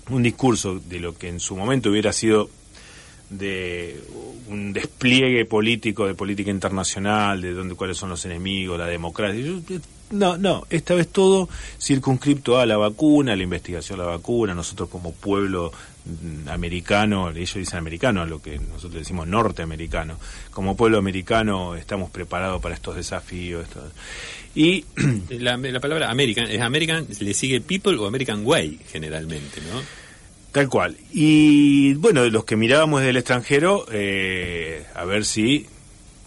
un 0.09 0.21
discurso 0.21 0.81
de 0.81 0.99
lo 0.99 1.17
que 1.17 1.29
en 1.29 1.39
su 1.39 1.55
momento 1.55 1.89
hubiera 1.89 2.11
sido 2.11 2.49
de 3.29 4.03
un 4.49 4.73
despliegue 4.73 5.45
político, 5.45 6.05
de 6.05 6.13
política 6.13 6.51
internacional, 6.51 7.39
de 7.39 7.53
dónde, 7.53 7.75
cuáles 7.75 7.95
son 7.95 8.09
los 8.09 8.25
enemigos, 8.25 8.77
la 8.77 8.87
democracia. 8.87 9.41
No, 10.11 10.37
no, 10.37 10.67
esta 10.69 10.93
vez 10.93 11.07
todo 11.07 11.47
circunscripto 11.79 12.59
a 12.59 12.65
la 12.65 12.75
vacuna, 12.75 13.31
a 13.31 13.37
la 13.37 13.43
investigación 13.43 13.99
de 13.99 14.03
la 14.03 14.11
vacuna, 14.11 14.53
nosotros 14.53 14.89
como 14.89 15.13
pueblo 15.13 15.71
americano, 16.47 17.29
ellos 17.31 17.53
dicen 17.55 17.77
americano, 17.79 18.21
a 18.21 18.25
lo 18.25 18.41
que 18.41 18.57
nosotros 18.59 18.93
decimos 19.01 19.27
norteamericano, 19.27 20.17
como 20.51 20.75
pueblo 20.77 20.97
americano 20.97 21.75
estamos 21.75 22.09
preparados 22.09 22.61
para 22.61 22.75
estos 22.75 22.95
desafíos. 22.95 23.63
estos- 23.67 23.91
Y 24.55 24.85
La, 25.29 25.57
la 25.57 25.79
palabra 25.79 26.09
American, 26.09 26.49
¿es 26.49 26.61
American, 26.61 27.07
le 27.19 27.33
sigue 27.33 27.61
People 27.61 27.97
o 27.97 28.07
American 28.07 28.45
Way 28.45 28.79
generalmente, 28.91 29.61
¿no? 29.71 29.81
Tal 30.51 30.69
cual. 30.69 30.97
Y 31.11 31.93
bueno, 31.95 32.23
de 32.23 32.31
los 32.31 32.43
que 32.45 32.55
mirábamos 32.55 33.01
desde 33.01 33.11
el 33.11 33.17
extranjero, 33.17 33.85
eh, 33.91 34.85
a 34.95 35.05
ver 35.05 35.25
si 35.25 35.67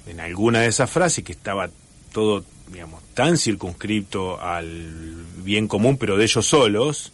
en 0.07 0.20
alguna 0.20 0.61
de 0.61 0.68
esas 0.68 0.91
frases 0.91 1.24
que 1.24 1.33
estaba 1.33 1.70
todo, 2.12 2.45
digamos, 2.70 3.03
tan 3.14 3.37
circunscripto 3.39 4.41
al 4.41 5.24
bien 5.43 5.66
común, 5.66 5.97
pero 5.97 6.16
de 6.16 6.24
ellos 6.24 6.47
solos, 6.47 7.12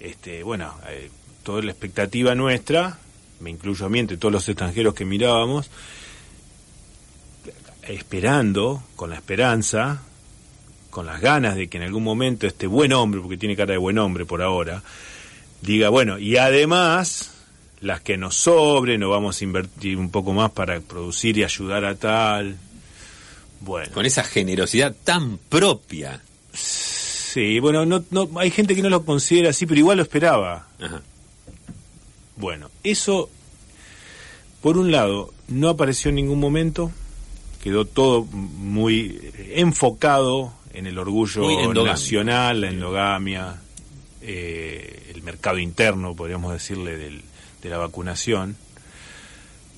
este, 0.00 0.42
bueno, 0.42 0.74
eh, 0.88 1.10
toda 1.44 1.62
la 1.62 1.70
expectativa 1.70 2.34
nuestra, 2.34 2.98
me 3.38 3.50
incluyo 3.50 3.86
a 3.86 3.88
mí 3.88 4.00
entre 4.00 4.16
todos 4.16 4.32
los 4.32 4.48
extranjeros 4.48 4.94
que 4.94 5.04
mirábamos, 5.04 5.70
esperando, 7.82 8.82
con 8.96 9.10
la 9.10 9.16
esperanza, 9.16 10.02
con 10.90 11.06
las 11.06 11.20
ganas 11.20 11.54
de 11.54 11.68
que 11.68 11.76
en 11.76 11.84
algún 11.84 12.02
momento 12.02 12.46
este 12.46 12.66
buen 12.66 12.92
hombre, 12.92 13.20
porque 13.20 13.36
tiene 13.36 13.54
cara 13.54 13.72
de 13.72 13.78
buen 13.78 13.98
hombre 13.98 14.24
por 14.24 14.42
ahora, 14.42 14.82
diga, 15.60 15.90
bueno, 15.90 16.18
y 16.18 16.38
además 16.38 17.30
las 17.80 18.00
que 18.00 18.16
nos 18.16 18.34
sobren 18.34 19.02
o 19.02 19.10
vamos 19.10 19.40
a 19.40 19.44
invertir 19.44 19.98
un 19.98 20.10
poco 20.10 20.32
más 20.32 20.50
para 20.52 20.80
producir 20.80 21.36
y 21.36 21.44
ayudar 21.44 21.84
a 21.84 21.94
tal. 21.94 22.56
Bueno. 23.60 23.92
Con 23.92 24.06
esa 24.06 24.24
generosidad 24.24 24.94
tan 25.04 25.36
propia. 25.36 26.22
Sí, 26.52 27.58
bueno, 27.60 27.84
no, 27.84 28.02
no, 28.10 28.30
hay 28.36 28.50
gente 28.50 28.74
que 28.74 28.82
no 28.82 28.88
lo 28.88 29.04
considera 29.04 29.50
así, 29.50 29.66
pero 29.66 29.80
igual 29.80 29.98
lo 29.98 30.02
esperaba. 30.02 30.68
Ajá. 30.80 31.02
Bueno, 32.36 32.70
eso, 32.82 33.30
por 34.60 34.78
un 34.78 34.90
lado, 34.90 35.32
no 35.48 35.68
apareció 35.68 36.08
en 36.08 36.16
ningún 36.16 36.40
momento, 36.40 36.90
quedó 37.62 37.84
todo 37.84 38.24
muy 38.24 39.20
enfocado 39.54 40.52
en 40.72 40.86
el 40.86 40.98
orgullo 40.98 41.44
nacional, 41.84 42.60
la 42.62 42.68
endogamia, 42.68 43.60
eh, 44.20 45.12
el 45.14 45.22
mercado 45.22 45.58
interno, 45.58 46.14
podríamos 46.14 46.52
decirle, 46.52 46.96
del, 46.96 47.22
de 47.62 47.68
la 47.70 47.78
vacunación. 47.78 48.56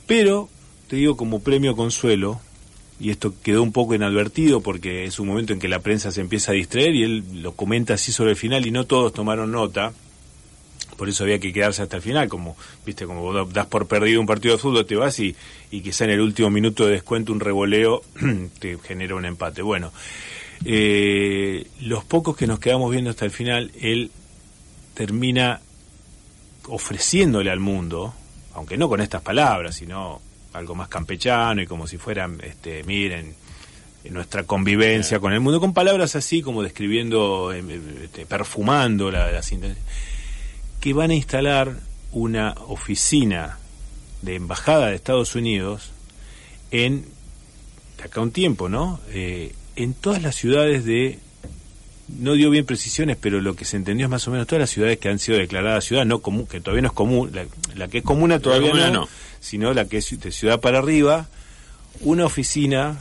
Pero, 0.06 0.48
te 0.88 0.96
digo, 0.96 1.16
como 1.16 1.40
premio 1.40 1.76
consuelo, 1.76 2.40
y 2.98 3.10
esto 3.10 3.34
quedó 3.42 3.62
un 3.62 3.72
poco 3.72 3.94
inadvertido 3.94 4.62
porque 4.62 5.04
es 5.04 5.18
un 5.18 5.28
momento 5.28 5.52
en 5.52 5.58
que 5.58 5.68
la 5.68 5.80
prensa 5.80 6.10
se 6.10 6.20
empieza 6.20 6.52
a 6.52 6.54
distraer 6.54 6.94
y 6.94 7.02
él 7.02 7.42
lo 7.42 7.52
comenta 7.52 7.94
así 7.94 8.12
sobre 8.12 8.30
el 8.30 8.36
final 8.36 8.66
y 8.66 8.70
no 8.70 8.86
todos 8.86 9.12
tomaron 9.12 9.52
nota. 9.52 9.92
Por 10.96 11.08
eso 11.08 11.24
había 11.24 11.38
que 11.38 11.52
quedarse 11.52 11.82
hasta 11.82 11.96
el 11.96 12.02
final, 12.02 12.28
como 12.28 12.56
viste, 12.84 13.04
como 13.06 13.20
vos 13.22 13.52
das 13.52 13.66
por 13.66 13.86
perdido 13.86 14.20
un 14.20 14.26
partido 14.26 14.56
de 14.56 14.60
fútbol, 14.62 14.86
te 14.86 14.96
vas 14.96 15.18
y, 15.20 15.36
y 15.70 15.80
quizá 15.82 16.04
en 16.04 16.10
el 16.10 16.20
último 16.20 16.48
minuto 16.50 16.86
de 16.86 16.92
descuento 16.92 17.32
un 17.32 17.40
revoleo 17.40 18.02
te 18.58 18.78
genera 18.78 19.14
un 19.14 19.24
empate. 19.26 19.62
Bueno, 19.62 19.92
eh, 20.64 21.66
los 21.80 22.04
pocos 22.04 22.36
que 22.36 22.46
nos 22.46 22.58
quedamos 22.58 22.90
viendo 22.90 23.10
hasta 23.10 23.24
el 23.24 23.30
final, 23.30 23.70
él 23.80 24.10
termina 24.94 25.60
ofreciéndole 26.68 27.50
al 27.50 27.60
mundo, 27.60 28.14
aunque 28.54 28.76
no 28.76 28.88
con 28.88 29.00
estas 29.00 29.22
palabras, 29.22 29.76
sino 29.76 30.20
algo 30.52 30.74
más 30.74 30.88
campechano 30.88 31.60
y 31.62 31.66
como 31.66 31.86
si 31.86 31.98
fueran, 31.98 32.40
este, 32.42 32.82
miren, 32.84 33.34
nuestra 34.10 34.44
convivencia 34.44 35.18
con 35.18 35.32
el 35.32 35.40
mundo, 35.40 35.60
con 35.60 35.74
palabras 35.74 36.14
así 36.16 36.40
como 36.40 36.62
describiendo, 36.62 37.52
eh, 37.52 37.62
este, 38.04 38.24
perfumando 38.24 39.10
la- 39.10 39.30
las 39.32 39.50
intenciones, 39.52 39.84
que 40.86 40.92
van 40.92 41.10
a 41.10 41.16
instalar 41.16 41.80
una 42.12 42.52
oficina 42.68 43.58
de 44.22 44.36
embajada 44.36 44.86
de 44.86 44.94
Estados 44.94 45.34
Unidos 45.34 45.90
en, 46.70 47.06
de 47.98 48.04
acá 48.04 48.20
un 48.20 48.30
tiempo, 48.30 48.68
¿no? 48.68 49.00
Eh, 49.10 49.52
en 49.74 49.94
todas 49.94 50.22
las 50.22 50.36
ciudades 50.36 50.84
de 50.84 51.18
no 52.20 52.34
dio 52.34 52.50
bien 52.50 52.64
precisiones, 52.64 53.16
pero 53.20 53.40
lo 53.40 53.56
que 53.56 53.64
se 53.64 53.76
entendió 53.76 54.06
es 54.06 54.10
más 54.10 54.28
o 54.28 54.30
menos 54.30 54.46
todas 54.46 54.60
las 54.60 54.70
ciudades 54.70 54.98
que 54.98 55.08
han 55.08 55.18
sido 55.18 55.38
declaradas 55.38 55.84
ciudad, 55.84 56.04
no 56.04 56.20
común, 56.20 56.46
que 56.46 56.60
todavía 56.60 56.82
no 56.82 56.88
es 56.90 56.94
común, 56.94 57.32
la, 57.34 57.46
la 57.74 57.88
que 57.88 57.98
es 57.98 58.04
comuna 58.04 58.38
todavía 58.38 58.70
comuna 58.70 58.90
no, 58.92 59.00
no. 59.00 59.08
sino 59.40 59.74
la 59.74 59.86
que 59.86 59.96
es 59.96 60.20
de 60.20 60.30
ciudad 60.30 60.60
para 60.60 60.78
arriba, 60.78 61.26
una 62.02 62.26
oficina 62.26 63.00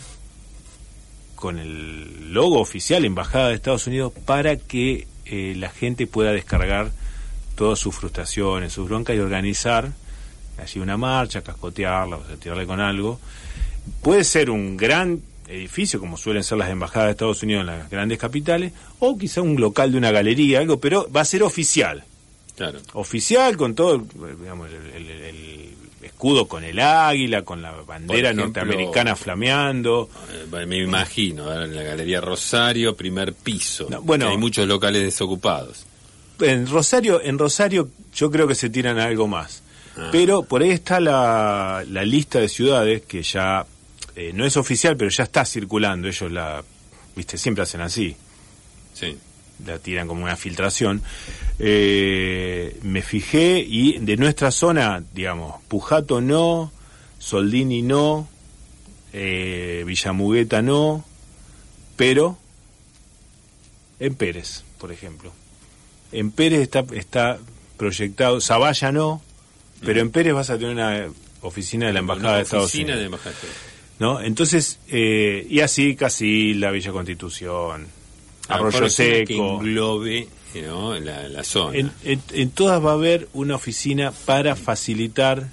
con 1.36 1.60
el 1.60 2.34
logo 2.34 2.60
oficial 2.60 3.06
Embajada 3.06 3.50
de 3.50 3.54
Estados 3.54 3.86
Unidos 3.86 4.12
para 4.26 4.56
que 4.56 5.08
eh, 5.26 5.54
la 5.56 5.70
gente 5.70 6.08
pueda 6.08 6.32
descargar 6.32 6.90
todas 7.56 7.80
sus 7.80 7.96
frustraciones, 7.96 8.74
sus 8.74 8.88
broncas 8.88 9.16
y 9.16 9.20
organizar 9.20 9.90
allí 10.62 10.80
una 10.80 10.98
marcha, 10.98 11.42
cascotearla, 11.42 12.18
o 12.18 12.26
sea, 12.26 12.36
tirarle 12.38 12.66
con 12.66 12.80
algo. 12.80 13.20
Puede 14.02 14.24
ser 14.24 14.50
un 14.50 14.78
gran 14.78 15.22
edificio, 15.48 16.00
como 16.00 16.18
suelen 16.18 16.44
ser 16.44 16.58
las 16.58 16.70
embajadas 16.70 17.08
de 17.08 17.12
Estados 17.12 17.44
Unidos 17.44 17.62
en 17.62 17.68
las 17.68 17.90
grandes 17.90 18.18
capitales, 18.18 18.74
o 19.00 19.18
quizá 19.18 19.42
un 19.42 19.60
local 19.60 19.92
de 19.92 19.98
una 19.98 20.12
galería, 20.12 20.60
algo, 20.60 20.80
pero 20.80 21.08
va 21.16 21.22
a 21.22 21.26
ser 21.26 21.44
oficial. 21.44 22.04
Claro. 22.56 22.80
Oficial 22.94 23.58
con 23.58 23.76
todo, 23.76 23.96
eh, 23.98 24.36
digamos, 24.40 24.70
el, 24.72 24.96
el- 24.96 25.10
el 25.22 25.66
escudo 26.02 26.48
con 26.48 26.64
el 26.64 26.80
águila, 26.80 27.42
con 27.42 27.62
la 27.62 27.72
bandera 27.74 28.30
ejemplo, 28.30 28.46
norteamericana 28.46 29.16
flameando. 29.16 30.10
Eh, 30.54 30.66
Me 30.66 30.78
imagino, 30.78 31.46
¿verdad? 31.46 31.66
en 31.66 31.76
la 31.76 31.84
Galería 31.84 32.22
Rosario, 32.22 32.96
primer 32.96 33.34
piso. 33.34 33.88
No, 33.90 34.02
bueno. 34.02 34.30
hay 34.30 34.38
muchos 34.38 34.68
locales 34.68 35.04
desocupados. 35.04 35.86
En 36.42 36.68
Rosario, 36.68 37.22
en 37.24 37.38
Rosario 37.40 37.90
yo 38.14 38.30
creo 38.32 38.48
que 38.48 38.56
se 38.56 38.70
tiran 38.70 39.00
algo 39.00 39.28
más. 39.28 39.62
Ah. 39.98 40.10
Pero 40.12 40.44
por 40.44 40.62
ahí 40.62 40.72
está 40.72 41.00
la, 41.00 41.84
la 41.90 42.04
lista 42.04 42.40
de 42.40 42.50
ciudades 42.50 43.04
que 43.04 43.24
ya 43.24 43.66
eh, 44.16 44.32
no 44.34 44.46
es 44.46 44.58
oficial, 44.58 44.98
pero 44.98 45.10
ya 45.10 45.24
está 45.24 45.46
circulando. 45.46 46.08
Ellos 46.08 46.32
la, 46.32 46.64
viste, 47.16 47.38
siempre 47.38 47.64
hacen 47.64 47.82
así, 47.82 48.16
Sí. 48.94 49.18
la 49.66 49.80
tiran 49.80 50.08
como 50.08 50.24
una 50.24 50.36
filtración. 50.36 51.02
Eh, 51.60 52.78
me 52.84 53.02
fijé 53.02 53.60
y 53.60 54.00
de 54.00 54.18
nuestra 54.18 54.52
zona, 54.52 55.02
digamos, 55.14 55.62
Pujato 55.68 56.20
no, 56.22 56.72
Soldini 57.20 57.82
no, 57.82 58.28
eh, 59.14 59.84
Villamugueta 59.88 60.62
no, 60.62 61.06
pero 61.96 62.38
en 64.00 64.16
Pérez, 64.16 64.64
por 64.78 64.92
ejemplo. 64.92 65.32
En 66.12 66.32
Pérez 66.32 66.62
está, 66.62 66.86
está 66.94 67.38
proyectado, 67.78 68.40
Zavalla 68.42 68.92
no, 68.92 69.22
pero 69.84 70.02
en 70.02 70.12
Pérez 70.12 70.34
vas 70.34 70.50
a 70.50 70.58
tener 70.58 70.74
una 70.74 71.08
oficina 71.42 71.88
de 71.88 71.94
la 71.94 72.00
Embajada 72.00 72.28
Una 72.30 72.38
de 72.38 72.44
Estados 72.44 72.66
oficina 72.66 72.94
Unidos. 72.94 73.00
de 73.00 73.06
Embajada. 73.06 73.36
¿no? 74.00 74.22
Entonces, 74.22 74.80
eh, 74.90 75.46
y 75.50 75.60
así 75.62 75.96
casi 75.96 76.54
la 76.54 76.72
Villa 76.72 76.92
Constitución, 76.92 77.88
Ah, 78.48 78.56
Arroyo 78.56 78.82
Que 78.82 78.90
Seco. 78.92 79.60
englobe 79.60 80.28
¿no? 80.64 80.94
la, 81.00 81.28
la 81.28 81.44
zona. 81.44 81.78
En, 81.80 81.92
en- 82.04 82.22
en 82.32 82.50
todas 82.52 82.84
va 82.84 82.92
a 82.92 82.94
haber 82.94 83.28
una 83.34 83.56
oficina 83.56 84.12
para 84.12 84.56
facilitar 84.56 85.48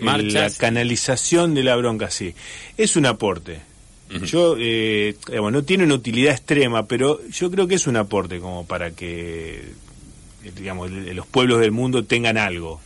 eh, 0.00 0.22
la 0.24 0.50
canalización 0.50 1.54
de 1.54 1.62
la 1.62 1.76
bronca, 1.76 2.10
sí. 2.10 2.34
Es 2.76 2.96
un 2.96 3.06
aporte. 3.06 3.60
Yo, 4.24 4.56
eh, 4.58 5.16
digamos, 5.28 5.52
no 5.52 5.62
tiene 5.62 5.84
una 5.84 5.94
utilidad 5.94 6.32
extrema, 6.32 6.86
pero 6.86 7.20
yo 7.28 7.50
creo 7.50 7.68
que 7.68 7.76
es 7.76 7.86
un 7.86 7.96
aporte 7.96 8.40
como 8.40 8.66
para 8.66 8.90
que, 8.90 9.72
eh, 10.44 10.52
digamos, 10.56 10.90
los 10.90 11.26
pueblos 11.26 11.60
del 11.60 11.70
mundo 11.70 12.04
tengan 12.04 12.36
algo. 12.36 12.80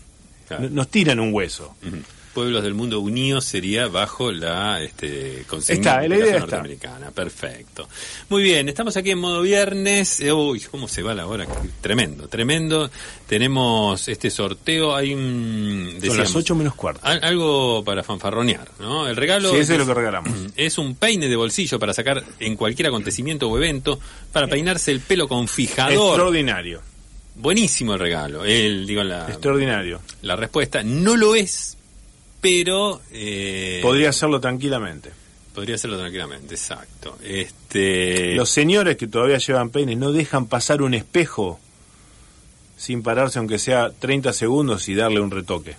Claro. 0.47 0.69
Nos 0.69 0.89
tiran 0.89 1.21
un 1.21 1.33
hueso. 1.33 1.75
Pueblos 2.35 2.63
del 2.65 2.75
mundo 2.75 2.99
unidos 3.01 3.45
sería 3.45 3.87
bajo 3.87 4.33
la 4.33 4.83
este, 4.83 5.45
consigna 5.47 6.03
Está, 6.03 6.09
la 6.09 6.17
está. 6.17 6.39
norteamericana. 6.41 7.11
Perfecto. 7.13 7.89
Muy 8.29 8.43
bien, 8.43 8.69
estamos 8.69 8.97
aquí 8.97 9.13
en 9.13 9.19
modo 9.21 9.41
viernes. 9.43 10.21
Uy, 10.35 10.61
cómo 10.71 10.89
se 10.89 11.03
va 11.03 11.15
la 11.15 11.27
hora. 11.27 11.47
Tremendo, 11.81 12.27
tremendo. 12.29 12.91
Tenemos 13.29 14.09
este 14.09 14.31
sorteo. 14.31 14.95
Hay 14.95 15.15
un. 15.15 15.87
Son 15.93 16.01
decíamos, 16.01 16.19
las 16.19 16.37
8 16.37 16.55
menos 16.55 16.75
cuarto. 16.75 17.01
al- 17.05 17.23
Algo 17.25 17.83
para 17.85 18.03
fanfarronear, 18.03 18.69
¿no? 18.81 19.07
El 19.09 19.17
regalo. 19.17 19.51
Sí, 19.53 19.59
es 19.59 19.69
lo 19.71 19.87
que 19.87 19.95
regalamos. 19.95 20.33
Es 20.57 20.79
un 20.79 20.95
peine 20.97 21.29
de 21.29 21.37
bolsillo 21.37 21.79
para 21.79 21.93
sacar 21.95 22.25
en 22.41 22.57
cualquier 22.57 22.89
acontecimiento 22.89 23.49
o 23.49 23.57
evento 23.57 23.99
para 24.33 24.47
peinarse 24.49 24.91
el 24.91 25.01
pelo 25.01 25.29
con 25.29 25.47
fijador. 25.49 25.93
Extraordinario. 26.09 26.81
Buenísimo 27.37 27.95
el 27.95 27.99
regalo. 28.01 28.45
El, 28.45 28.87
digo, 28.87 29.03
la, 29.03 29.29
Extraordinario. 29.29 30.01
la 30.23 30.37
respuesta 30.37 30.83
no 30.85 31.17
lo 31.17 31.35
es, 31.35 31.74
pero 32.45 33.01
eh, 33.11 33.81
Podría 33.83 34.11
hacerlo 34.11 34.39
tranquilamente. 34.39 35.11
podría 35.55 35.77
hacerlo 35.77 35.99
tranquilamente, 35.99 36.55
exacto. 36.55 37.17
Este, 37.25 38.35
Los 38.35 38.51
señores 38.51 38.97
que 38.99 39.07
todavía 39.07 39.39
llevan 39.39 39.71
peines 39.71 39.97
no 39.97 40.13
dejan 40.13 40.47
pasar 40.47 40.83
un 40.83 40.93
espejo 40.95 41.59
sin 42.77 43.03
pararse 43.03 43.39
aunque 43.39 43.59
sea 43.59 43.91
30 43.91 44.33
segundos 44.35 44.89
y 44.89 44.95
darle 44.95 45.21
un 45.21 45.31
retoque. 45.31 45.75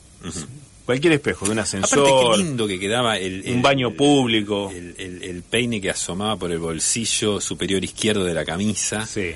Cualquier 0.85 1.13
espejo, 1.13 1.45
de 1.45 1.51
un 1.51 1.59
aparte 1.59 1.77
ascensor, 1.85 2.31
qué 2.31 2.37
lindo 2.43 2.67
que 2.67 2.79
quedaba 2.79 3.17
el, 3.17 3.45
el- 3.45 3.55
un 3.55 3.61
baño 3.61 3.91
público. 3.91 4.71
el, 4.73 4.95
el- 4.97 5.23
el 5.23 5.43
peine 5.43 5.79
que 5.81 5.89
asomaba 5.89 6.35
por 6.37 6.51
el 6.51 6.59
bolsillo 6.59 7.39
superior 7.41 7.83
izquierdo 7.83 8.23
de 8.23 8.33
la 8.33 8.45
camisa. 8.45 9.05
Sí. 9.05 9.31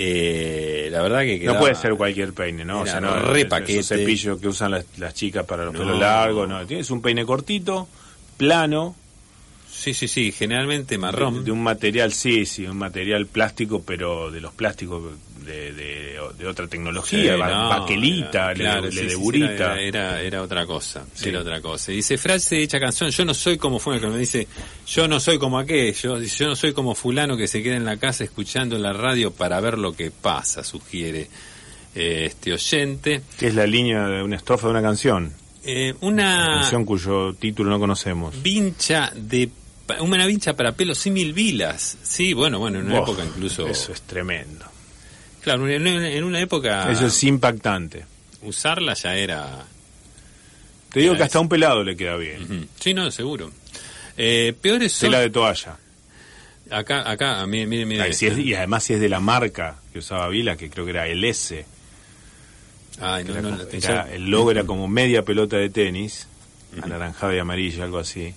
Eh, 0.00 0.88
la 0.92 1.02
verdad 1.02 1.22
que 1.22 1.40
No 1.44 1.58
puede 1.58 1.74
ser 1.74 1.94
cualquier 1.96 2.32
peine, 2.32 2.64
¿no? 2.64 2.82
O 2.82 2.86
sea, 2.86 3.00
no 3.00 3.16
re 3.18 3.40
esos 3.40 3.50
paquete. 3.50 3.82
cepillos 3.82 4.40
que 4.40 4.46
usan 4.46 4.70
las, 4.70 4.84
las 4.96 5.12
chicas 5.12 5.44
para 5.44 5.64
los 5.64 5.72
No. 5.74 5.80
pelos 5.80 5.98
largos, 5.98 6.48
no. 6.48 6.64
Tienes 6.66 6.88
un 6.92 7.02
peine 7.02 7.26
cortito, 7.26 7.88
plano, 8.36 8.94
Sí, 9.70 9.94
sí, 9.94 10.08
sí, 10.08 10.32
generalmente 10.32 10.98
marrón. 10.98 11.34
De, 11.38 11.42
de 11.44 11.50
un 11.52 11.62
material, 11.62 12.12
sí, 12.12 12.46
sí, 12.46 12.66
un 12.66 12.78
material 12.78 13.26
plástico, 13.26 13.82
pero 13.84 14.30
de 14.30 14.40
los 14.40 14.52
plásticos 14.54 15.12
de, 15.44 15.72
de, 15.72 16.18
de 16.36 16.46
otra 16.46 16.66
tecnología, 16.66 17.34
Sí, 17.34 17.38
ba- 17.38 17.48
no, 17.50 17.68
baquelita, 17.68 18.44
era- 18.46 18.54
claro, 18.54 18.82
le, 18.86 18.90
sí, 18.92 18.96
le 18.98 19.04
de 19.04 19.10
sí. 19.10 19.18
Era, 19.54 19.80
era, 19.80 20.20
era 20.22 20.42
otra 20.42 20.66
cosa, 20.66 21.06
era 21.22 21.40
otra 21.40 21.60
cosa. 21.60 21.92
Dice, 21.92 22.18
frase 22.18 22.60
hecha 22.62 22.80
canción, 22.80 23.10
yo 23.10 23.24
no 23.24 23.34
soy 23.34 23.56
como 23.56 23.78
fue 23.78 24.00
me 24.00 24.18
dice, 24.18 24.48
yo 24.86 25.06
no 25.08 25.20
soy 25.20 25.38
como 25.38 25.58
aquello, 25.58 26.18
yo 26.20 26.46
no 26.48 26.56
soy 26.56 26.72
como 26.72 26.94
fulano 26.94 27.36
que 27.36 27.46
se 27.46 27.62
queda 27.62 27.76
en 27.76 27.84
la 27.84 27.96
casa 27.98 28.24
escuchando 28.24 28.76
la 28.78 28.92
radio 28.92 29.30
para 29.32 29.60
ver 29.60 29.78
lo 29.78 29.92
que 29.94 30.10
pasa, 30.10 30.64
sugiere 30.64 31.28
eh, 31.94 32.24
este 32.26 32.52
oyente. 32.52 33.22
que 33.38 33.46
es 33.48 33.54
la 33.54 33.66
línea 33.66 34.06
de 34.06 34.22
una 34.22 34.36
estrofa 34.36 34.66
de 34.66 34.72
una 34.72 34.82
canción, 34.82 35.32
Eh, 35.70 35.94
una 36.00 36.46
una 36.46 36.60
canción 36.62 36.84
cuyo 36.86 37.34
título 37.34 37.68
no 37.70 37.78
conocemos. 37.78 38.40
vincha 38.42 39.12
de 39.14 39.50
una 40.00 40.24
vincha 40.26 40.54
para 40.54 40.72
pelo 40.72 40.94
símil 40.94 41.34
vilas. 41.34 41.98
Sí, 42.02 42.32
bueno, 42.32 42.58
bueno, 42.58 42.78
en 42.78 42.86
una 42.86 42.98
época 43.00 43.22
incluso 43.24 43.66
Eso 43.68 43.92
es 43.92 44.00
tremendo. 44.02 44.64
Claro, 45.42 45.68
en 45.68 45.82
una, 45.82 46.08
en 46.10 46.24
una 46.24 46.40
época 46.40 46.90
Eso 46.90 47.06
es 47.06 47.22
impactante. 47.24 48.06
usarla 48.42 48.94
ya 48.94 49.14
era 49.14 49.64
Te 50.92 51.00
digo 51.00 51.14
que 51.16 51.22
hasta 51.24 51.38
es- 51.38 51.42
un 51.42 51.48
pelado 51.50 51.84
le 51.84 51.96
queda 51.96 52.16
bien. 52.16 52.68
Sí, 52.80 52.94
no, 52.94 53.10
seguro. 53.10 53.50
Eh, 54.16 54.54
peores 54.60 54.92
son... 54.92 55.10
Tela 55.10 55.20
de 55.20 55.28
toalla. 55.30 55.76
Acá, 56.70 57.10
acá, 57.10 57.46
mire, 57.46 57.66
mire, 57.66 57.84
mire. 57.86 58.02
Ay, 58.02 58.12
si 58.14 58.26
es- 58.26 58.38
y 58.38 58.54
además 58.54 58.84
si 58.84 58.94
es 58.94 59.00
de 59.00 59.08
la 59.10 59.20
marca 59.20 59.76
que 59.92 59.98
usaba 60.00 60.28
Vila, 60.28 60.56
que 60.56 60.70
creo 60.70 60.84
que 60.86 60.90
era 60.92 61.06
el 61.06 61.22
S. 61.24 61.64
Ay, 63.00 63.24
no, 63.24 63.32
Era 63.32 63.42
no, 63.42 63.50
como- 63.50 63.62
la- 63.70 63.78
era- 63.78 64.12
el 64.14 64.30
logo 64.30 64.50
era 64.50 64.64
como 64.64 64.88
media 64.88 65.22
pelota 65.22 65.56
de 65.56 65.70
tenis, 65.70 66.26
anaranjada 66.82 67.34
y 67.34 67.38
amarilla, 67.38 67.84
algo 67.84 67.98
así, 67.98 68.34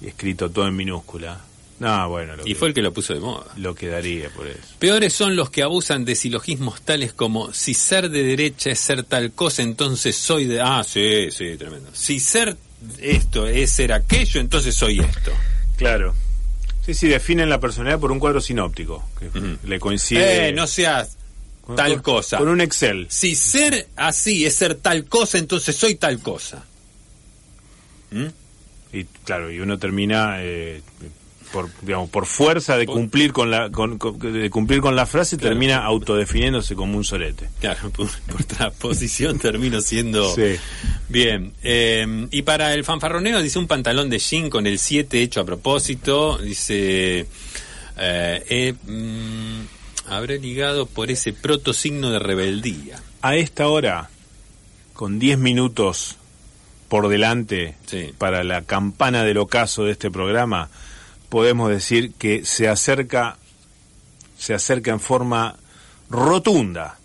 y 0.00 0.06
escrito 0.08 0.50
todo 0.50 0.66
en 0.66 0.76
minúscula. 0.76 1.40
No, 1.78 2.08
bueno, 2.08 2.36
lo, 2.36 2.42
Y 2.44 2.46
que, 2.46 2.54
fue 2.54 2.68
el 2.68 2.74
que 2.74 2.80
lo 2.80 2.92
puso 2.94 3.12
de 3.12 3.20
moda. 3.20 3.44
lo 3.58 3.74
quedaría 3.74 4.30
por 4.30 4.46
eso. 4.46 4.58
Peores 4.78 5.12
son 5.12 5.36
los 5.36 5.50
que 5.50 5.62
abusan 5.62 6.06
de 6.06 6.14
silogismos 6.14 6.80
tales 6.80 7.12
como 7.12 7.52
si 7.52 7.74
ser 7.74 8.08
de 8.08 8.22
derecha 8.22 8.70
es 8.70 8.80
ser 8.80 9.02
tal 9.04 9.32
cosa, 9.32 9.62
entonces 9.62 10.16
soy 10.16 10.46
de... 10.46 10.60
Ah, 10.62 10.82
sí, 10.82 11.30
sí, 11.30 11.54
tremendo. 11.58 11.90
Si 11.92 12.18
ser 12.18 12.56
esto 12.98 13.46
es 13.46 13.72
ser 13.72 13.92
aquello, 13.92 14.40
entonces 14.40 14.74
soy 14.74 15.00
esto. 15.00 15.32
Claro. 15.76 16.14
Sí, 16.84 16.94
sí, 16.94 17.08
definen 17.08 17.50
la 17.50 17.60
personalidad 17.60 17.98
por 18.00 18.10
un 18.12 18.20
cuadro 18.20 18.40
sinóptico, 18.40 19.04
que 19.18 19.28
le 19.66 19.78
coincide 19.78 20.48
Eh, 20.48 20.52
no 20.52 20.66
seas 20.66 21.15
con- 21.66 21.76
tal 21.76 22.00
cosa. 22.02 22.38
Con 22.38 22.48
un 22.48 22.60
Excel. 22.60 23.06
Si 23.10 23.34
ser 23.34 23.88
así 23.96 24.44
es 24.46 24.54
ser 24.56 24.76
tal 24.76 25.04
cosa, 25.06 25.38
entonces 25.38 25.74
soy 25.76 25.96
tal 25.96 26.20
cosa. 26.20 26.64
¿Mm? 28.10 28.26
Y 28.92 29.04
claro, 29.24 29.50
y 29.50 29.58
uno 29.60 29.78
termina 29.78 30.36
eh, 30.42 30.80
por 31.52 31.68
digamos 31.82 32.08
por 32.10 32.26
fuerza 32.26 32.76
de 32.76 32.86
cumplir 32.86 33.32
con 33.32 33.50
la 33.50 33.70
con, 33.70 33.98
con- 33.98 34.18
de 34.18 34.48
cumplir 34.50 34.80
con 34.80 34.96
la 34.96 35.06
frase 35.06 35.36
Claro. 35.36 35.50
termina 35.50 35.84
autodefiniéndose 35.84 36.74
como 36.74 36.96
un 36.96 37.04
sorete. 37.04 37.48
Claro, 37.60 37.90
por, 37.96 38.08
por 38.30 38.44
transposición 38.44 39.38
termino 39.40 39.80
siendo... 39.80 40.34
Sí. 40.34 40.56
Bien, 41.08 41.52
eh, 41.62 42.26
y 42.30 42.42
para 42.42 42.72
el 42.74 42.84
fanfarroneo 42.84 43.42
dice 43.42 43.58
un 43.58 43.66
pantalón 43.66 44.08
de 44.10 44.18
jean 44.18 44.50
con 44.50 44.66
el 44.66 44.78
7 44.78 45.20
hecho 45.22 45.40
a 45.40 45.44
propósito, 45.44 46.38
dice, 46.38 47.20
eh, 47.20 48.44
eh, 48.48 48.74
mm, 48.84 49.60
habré 50.08 50.38
ligado 50.38 50.86
por 50.86 51.10
ese 51.10 51.32
proto 51.32 51.72
signo 51.72 52.10
de 52.10 52.18
rebeldía. 52.18 53.00
A 53.22 53.36
esta 53.36 53.68
hora 53.68 54.10
con 54.92 55.18
10 55.18 55.38
minutos 55.38 56.16
por 56.88 57.08
delante 57.08 57.74
Sí. 57.86 58.12
para 58.16 58.44
la 58.44 58.62
campana 58.62 59.24
del 59.24 59.38
ocaso 59.38 59.84
de 59.84 59.92
este 59.92 60.10
programa, 60.10 60.68
podemos 61.28 61.68
decir 61.70 62.12
que 62.18 62.44
se 62.44 62.68
acerca 62.68 63.36
se 64.38 64.52
acerca 64.54 64.90
en 64.90 65.00
forma 65.00 65.56
rotunda 66.10 66.98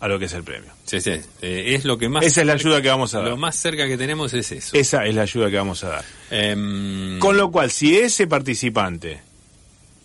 a 0.00 0.08
lo 0.08 0.18
que 0.18 0.24
es 0.24 0.32
el 0.32 0.42
premio. 0.42 0.70
Sí, 0.86 1.00
sí, 1.00 1.10
eh, 1.42 1.74
es 1.76 1.84
lo 1.84 1.96
que 1.98 2.08
más... 2.08 2.24
Esa 2.24 2.40
es 2.40 2.46
la 2.46 2.54
ayuda 2.54 2.82
que 2.82 2.88
vamos 2.88 3.14
a 3.14 3.20
dar. 3.20 3.28
Lo 3.28 3.36
más 3.36 3.54
cerca 3.54 3.86
que 3.86 3.96
tenemos 3.96 4.32
es 4.34 4.50
eso. 4.50 4.76
Esa 4.76 5.04
es 5.06 5.14
la 5.14 5.22
ayuda 5.22 5.50
que 5.50 5.56
vamos 5.56 5.84
a 5.84 5.88
dar. 5.90 6.04
Em, 6.30 7.18
Con 7.20 7.36
lo 7.36 7.50
cual, 7.52 7.70
si 7.70 7.96
ese 7.96 8.26
participante, 8.26 9.20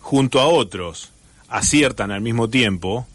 junto 0.00 0.38
a 0.40 0.46
otros, 0.46 1.10
aciertan 1.48 2.10
al 2.10 2.20
mismo 2.20 2.48
tiempo, 2.48 3.06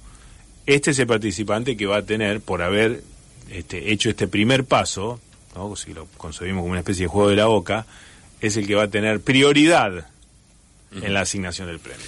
este 0.66 0.92
es 0.92 1.00
el 1.00 1.08
participante 1.08 1.76
que 1.78 1.86
va 1.86 1.98
a 1.98 2.02
tener, 2.04 2.42
por 2.42 2.62
haber 2.62 3.04
este, 3.50 3.92
hecho 3.92 4.10
este 4.10 4.28
primer 4.28 4.64
paso, 4.66 5.20
¿no? 5.56 5.76
si 5.76 5.94
lo 5.94 6.08
concebimos 6.18 6.62
como 6.62 6.72
una 6.72 6.80
especie 6.80 7.04
de 7.04 7.10
juego 7.10 7.30
de 7.30 7.36
la 7.36 7.46
boca, 7.46 7.86
es 8.42 8.58
el 8.58 8.68
que 8.68 8.76
va 8.76 8.84
a 8.84 8.88
tener 8.90 9.22
prioridad 9.22 10.08
en 10.92 11.14
la 11.14 11.22
asignación 11.22 11.68
del 11.68 11.80
premio. 11.80 12.06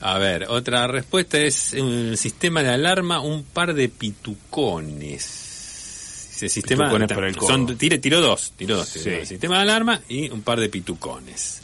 A 0.00 0.18
ver, 0.18 0.46
otra 0.48 0.86
respuesta 0.86 1.38
es 1.38 1.72
el 1.72 2.16
sistema 2.16 2.62
de 2.62 2.70
alarma, 2.70 3.20
un 3.20 3.42
par 3.42 3.74
de 3.74 3.88
pitucones. 3.88 5.44
Dice 6.32 6.48
sistema 6.48 6.84
Pitucones 6.84 7.08
para 7.12 7.26
el 7.26 7.36
codo. 7.36 7.48
son 7.48 7.76
tire, 7.76 7.98
tiró 7.98 8.20
dos, 8.20 8.52
tiró 8.56 8.76
dos. 8.76 8.88
Sí. 8.88 9.26
Sistema 9.26 9.56
de 9.56 9.62
alarma 9.62 10.00
y 10.08 10.30
un 10.30 10.42
par 10.42 10.60
de 10.60 10.68
pitucones. 10.68 11.62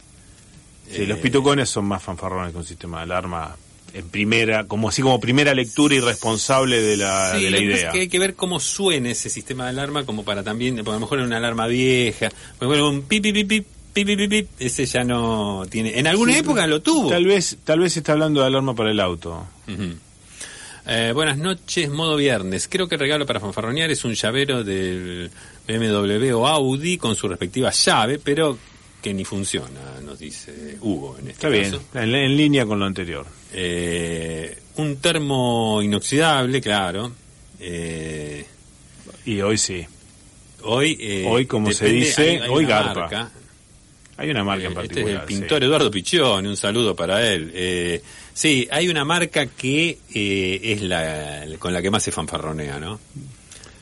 Sí, 0.91 1.03
Eh, 1.03 1.07
los 1.07 1.19
pitucones 1.19 1.69
son 1.69 1.85
más 1.85 2.03
fanfarrones 2.03 2.51
que 2.51 2.57
un 2.57 2.65
sistema 2.65 2.97
de 2.97 3.03
alarma 3.03 3.55
en 3.95 4.09
primera, 4.09 4.65
como 4.67 4.89
así 4.89 5.01
como 5.01 5.19
primera 5.19 5.53
lectura 5.53 5.95
y 5.95 5.99
responsable 6.01 6.81
de 6.81 6.97
la, 6.97 7.33
Sí, 7.37 7.45
de 7.45 7.51
la 7.51 7.59
idea. 7.59 7.87
es 7.87 7.93
que 7.93 7.99
hay 8.01 8.07
que 8.09 8.19
ver 8.19 8.35
cómo 8.35 8.59
suena 8.59 9.09
ese 9.09 9.29
sistema 9.29 9.63
de 9.63 9.69
alarma 9.71 10.05
como 10.05 10.23
para 10.25 10.43
también, 10.43 10.75
porque 10.75 10.89
a 10.91 10.93
lo 10.95 10.99
mejor 10.99 11.19
es 11.19 11.25
una 11.25 11.37
alarma 11.37 11.65
vieja, 11.67 12.29
bueno, 12.59 12.89
un 12.89 13.03
pip, 13.03 13.23
pip, 13.23 13.33
pip, 13.47 13.65
pip, 13.93 14.07
pip, 14.07 14.29
pip, 14.29 14.47
ese 14.59 14.85
ya 14.85 15.03
no 15.05 15.63
tiene, 15.69 15.97
en 15.97 16.07
alguna 16.07 16.33
Sí, 16.33 16.39
época 16.39 16.67
lo 16.67 16.81
tuvo. 16.81 17.09
Tal 17.09 17.25
vez, 17.25 17.57
tal 17.63 17.79
vez 17.79 17.95
está 17.95 18.11
hablando 18.11 18.41
de 18.41 18.47
alarma 18.47 18.75
para 18.75 18.91
el 18.91 18.99
auto. 18.99 19.47
Ujú. 19.67 19.93
Eh, 20.87 21.11
buenas 21.15 21.37
noches, 21.37 21.89
modo 21.89 22.15
viernes. 22.15 22.67
Creo 22.69 22.87
que 22.87 22.93
el 22.95 23.01
regalo 23.01 23.25
para 23.25 23.39
fanfarronear 23.39 23.89
es 23.89 24.05
un 24.05 24.13
llavero 24.13 24.63
del 24.63 25.31
BMW 25.67 26.31
o 26.37 26.45
Audi 26.47 26.97
con 26.97 27.15
su 27.15 27.27
respectiva 27.27 27.71
llave, 27.71 28.19
pero 28.19 28.57
que 29.05 29.13
ni 29.13 29.23
funciona, 29.23 30.01
nos 30.03 30.17
dice 30.17 30.77
Hugo 30.81 31.13
en 31.19 31.27
este 31.27 31.31
Está 31.33 31.49
bien, 31.49 31.63
caso. 31.71 31.83
en, 31.93 32.15
en 32.15 32.35
línea 32.35 32.65
con 32.65 32.79
lo 32.79 32.85
anterior. 32.85 33.23
Eh, 33.53 34.57
un 34.77 34.95
termo 34.97 35.79
inoxidable, 35.83 36.59
claro. 36.59 37.11
Eh, 37.59 38.43
Y 39.25 39.41
hoy 39.41 39.59
sí. 39.59 39.85
hoy, 40.63 40.97
eh, 40.99 41.25
Hoy, 41.27 41.45
como 41.45 41.71
se 41.71 41.85
dice, 41.87 42.21
hay- 42.31 42.37
hay 42.37 42.49
hoy 42.49 42.65
una 42.65 42.75
garpa. 42.81 42.99
marca. 43.01 43.31
Hay 44.17 44.29
una 44.31 44.43
marca 44.43 44.65
en 44.65 44.71
Eh, 44.71 44.81
este 44.81 44.81
es 44.81 44.87
particular. 45.05 45.21
el 45.21 45.27
pintor 45.27 45.63
Eduardo 45.63 45.91
Piccioni, 45.91 46.47
un 46.47 46.57
saludo 46.57 46.95
para 46.95 47.31
él. 47.31 47.51
Eh, 47.53 48.01
sí, 48.33 48.67
hay 48.71 48.87
una 48.87 49.05
marca 49.05 49.45
que 49.45 49.99
eh, 50.15 50.59
es 50.63 50.81
la 50.81 51.45
con 51.59 51.73
la 51.73 51.81
que 51.83 51.91
más 51.91 52.01
se 52.01 52.11
fanfarronea, 52.11 52.79
¿no? 52.79 52.99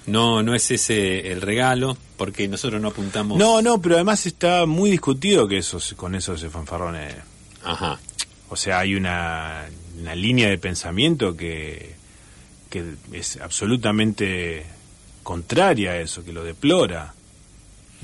No, 0.05 0.43
no 0.43 0.53
es 0.53 0.69
ese 0.71 1.31
el 1.31 1.41
regalo, 1.41 1.97
porque 2.17 2.47
nosotros 2.47 2.81
no 2.81 2.89
apuntamos. 2.89 3.37
No, 3.37 3.61
no, 3.61 3.81
pero 3.81 3.95
además 3.95 4.25
está 4.25 4.65
muy 4.65 4.91
discutido 4.91 5.47
que 5.47 5.57
eso, 5.59 5.79
se- 5.79 5.95
con 5.95 6.13
eso 6.15 6.37
se 6.37 6.49
fanfarrone. 6.49 7.09
Ajá. 7.63 7.99
O 8.49 8.55
sea, 8.55 8.79
hay 8.79 8.95
una, 8.95 9.65
una 10.01 10.13
línea 10.15 10.49
de 10.49 10.57
pensamiento 10.57 11.35
que, 11.37 11.95
que 12.69 12.83
es 13.13 13.37
absolutamente 13.41 14.65
contraria 15.23 15.91
a 15.91 15.99
eso, 15.99 16.23
que 16.23 16.33
lo 16.33 16.43
deplora. 16.43 17.13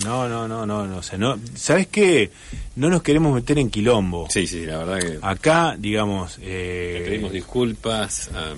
No, 0.06 0.30
no, 0.30 0.48
no, 0.48 0.66
no, 0.66 0.88
no, 0.88 0.98
o 1.00 1.04
sea, 1.04 1.18
no, 1.18 1.38
¿sabes 1.56 1.88
qué? 1.88 2.32
No 2.78 2.90
nos 2.90 3.04
queremos 3.04 3.36
meter 3.36 3.60
en 3.60 3.70
quilombo. 3.70 4.28
Sí, 4.30 4.48
sí, 4.48 4.66
la 4.66 4.78
verdad 4.78 5.00
que 5.00 5.20
Acá, 5.22 5.76
digamos, 5.78 6.38
le 6.38 7.00
eh, 7.00 7.02
pedimos 7.06 7.34
disculpas. 7.34 8.30
ah, 8.34 8.54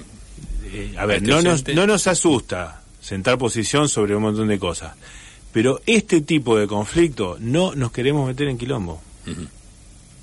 Eh, 0.66 0.94
a 0.98 1.06
ver, 1.08 1.18
Este 1.18 1.30
no 1.32 1.42
nos, 1.42 1.68
no 1.68 1.88
nos 1.88 2.06
asusta 2.06 2.80
sentar 3.02 3.38
posición 3.38 3.89
sobre 3.89 4.16
un 4.16 4.22
montón 4.22 4.47
de 4.47 4.58
cosas, 4.60 4.95
pero 5.52 5.82
este 5.86 6.22
tipo 6.22 6.58
de 6.58 6.68
conflicto 6.68 7.38
no 7.39 7.76
nos 7.76 7.91
queremos 7.91 8.26
meter 8.28 8.47
en 8.47 8.58
quilombo. 8.58 9.02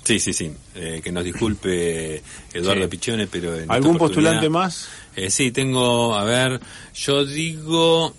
Sí, 0.03 0.19
sí, 0.19 0.33
sí. 0.33 0.51
Eh, 0.75 1.01
que 1.03 1.11
nos 1.11 1.23
disculpe 1.23 2.23
Eduardo 2.53 2.89
Sí. 2.89 3.27
Pero. 3.31 3.55
en 3.55 3.69
¿Algún 3.69 3.97
postulante 3.97 4.49
más? 4.49 4.87
Eh, 5.15 5.29
sí, 5.29 5.51
tengo, 5.51 6.15
a 6.15 6.23
ver, 6.23 6.59
yo 6.95 7.25
digo 7.25 8.15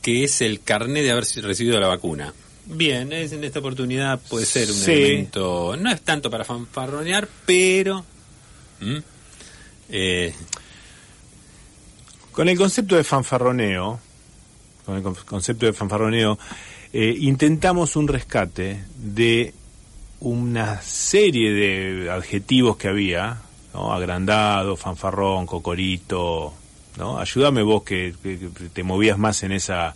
que 0.00 0.24
es 0.24 0.40
el 0.40 0.60
carné 0.62 1.02
de 1.02 1.10
haber 1.10 1.24
recibido 1.42 1.78
la 1.80 1.88
vacuna. 1.88 2.32
Bien, 2.66 3.12
es, 3.12 3.32
en 3.32 3.44
esta 3.44 3.58
oportunidad 3.58 4.18
puede 4.30 4.46
ser 4.46 4.68
un 4.70 4.74
Sí. 4.76 4.92
elemento, 4.92 5.76
no 5.78 5.90
es 5.90 6.00
tanto 6.00 6.30
para 6.30 6.44
fanfarronear, 6.44 7.28
pero... 7.44 8.04
¿Mm? 8.80 8.96
Eh, 9.90 10.34
Con 12.34 12.48
el 12.48 12.56
concepto 12.58 12.96
de 12.96 13.04
fanfarroneo, 13.04 14.00
con 14.84 14.96
el 14.96 15.02
con- 15.02 15.14
concepto 15.14 15.66
de 15.66 15.72
fanfarroneo, 15.72 16.38
eh, 16.92 17.14
intentamos 17.20 17.96
un 17.96 18.08
rescate 18.08 18.84
de 18.96 19.54
una 20.20 20.80
serie 20.82 21.52
de 21.52 22.10
adjetivos 22.10 22.76
que 22.76 22.88
había, 22.88 23.38
¿no? 23.72 23.92
agrandado, 23.92 24.76
fanfarrón, 24.76 25.46
cocorito, 25.46 26.54
¿no? 26.98 27.18
Ayúdame 27.18 27.62
vos 27.62 27.82
que, 27.82 28.14
que- 28.22 28.38
que 28.38 28.68
te 28.72 28.82
movías 28.82 29.18
más 29.18 29.42
en 29.42 29.52
esa 29.52 29.94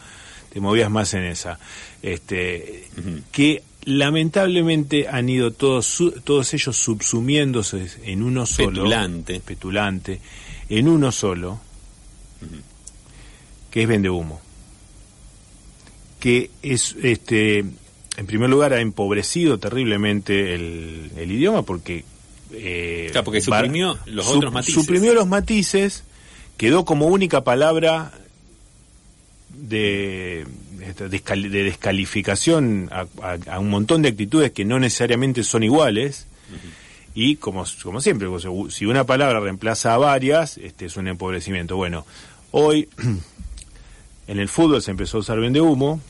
te 0.53 0.61
movías 0.61 0.91
más 0.91 1.13
en 1.13 1.25
esa. 1.25 1.59
Este, 2.03 2.89
que 3.31 3.63
lamentablemente 3.85 5.07
han 5.07 5.29
ido 5.29 5.51
todos 5.53 5.85
su- 5.87 6.11
todos 6.23 6.55
ellos 6.55 6.75
subsumiéndose 6.77 7.87
en 8.05 8.23
uno 8.23 8.47
solo. 8.47 8.71
Petulante. 8.71 9.41
Petulante. 9.41 10.21
En 10.71 10.89
uno 10.89 11.13
solo. 11.13 11.61
Que 13.71 13.83
es 13.83 13.89
vende 13.89 14.11
humo. 14.11 14.41
Que 16.21 16.51
es 16.63 16.97
este 17.03 17.59
en 18.17 18.27
primer 18.27 18.51
lugar 18.51 18.73
ha 18.73 18.81
empobrecido 18.81 19.59
terriblemente 19.59 20.55
el, 20.55 21.13
el 21.17 21.31
idioma 21.31 21.63
porque 21.63 22.05
eh, 22.53 23.09
Claro, 23.13 23.25
porque 23.27 23.41
va- 23.49 23.59
suprimió 23.61 23.99
los 24.07 24.27
otros 24.27 24.53
matices. 24.53 24.75
Suprimió 24.75 25.15
los 25.15 25.27
matices, 25.29 26.03
quedó 26.57 26.85
como 26.85 27.07
única 27.07 27.45
palabra 27.45 28.13
de, 29.51 30.47
de 30.79 31.63
descalificación 31.65 32.89
a, 32.91 33.07
a- 33.23 33.39
a 33.55 33.59
un 33.61 33.71
montón 33.71 34.03
de 34.03 34.09
actitudes 34.09 34.51
que 34.53 34.65
no 34.65 34.79
necesariamente 34.81 35.43
son 35.45 35.63
iguales. 35.63 36.27
Y 37.21 37.35
como, 37.35 37.65
como 37.83 38.01
siempre, 38.01 38.29
si 38.71 38.87
una 38.87 39.03
palabra 39.03 39.41
reemplaza 39.41 39.93
a 39.93 39.99
varias, 39.99 40.57
este 40.59 40.87
es 40.87 40.97
un 40.97 41.09
empobrecimiento. 41.09 41.75
Bueno, 41.75 42.07
hoy 42.53 42.89
en 44.29 44.39
el 44.39 44.49
fútbol 44.49 44.83
se 44.83 44.93
empezó 44.93 45.17
a 45.17 45.21
usar 45.21 45.41
vende 45.41 45.61
humo 45.61 46.01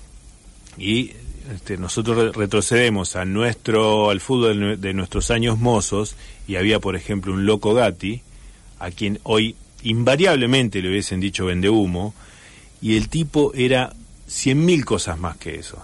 y 0.77 1.13
este, 1.55 1.79
nosotros 1.79 2.17
re- 2.17 2.33
retrocedemos 2.33 3.17
a 3.17 3.25
nuestro 3.25 4.11
al 4.11 4.21
fútbol 4.21 4.59
de, 4.61 4.67
nue- 4.67 4.77
de 4.77 4.93
nuestros 4.93 5.31
años 5.31 5.59
mozos 5.59 6.15
y 6.47 6.57
había 6.57 6.79
por 6.79 6.95
ejemplo 6.95 7.33
un 7.33 7.47
loco 7.47 7.73
Gatti 7.73 8.21
a 8.79 8.91
quien 8.91 9.19
hoy 9.23 9.57
invariablemente 9.85 10.83
le 10.83 10.91
hubiesen 10.91 11.21
dicho 11.21 11.47
vende 11.47 11.71
humo 11.71 12.15
y 12.83 12.97
el 12.99 13.09
tipo 13.09 13.55
era 13.55 13.95
cien 14.27 14.63
mil 14.65 14.85
cosas 14.85 15.19
más 15.19 15.39
que 15.39 15.55
eso. 15.55 15.79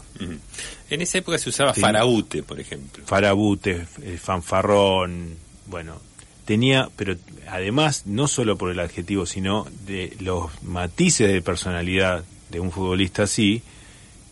En 0.95 1.03
esa 1.03 1.19
época 1.19 1.39
se 1.39 1.49
usaba 1.51 1.75
Sí. 1.75 1.81
faraute, 1.81 2.43
por 2.43 2.59
ejemplo. 2.61 3.05
farabute 3.07 3.87
eh, 4.03 4.19
fanfarrón 4.23 5.37
bueno 5.67 5.97
tenía 6.45 6.89
pero 6.97 7.17
además 7.49 8.03
no 8.07 8.29
solo 8.29 8.57
por 8.59 8.71
el 8.71 8.79
adjetivo 8.81 9.25
sino 9.27 9.67
de 9.87 10.15
los 10.21 10.51
matices 10.63 11.33
de 11.33 11.41
personalidad 11.43 12.23
de 12.51 12.61
un 12.61 12.71
futbolista 12.71 13.23
así 13.25 13.63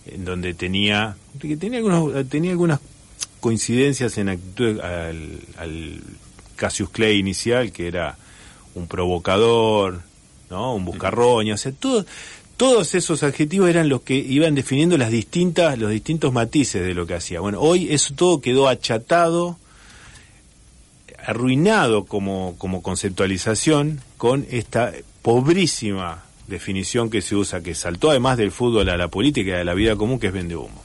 en 0.07 0.25
donde 0.25 0.53
tenía 0.55 1.17
que 1.41 1.57
tenía 1.57 1.79
algunos 1.79 2.29
tenía 2.29 2.51
algunas 2.51 2.81
coincidencias 3.41 4.19
en 4.19 4.29
actitud 4.29 4.79
al, 4.81 5.41
al 5.57 6.01
Cassius 6.57 6.91
Clay 6.91 7.19
inicial 7.19 7.73
que 7.73 7.89
era 7.89 8.17
un 8.75 8.87
provocador 8.89 10.03
no 10.51 10.75
un 10.75 10.85
buscarroña 10.85 11.55
o 11.55 11.59
sea 11.59 11.73
todo 11.73 12.05
todos 12.63 12.95
esos 12.95 13.25
adjetivos 13.25 13.69
eran 13.69 13.89
los 13.89 14.03
que 14.03 14.15
iban 14.15 14.55
definiendo 14.55 14.97
las 14.97 15.11
distintas 15.11 15.77
los 15.81 15.91
distintos 15.91 16.33
matices 16.33 16.87
de 16.87 16.95
lo 16.95 17.09
que 17.09 17.15
hacía. 17.15 17.41
Bueno 17.41 17.61
hoy 17.61 17.93
eso 17.93 18.15
todo 18.15 18.41
quedó 18.41 18.69
achatado 18.69 19.59
arruinado 21.27 22.05
como, 22.05 22.55
como 22.59 22.81
conceptualización 22.81 24.01
con 24.17 24.47
esta 24.49 24.93
pobrísima 25.23 26.23
definición 26.47 27.11
que 27.11 27.21
se 27.21 27.35
usa, 27.35 27.65
que 27.65 27.75
saltó 27.75 28.11
además 28.11 28.39
del 28.39 28.53
fútbol 28.53 28.89
a 28.91 28.97
la 28.97 29.09
política 29.09 29.51
y 29.51 29.61
a 29.61 29.65
la 29.65 29.75
vida 29.75 29.97
común, 29.97 30.21
que 30.21 30.29
es 30.29 30.33
vende 30.33 30.55
humo. 30.55 30.85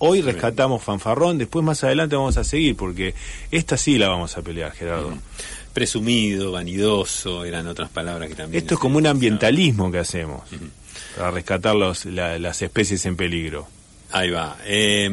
Hoy 0.00 0.20
rescatamos 0.20 0.82
fanfarrón, 0.82 1.38
después 1.38 1.64
más 1.64 1.82
adelante 1.82 2.14
vamos 2.14 2.36
a 2.36 2.44
seguir, 2.44 2.76
porque 2.76 3.14
esta 3.50 3.78
sí 3.78 3.96
la 3.96 4.10
vamos 4.10 4.36
a 4.36 4.42
pelear, 4.42 4.72
Gerardo. 4.72 5.14
Presumido, 5.72 6.52
vanidoso, 6.52 7.46
eran 7.46 7.66
otras 7.68 7.88
palabras 7.88 8.28
que 8.28 8.34
también... 8.34 8.62
Esto 8.62 8.74
es 8.74 8.80
como 8.80 8.98
un 8.98 9.06
ambientalismo 9.06 9.90
que 9.90 9.98
hacemos 9.98 10.42
para 11.16 11.30
rescatar 11.30 11.74
los, 11.76 12.04
la- 12.06 12.38
las 12.38 12.62
especies 12.62 13.04
en 13.06 13.16
peligro. 13.16 13.66
Ahí 14.12 14.28
va. 14.30 14.58
Eh, 14.64 15.08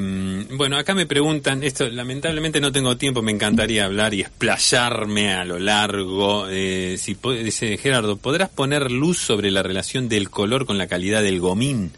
bueno, 0.53 0.75
acá 0.75 0.95
me 0.95 1.05
preguntan, 1.05 1.61
esto 1.61 1.87
lamentablemente 1.87 2.59
no 2.59 2.71
tengo 2.71 2.97
tiempo, 2.97 3.21
me 3.21 3.31
encantaría 3.31 3.85
hablar 3.85 4.15
y 4.15 4.21
explayarme 4.21 5.33
a 5.33 5.45
lo 5.45 5.59
largo. 5.59 6.47
Eh, 6.49 6.95
si 6.97 7.15
dice 7.43 7.77
Gerardo, 7.77 8.17
¿podrás 8.17 8.49
poner 8.49 8.91
luz 8.91 9.19
sobre 9.19 9.51
la 9.51 9.61
relación 9.61 10.09
del 10.09 10.31
color 10.31 10.65
con 10.65 10.79
la 10.79 10.87
calidad 10.87 11.21
del 11.21 11.39
gomín? 11.39 11.91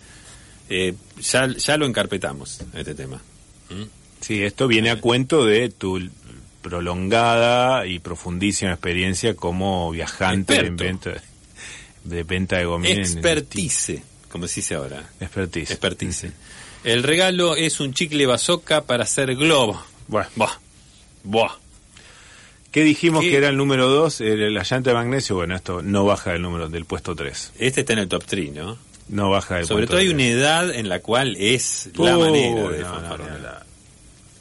Eh, 0.69 0.93
ya, 1.21 1.47
ya 1.47 1.77
lo 1.77 1.85
encarpetamos, 1.85 2.59
este 2.75 2.93
tema. 2.95 3.21
¿Mm? 3.69 3.83
Sí, 4.19 4.43
esto 4.43 4.67
viene 4.67 4.89
a 4.89 4.99
cuento 4.99 5.45
de 5.45 5.69
tu 5.69 6.01
prolongada 6.61 7.85
y 7.87 7.99
profundísima 7.99 8.71
experiencia 8.71 9.35
como 9.35 9.89
viajante 9.91 10.53
Experto. 10.55 10.83
venta, 10.83 11.23
de 12.03 12.23
venta 12.23 12.57
de 12.57 12.65
gomín. 12.65 12.97
Expertice, 12.99 14.03
como 14.29 14.47
se 14.47 14.55
dice 14.61 14.75
ahora. 14.75 15.09
Expertise. 15.19 15.71
Expertice. 15.71 16.31
El 16.83 17.03
regalo 17.03 17.55
es 17.55 17.79
un 17.79 17.93
chicle 17.93 18.25
bazooka 18.25 18.85
para 18.85 19.03
hacer 19.03 19.35
globo. 19.35 19.81
Bueno, 20.07 20.29
Buah. 20.35 20.53
Buah. 21.23 21.51
¿qué 22.71 22.83
dijimos 22.83 23.23
¿Qué? 23.23 23.31
que 23.31 23.37
era 23.37 23.49
el 23.49 23.57
número 23.57 23.87
2? 23.89 24.21
La 24.21 24.63
llanta 24.63 24.91
de 24.91 24.93
magnesio. 24.93 25.35
Bueno, 25.35 25.55
esto 25.55 25.81
no 25.81 26.05
baja 26.05 26.31
del 26.33 26.41
número 26.41 26.69
del 26.69 26.85
puesto 26.85 27.15
3. 27.15 27.53
Este 27.59 27.81
está 27.81 27.93
en 27.93 27.99
el 27.99 28.07
top 28.07 28.23
3, 28.25 28.53
¿no? 28.53 28.77
No 29.09 29.29
baja 29.29 29.55
del 29.55 29.65
Sobre 29.65 29.87
puesto 29.87 29.93
todo 29.93 30.01
hay 30.01 30.09
una 30.09 30.25
edad 30.27 30.73
en 30.73 30.87
la 30.87 30.99
cual 30.99 31.35
es 31.37 31.89
la 31.95 32.15
Oh, 32.17 32.21
manera 32.21 32.47
de 32.69 32.79
no, 32.83 33.01
no, 33.01 33.17
no, 33.17 33.37
la- 33.39 33.65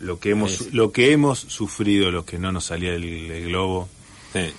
lo 0.01 0.21
que 0.21 0.31
hemos 0.31 0.53
Es- 0.53 0.73
lo 0.75 0.93
que 0.93 1.11
hemos 1.13 1.39
sufrido 1.41 2.11
los 2.13 2.25
que 2.25 2.39
no 2.39 2.53
nos 2.53 2.67
salía 2.67 2.95
el, 2.95 3.03
el 3.05 3.45
globo 3.49 3.89
Sí. 4.33 4.53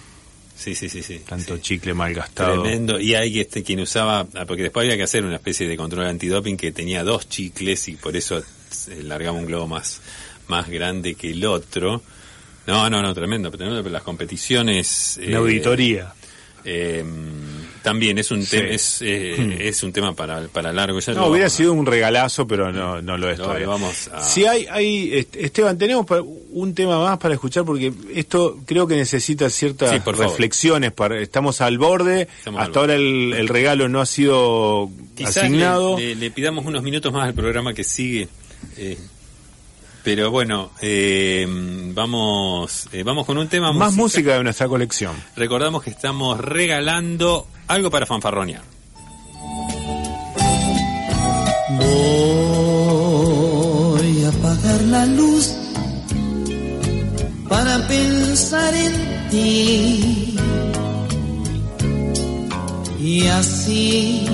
Sí, 0.59 0.75
sí, 0.75 0.89
sí, 0.89 1.01
sí. 1.01 1.21
tanto 1.25 1.55
sí. 1.55 1.61
chicle 1.61 1.93
malgastado 1.93 2.61
Tremendo. 2.61 2.99
Y 2.99 3.15
hay 3.15 3.39
este 3.39 3.63
quien 3.63 3.79
usaba, 3.79 4.27
ah, 4.33 4.45
porque 4.45 4.63
después 4.63 4.83
había 4.83 4.97
que 4.97 5.03
hacer 5.03 5.23
una 5.23 5.35
especie 5.35 5.69
de 5.69 5.77
control 5.77 6.07
antidoping 6.07 6.57
que 6.57 6.73
tenía 6.73 7.05
dos 7.05 7.29
chicles 7.29 7.87
y 7.87 7.95
por 7.95 8.17
eso 8.17 8.43
se 8.69 9.01
largaba 9.03 9.37
un 9.37 9.45
globo 9.45 9.67
más, 9.67 10.01
más 10.49 10.69
grande 10.69 11.15
que 11.15 11.31
el 11.31 11.45
otro. 11.45 12.01
No, 12.67 12.89
no, 12.89 13.01
no, 13.01 13.13
tremendo. 13.13 13.49
Pero 13.49 13.81
las 13.81 14.03
competiciones. 14.03 15.17
una 15.25 15.37
auditoría 15.37 16.13
eh, 16.65 17.03
también 17.81 18.17
es 18.17 18.29
un, 18.31 18.43
Sí. 18.43 18.57
tema 18.57 18.69
es, 18.69 19.01
eh, 19.01 19.57
es 19.67 19.81
un 19.83 19.93
tema 19.93 20.13
para, 20.13 20.47
para 20.49 20.73
largo. 20.73 20.99
Ya 20.99 21.13
no 21.13 21.27
hubiera 21.27 21.47
a- 21.47 21.49
sido 21.49 21.71
un 21.73 21.85
regalazo 21.85 22.45
pero 22.45 22.71
no 22.73 23.01
no 23.01 23.17
lo 23.17 23.29
es 23.29 23.37
todavía 23.37 23.67
vamos 23.67 24.09
a- 24.09 24.21
si 24.21 24.45
hay 24.45 24.65
hay 24.69 25.11
este, 25.13 25.45
Esteban 25.45 25.77
tenemos 25.77 26.05
un 26.51 26.73
tema 26.73 26.99
más 26.99 27.17
para 27.19 27.33
escuchar 27.35 27.63
porque 27.63 27.93
esto 28.13 28.59
creo 28.65 28.85
que 28.85 28.95
necesita 28.97 29.49
ciertas 29.49 29.91
Sí, 29.91 29.97
reflexiones 30.11 30.91
para 30.91 31.19
estamos 31.19 31.61
al 31.61 31.77
borde 31.77 32.27
Estamos 32.39 32.59
al 32.61 32.67
hasta 32.67 32.79
ahora 32.81 32.95
el, 32.95 33.33
el 33.33 33.47
regalo 33.47 33.87
no 33.87 34.01
ha 34.01 34.05
sido 34.05 34.89
Quizás 35.15 35.37
asignado 35.37 35.97
le, 35.97 36.07
le- 36.09 36.15
le 36.15 36.31
pidamos 36.31 36.65
unos 36.65 36.83
minutos 36.83 37.13
más 37.13 37.27
al 37.27 37.33
programa 37.33 37.73
que 37.73 37.83
sigue. 37.85 38.27
eh, 38.77 38.97
pero 40.03 40.31
bueno, 40.31 40.71
eh, 40.81 41.45
vamos 41.93 42.87
eh, 42.91 43.03
vamos 43.03 43.25
con 43.25 43.37
un 43.37 43.47
tema 43.47 43.71
más 43.71 43.93
musical. 43.93 44.03
música 44.03 44.37
de 44.37 44.43
nuestra 44.43 44.67
colección 44.67 45.15
Recordamos 45.35 45.83
que 45.83 45.89
estamos 45.89 46.39
regalando 46.39 47.47
algo 47.67 47.89
para 47.89 48.05
fanfarronear. 48.05 48.63
Voy 51.77 53.03
a 54.23 54.29
apagar 54.29 54.81
la 54.81 55.05
luz 55.05 55.53
para 57.47 57.87
pensar 57.87 58.73
en 58.73 59.29
ti 59.29 60.35
y 62.99 63.27
así 63.27 64.25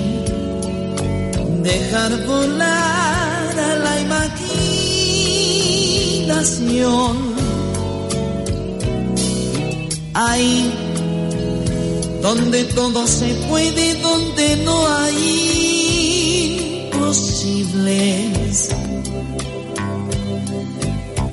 dejar 1.62 2.26
volar 2.26 3.60
a 3.60 3.76
la 3.76 4.02
imaginación. 4.02 4.75
Ahí 10.14 10.72
donde 12.22 12.64
todo 12.66 13.06
se 13.06 13.34
puede, 13.50 13.96
donde 14.02 14.56
no 14.64 14.88
hay 14.88 16.90
imposibles. 16.92 18.70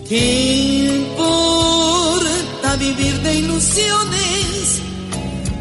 ¿Qué 0.08 1.04
importa 1.06 2.74
vivir 2.76 3.20
de 3.22 3.34
ilusiones 3.36 4.82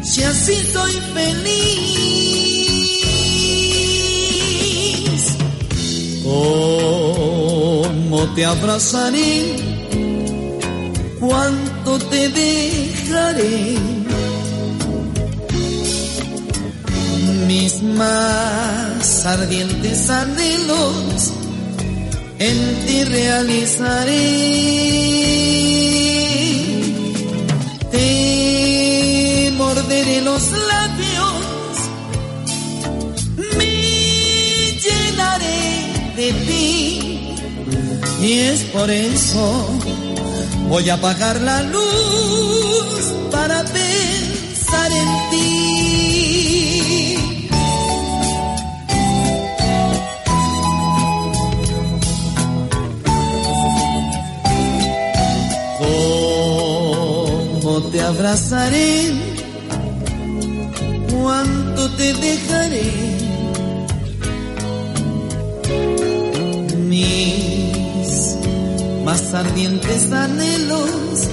si 0.02 0.24
así 0.24 0.56
soy 0.72 0.92
feliz? 1.14 1.92
¿Cómo 8.22 8.34
te 8.34 8.44
abrazaré? 8.44 9.56
¿Cuánto 11.18 11.98
te 11.98 12.28
dejaré? 12.28 13.76
mis 17.48 17.82
más 17.82 19.26
ardientes 19.26 20.08
anhelos 20.08 21.32
en 22.38 22.86
ti 22.86 23.04
realizaré. 23.04 24.22
Te 27.90 29.52
morderé 29.56 30.20
los 30.22 30.44
labios, 30.70 31.42
me 33.58 33.74
llenaré 34.84 35.62
de 36.16 36.32
ti. 36.46 36.51
Y 38.22 38.38
es 38.38 38.62
por 38.66 38.88
eso 38.88 39.66
voy 40.68 40.88
a 40.88 40.94
apagar 40.94 41.40
la 41.40 41.60
luz 41.62 43.12
para 43.32 43.64
pensar 43.64 44.92
en 44.92 45.30
ti. 45.30 47.16
¿Cómo 57.60 57.82
te 57.90 58.00
abrazaré? 58.02 59.12
¿Cuánto 61.10 61.90
te 61.96 62.12
dejaré? 62.14 63.11
Más 69.32 69.46
ardientes 69.46 70.12
anhelos. 70.12 71.28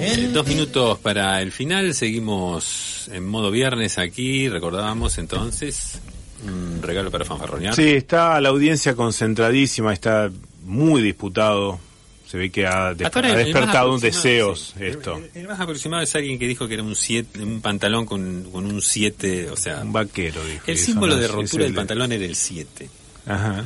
en 0.00 0.32
Dos 0.32 0.46
minutos 0.46 0.98
para 0.98 1.40
el 1.40 1.52
final, 1.52 1.94
seguimos 1.94 3.08
en 3.12 3.26
modo 3.26 3.50
viernes 3.50 3.98
aquí, 3.98 4.48
recordábamos 4.48 5.16
entonces 5.18 6.00
un 6.46 6.82
regalo 6.82 7.10
para 7.10 7.24
fanfarronear. 7.24 7.74
Sí, 7.74 7.88
está 7.90 8.40
la 8.40 8.50
audiencia 8.50 8.94
concentradísima, 8.94 9.92
está 9.92 10.30
muy 10.64 11.02
disputado. 11.02 11.78
Se 12.26 12.36
ve 12.36 12.50
que 12.50 12.66
ha, 12.66 12.92
despertado 12.92 13.94
un 13.94 14.00
deseos 14.00 14.74
sí. 14.76 14.84
esto. 14.84 15.16
El, 15.16 15.42
el 15.42 15.48
más 15.48 15.60
aproximado 15.60 16.02
es 16.02 16.12
alguien 16.16 16.38
que 16.40 16.48
dijo 16.48 16.66
que 16.66 16.74
era 16.74 16.82
un 16.82 16.96
siete, 16.96 17.40
un 17.40 17.60
pantalón 17.60 18.04
con, 18.04 18.50
con 18.50 18.66
un 18.66 18.82
7, 18.82 19.50
o 19.50 19.56
sea, 19.56 19.82
Un 19.82 19.92
vaquero, 19.92 20.44
dijo. 20.44 20.64
el 20.66 20.76
símbolo 20.76 21.14
no 21.14 21.20
de 21.20 21.28
rotura 21.28 21.64
el 21.64 21.70
del 21.70 21.74
pantalón 21.74 22.10
era 22.12 22.24
el 22.24 22.34
7. 22.34 22.90
Ajá. 23.26 23.64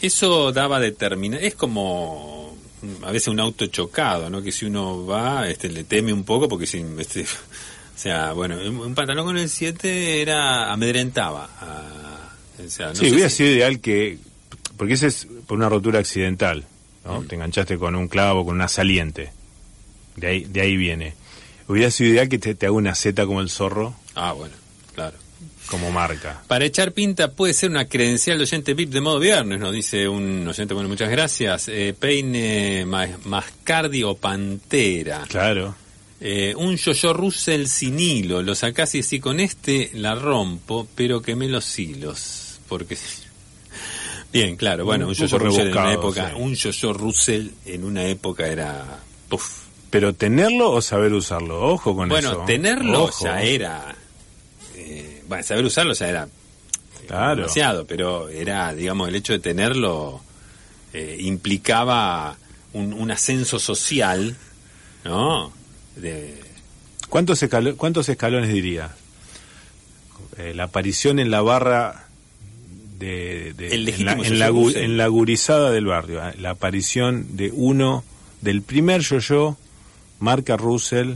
Eso 0.00 0.52
daba 0.52 0.78
determinar, 0.78 1.42
es 1.42 1.54
como 1.54 2.54
mm, 2.54 2.67
a 3.02 3.10
veces 3.10 3.28
un 3.28 3.40
auto 3.40 3.66
chocado, 3.66 4.30
¿no? 4.30 4.42
Que 4.42 4.52
si 4.52 4.64
uno 4.66 5.06
va, 5.06 5.48
este, 5.48 5.68
le 5.68 5.84
teme 5.84 6.12
un 6.12 6.24
poco 6.24 6.48
porque 6.48 6.66
si, 6.66 6.84
este, 6.98 7.22
o 7.96 7.98
sea, 7.98 8.32
bueno, 8.32 8.56
un 8.56 8.94
pantalón 8.94 9.24
con 9.26 9.38
el 9.38 9.48
7 9.48 10.22
era 10.22 10.72
amedrentaba. 10.72 11.48
a- 11.60 12.34
o 12.64 12.68
sea, 12.70 12.88
no 12.88 12.94
sí, 12.96 13.10
hubiera 13.12 13.28
si- 13.30 13.36
sido 13.38 13.50
ideal 13.50 13.80
que. 13.80 14.18
Porque 14.76 14.94
ese 14.94 15.06
es 15.08 15.26
por 15.46 15.56
una 15.58 15.68
rotura 15.68 15.98
accidental, 16.00 16.64
¿no? 17.04 17.22
Te 17.24 17.34
enganchaste 17.36 17.78
con 17.78 17.94
un 17.96 18.08
clavo, 18.08 18.44
con 18.44 18.54
una 18.56 18.68
saliente. 18.68 19.32
De 20.16 20.26
ahí, 20.26 20.44
de 20.44 20.60
ahí 20.60 20.76
viene. 20.76 21.14
Hubiera 21.68 21.90
sido 21.90 22.10
ideal 22.10 22.28
que 22.28 22.38
te, 22.38 22.54
te 22.54 22.66
haga 22.66 22.74
una 22.74 22.94
Z 22.94 23.26
como 23.26 23.40
el 23.40 23.50
zorro, 23.50 23.94
Ah, 24.14 24.32
bueno, 24.32 24.54
claro. 24.94 25.16
Como 25.70 25.90
marca. 25.90 26.42
Para 26.48 26.64
echar 26.64 26.92
pinta 26.92 27.30
puede 27.32 27.54
ser 27.54 27.70
una 27.70 27.86
credencial 27.86 28.38
de 28.38 28.44
oyente 28.44 28.74
VIP 28.74 28.90
de 28.90 29.00
modo 29.00 29.18
viernes, 29.18 29.60
nos 29.60 29.72
dice 29.72 30.08
un 30.08 30.46
oyente, 30.48 30.74
bueno, 30.74 30.88
muchas 30.88 31.10
gracias. 31.10 31.68
Eh, 31.68 31.94
peine 31.98 32.84
ma- 32.86 33.08
Mascardi 33.24 34.02
o 34.02 34.14
Pantera. 34.16 35.24
Claro. 35.28 35.74
Eh, 36.20 36.52
un 36.56 36.76
yo-yo 36.76 37.12
Russell 37.12 37.66
sin 37.66 38.00
hilo. 38.00 38.42
Lo 38.42 38.54
sacás 38.54 38.94
y 38.96 39.02
decís, 39.02 39.20
con 39.20 39.38
este 39.38 39.90
la 39.94 40.14
rompo, 40.16 40.88
pero 40.94 41.22
quemé 41.22 41.48
los 41.48 41.78
hilos. 41.78 42.58
Porque... 42.68 42.96
Bien, 44.32 44.56
claro, 44.56 44.84
bueno, 44.84 45.04
un 45.06 45.10
Un 45.10 45.14
yo-yo 45.16 45.38
Russell 45.38 45.68
en 45.68 45.72
una 45.78 45.92
época, 45.92 46.30
sí. 46.30 46.36
un 46.42 46.54
yo-yo 46.54 46.92
Russell 46.92 47.48
en 47.66 47.84
una 47.84 48.04
época 48.06 48.46
era... 48.48 48.98
Puf. 49.28 49.60
Pero 49.90 50.12
tenerlo 50.14 50.70
o 50.72 50.82
saber 50.82 51.14
usarlo, 51.14 51.62
ojo 51.62 51.96
con 51.96 52.08
Bueno, 52.10 52.30
eso. 52.32 52.44
tenerlo 52.46 53.04
Ojo. 53.04 53.24
ya 53.24 53.40
era... 53.42 53.96
bueno, 55.28 55.42
saber 55.44 55.64
usarlo 55.64 55.92
ya 55.92 56.08
era 56.08 56.28
Claro. 57.06 57.36
demasiado, 57.42 57.86
pero 57.86 58.28
era, 58.28 58.74
digamos, 58.74 59.08
el 59.08 59.14
hecho 59.14 59.32
de 59.32 59.38
tenerlo 59.38 60.20
eh, 60.92 61.16
implicaba 61.20 62.36
un, 62.72 62.92
un 62.92 63.10
ascenso 63.10 63.58
social, 63.58 64.36
¿no? 65.04 65.52
De, 65.96 66.38
¿Cuántos, 67.08 67.42
escalo- 67.42 67.76
¿Cuántos 67.76 68.08
escalones 68.08 68.52
diría? 68.52 68.90
Eh, 70.36 70.52
la 70.54 70.64
aparición 70.64 71.18
en 71.18 71.30
la 71.30 71.40
barra 71.40 72.06
de, 72.98 73.54
de- 73.54 73.74
El 73.74 73.88
en, 73.88 74.04
la, 74.04 74.12
en, 74.12 74.38
la, 74.38 74.48
en 74.48 74.96
la 74.98 75.06
gurizada 75.08 75.70
del 75.70 75.86
barrio. 75.86 76.22
eh, 76.28 76.34
La 76.38 76.50
aparición 76.50 77.36
de 77.36 77.50
uno, 77.54 78.04
del 78.40 78.62
primer 78.62 79.00
yo-yo, 79.02 79.56
marca 80.20 80.56
Russell, 80.56 81.14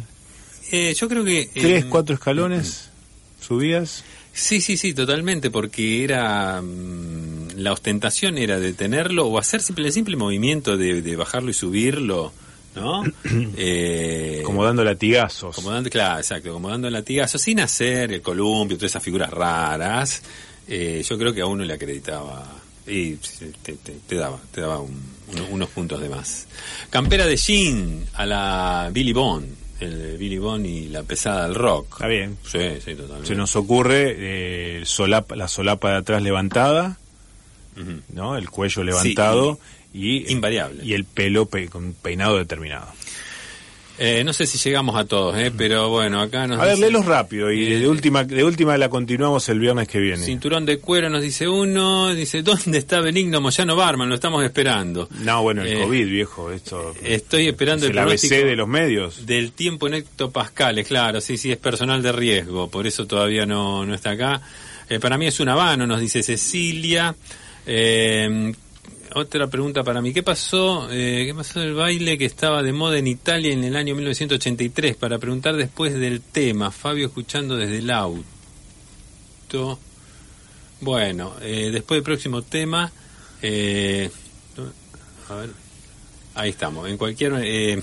Eh, 0.70 0.94
yo 0.94 1.08
creo 1.08 1.22
que... 1.24 1.50
tres, 1.52 1.84
eh, 1.84 1.86
cuatro 1.90 2.14
escalones, 2.14 2.88
subías. 3.42 4.04
Sí, 4.32 4.60
sí, 4.60 4.76
sí, 4.76 4.94
totalmente, 4.94 5.50
porque 5.50 6.04
era... 6.04 6.60
mm, 6.62 7.56
la 7.56 7.72
ostentación 7.72 8.38
era 8.38 8.58
de 8.58 8.72
tenerlo 8.72 9.26
o 9.26 9.38
hacer 9.38 9.60
simple, 9.60 9.86
el 9.88 9.92
simple 9.92 10.16
movimiento 10.16 10.76
de, 10.76 11.02
de 11.02 11.16
bajarlo 11.16 11.50
y 11.50 11.54
subirlo, 11.54 12.32
¿no? 12.74 13.02
Eh, 13.56 14.42
como 14.44 14.64
dando 14.64 14.82
latigazos. 14.84 15.54
Como 15.54 15.70
dando, 15.70 15.90
claro, 15.90 16.18
exacto, 16.18 16.52
como 16.52 16.70
dando 16.70 16.88
latigazo, 16.90 17.38
sin 17.38 17.60
hacer 17.60 18.12
el 18.12 18.22
columpio, 18.22 18.76
todas 18.78 18.92
esas 18.92 19.02
figuras 19.02 19.30
raras, 19.30 20.22
eh, 20.68 21.04
yo 21.08 21.18
creo 21.18 21.34
que 21.34 21.42
a 21.42 21.46
uno 21.46 21.64
le 21.64 21.74
acreditaba 21.74 22.50
y 22.86 23.12
te, 23.62 23.74
te- 23.74 23.96
te 24.06 24.16
daba, 24.16 24.40
te 24.52 24.60
daba 24.62 24.80
un- 24.80 25.12
uno- 25.34 25.46
unos 25.50 25.68
puntos 25.70 26.00
de 26.00 26.08
más. 26.08 26.46
Campera 26.90 27.26
de 27.26 27.36
jean 27.36 28.04
a 28.14 28.24
la 28.26 28.90
Billy 28.92 29.12
Bond, 29.12 29.46
el 29.82 30.16
Billy 30.18 30.38
Bond 30.38 30.66
y 30.66 30.88
la 30.88 31.02
pesada 31.02 31.44
del 31.44 31.54
rock. 31.54 31.86
Está 31.94 32.06
bien. 32.06 32.36
Sí, 32.44 32.58
sí, 32.84 32.94
totalmente. 32.94 33.26
Se 33.28 33.34
nos 33.34 33.54
ocurre 33.56 34.14
eh, 34.18 34.82
solapa- 34.84 35.36
la 35.36 35.48
solapa 35.48 35.90
de 35.90 35.96
atrás 35.98 36.22
levantada. 36.22 36.98
¿no? 38.12 38.36
El 38.36 38.50
cuello 38.50 38.84
levantado 38.84 39.58
y, 39.94 40.30
Invariable. 40.30 40.84
y 40.84 40.92
el 40.92 41.04
pelo 41.04 41.46
pe- 41.46 41.68
con 41.68 41.94
peinado 41.94 42.36
determinado. 42.36 42.86
Eh, 43.98 44.24
no 44.24 44.32
sé 44.32 44.46
si 44.46 44.58
llegamos 44.58 44.96
a 44.96 45.04
todos, 45.04 45.36
eh, 45.36 45.52
pero 45.56 45.90
bueno, 45.90 46.20
acá 46.20 46.46
nos 46.46 46.58
A 46.58 46.62
ver, 46.64 46.70
dice- 46.76 46.80
léelos 46.86 47.04
rápido 47.04 47.52
y 47.52 47.66
Eh, 47.72 47.78
de 47.80 47.88
última 47.88 48.24
de 48.24 48.42
última 48.42 48.76
la 48.78 48.88
continuamos 48.88 49.48
el 49.50 49.60
viernes 49.60 49.86
que 49.86 50.00
viene. 50.00 50.24
Cinturón 50.24 50.64
de 50.64 50.78
cuero 50.78 51.10
nos 51.10 51.22
dice 51.22 51.46
uno, 51.46 52.14
dice, 52.14 52.42
¿dónde 52.42 52.78
está 52.78 53.00
Benigno 53.00 53.40
Moyano 53.40 53.76
Barman? 53.76 54.08
Lo 54.08 54.14
estamos 54.14 54.42
esperando. 54.44 55.08
No, 55.20 55.42
bueno, 55.42 55.62
el 55.62 55.68
Eh, 55.76 55.80
COVID, 55.82 56.06
viejo, 56.08 56.50
esto 56.50 56.94
Estoy 57.04 57.48
esperando 57.48 57.84
es 57.84 57.90
el 57.92 57.98
el 57.98 58.02
ABC 58.04 58.28
de 58.44 58.56
los 58.56 58.66
medios. 58.66 59.26
del 59.26 59.52
tiempo 59.52 59.86
en 59.88 59.94
hectopascales, 59.94 60.86
claro, 60.88 61.20
sí, 61.20 61.36
sí, 61.36 61.52
es 61.52 61.58
personal 61.58 62.02
de 62.02 62.12
riesgo, 62.12 62.68
por 62.70 62.86
eso 62.86 63.06
todavía 63.06 63.44
no, 63.46 63.84
no 63.84 63.94
está 63.94 64.12
acá. 64.12 64.40
Eh, 64.88 64.98
para 65.00 65.18
mí 65.18 65.26
es 65.26 65.38
un 65.38 65.48
habano, 65.50 65.86
nos 65.86 66.00
dice 66.00 66.22
Cecilia. 66.22 67.14
Eh, 67.66 68.52
otra 69.14 69.46
pregunta 69.48 69.82
para 69.82 70.00
mí, 70.00 70.12
¿qué 70.12 70.22
pasó? 70.22 70.88
Eh, 70.90 71.24
¿Qué 71.26 71.34
pasó 71.34 71.60
del 71.60 71.74
baile 71.74 72.18
que 72.18 72.24
estaba 72.24 72.62
de 72.62 72.72
moda 72.72 72.98
en 72.98 73.06
Italia 73.06 73.52
en 73.52 73.64
el 73.64 73.76
año 73.76 73.94
1983? 73.94 74.96
Para 74.96 75.18
preguntar 75.18 75.56
después 75.56 75.94
del 75.94 76.20
tema, 76.20 76.70
Fabio 76.70 77.06
escuchando 77.06 77.56
desde 77.56 77.78
el 77.78 77.90
auto. 77.90 79.78
Bueno, 80.80 81.34
eh, 81.40 81.70
después 81.72 81.96
del 81.98 82.04
próximo 82.04 82.42
tema, 82.42 82.90
eh, 83.40 84.10
a 85.28 85.34
ver, 85.34 85.50
ahí 86.34 86.50
estamos. 86.50 86.88
En 86.88 86.96
cualquier, 86.96 87.34
eh, 87.42 87.82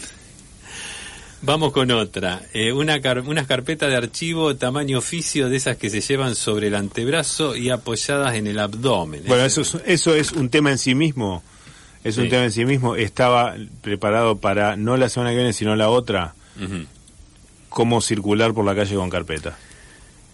vamos 1.42 1.72
con 1.72 1.90
otra. 1.92 2.42
Eh, 2.54 2.72
una 2.74 3.00
car- 3.02 3.22
unas 3.22 3.48
carpetas 3.48 3.90
de 3.90 3.96
archivo 3.96 4.56
tamaño 4.56 4.98
oficio 5.00 5.50
de 5.50 5.58
esas 5.58 5.78
que 5.78 5.90
se 5.90 6.02
llevan 6.02 6.36
sobre 6.36 6.68
el 6.68 6.76
antebrazo 6.76 7.56
y 7.56 7.70
apoyadas 7.70 8.36
en 8.36 8.48
el 8.48 8.60
abdomen. 8.60 9.24
Bueno, 9.28 9.46
eso 9.46 9.62
es, 9.62 9.78
eso 9.86 10.16
es 10.16 10.32
un 10.32 10.50
tema 10.50 10.72
en 10.72 10.78
sí 10.78 10.96
mismo. 10.96 11.44
Es 12.04 12.18
un 12.18 12.30
tema 12.30 12.46
en 12.46 12.52
sí 12.52 12.64
mismo. 12.66 12.96
Estaba 12.96 13.56
preparado 13.82 14.38
para 14.38 14.76
no 14.78 14.96
la 14.96 15.10
semana 15.10 15.32
que 15.32 15.36
viene, 15.38 15.52
sino 15.54 15.76
la 15.76 15.90
otra, 15.90 16.34
cómo 17.68 18.00
circular 18.02 18.54
por 18.54 18.64
la 18.66 18.74
calle 18.76 18.96
con 18.96 19.10
carpeta. 19.10 19.58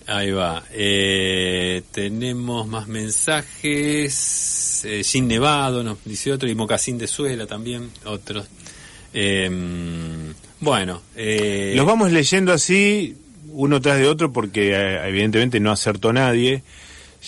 Ahí 0.07 0.29
va. 0.29 0.63
Eh, 0.71 1.81
tenemos 1.91 2.67
más 2.67 2.87
mensajes. 2.87 4.83
Eh, 4.85 5.03
Nevado 5.23 5.83
nos 5.83 5.97
dice 6.05 6.31
otro. 6.31 6.47
Y 6.47 6.53
Mocasín 6.53 6.99
de 6.99 7.07
Suela 7.07 7.47
también. 7.47 7.89
Otros. 8.05 8.45
Eh, 9.17 9.49
bueno. 10.59 11.01
Eh, 11.15 11.73
Los 11.75 11.85
vamos 11.85 12.11
leyendo 12.11 12.51
así, 12.51 13.15
uno 13.49 13.81
tras 13.81 13.97
de 13.97 14.07
otro, 14.07 14.31
porque 14.31 14.71
eh, 14.73 15.07
evidentemente 15.07 15.59
no 15.59 15.71
acertó 15.71 16.11
nadie. 16.13 16.63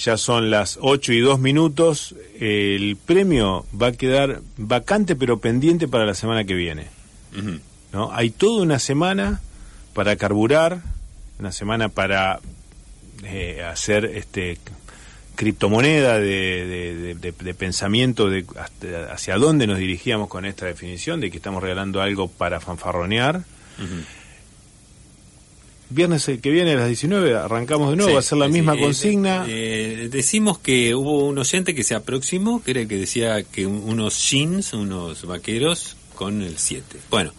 Ya 0.04 0.18
son 0.18 0.52
las 0.52 0.78
8 0.82 1.14
y 1.14 1.20
2 1.22 1.40
minutos. 1.40 2.14
El 2.40 2.98
premio 2.98 3.66
va 3.80 3.88
a 3.88 3.92
quedar 3.94 4.42
vacante 4.58 5.16
pero 5.16 5.40
pendiente 5.40 5.88
para 5.88 6.06
la 6.06 6.14
semana 6.14 6.44
que 6.44 6.54
viene. 6.54 6.86
¿no? 7.94 8.12
Hay 8.12 8.30
toda 8.30 8.62
una 8.62 8.80
semana 8.80 9.42
para 9.94 10.16
carburar, 10.16 10.82
una 11.40 11.52
semana 11.52 11.90
para 11.90 12.40
eh, 13.24 13.64
hacer 13.64 14.06
este 14.06 14.58
criptomoneda 15.38 16.20
de, 16.20 17.16
de- 17.16 17.32
de- 17.32 17.54
pensamiento 17.54 18.30
de 18.30 18.44
hasta- 18.60 19.14
hacia 19.14 19.38
dónde 19.38 19.68
nos 19.68 19.78
dirigíamos 19.80 20.28
con 20.28 20.44
esta 20.46 20.66
definición 20.66 21.22
de 21.22 21.32
que 21.32 21.38
estamos 21.38 21.64
regalando 21.64 22.02
algo 22.02 22.28
para 22.28 22.60
fanfarronear. 22.60 23.46
Viernes 25.90 26.26
que 26.26 26.50
viene 26.52 26.74
a 26.74 26.76
las 26.76 26.88
19 26.90 27.34
arrancamos 27.38 27.92
de 27.92 27.96
nuevo, 27.96 28.10
Sí, 28.10 28.14
va 28.16 28.20
a 28.20 28.24
ser 28.24 28.38
la 28.40 28.50
misma 28.50 28.76
eh, 28.76 28.80
consigna. 28.82 29.46
eh, 29.48 30.10
decimos 30.12 30.60
que 30.60 30.94
hubo 30.94 31.26
un 31.26 31.38
oyente 31.38 31.74
que 31.74 31.84
se 31.84 31.96
aproximó, 31.96 32.62
que 32.62 32.72
era 32.72 32.82
el 32.82 32.90
que 32.90 32.98
decía 32.98 33.42
que 33.44 33.66
un- 33.66 33.84
unos 33.90 34.30
jeans, 34.30 34.74
unos 34.74 35.26
vaqueros 35.26 35.96
con 36.14 36.42
el 36.42 36.58
7. 36.58 36.98
Bueno, 37.10 37.32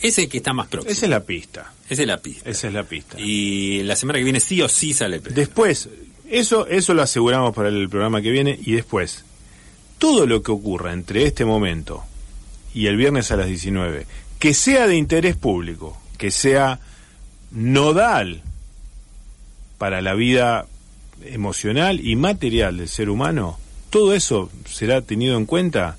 ese 0.00 0.08
es 0.08 0.18
el 0.18 0.28
que 0.28 0.38
está 0.38 0.52
más 0.52 0.66
próximo. 0.66 0.90
Esa 0.90 1.06
es 1.06 1.10
la 1.10 1.20
pista. 1.24 1.72
Esa 1.88 2.02
es 2.02 2.08
la 2.08 2.16
pista. 2.20 2.50
Esa 2.50 2.66
es 2.66 2.72
la 2.74 2.82
pista. 2.82 3.20
Y 3.20 3.84
la 3.84 3.94
semana 3.94 4.18
que 4.18 4.24
viene 4.24 4.40
sí 4.40 4.60
o 4.60 4.68
sí 4.68 4.92
sale 4.92 5.16
el. 5.16 5.22
Después, 5.34 5.88
eso, 6.28 6.66
eso 6.66 6.94
lo 6.94 7.02
aseguramos 7.02 7.54
para 7.54 7.68
el 7.68 7.88
programa 7.88 8.22
que 8.22 8.30
viene 8.30 8.58
y 8.64 8.72
después, 8.72 9.24
todo 9.98 10.26
lo 10.26 10.42
que 10.42 10.52
ocurra 10.52 10.92
entre 10.92 11.24
este 11.24 11.44
momento 11.44 12.02
y 12.74 12.86
el 12.86 12.96
viernes 12.96 13.30
a 13.30 13.36
las 13.36 13.46
19, 13.46 14.06
que 14.38 14.54
sea 14.54 14.86
de 14.86 14.96
interés 14.96 15.36
público, 15.36 15.96
que 16.18 16.30
sea 16.30 16.80
nodal 17.50 18.42
para 19.78 20.02
la 20.02 20.14
vida 20.14 20.66
emocional 21.24 22.00
y 22.00 22.16
material 22.16 22.78
del 22.78 22.88
ser 22.88 23.10
humano, 23.10 23.58
todo 23.90 24.14
eso 24.14 24.50
será 24.68 25.02
tenido 25.02 25.36
en 25.36 25.46
cuenta 25.46 25.96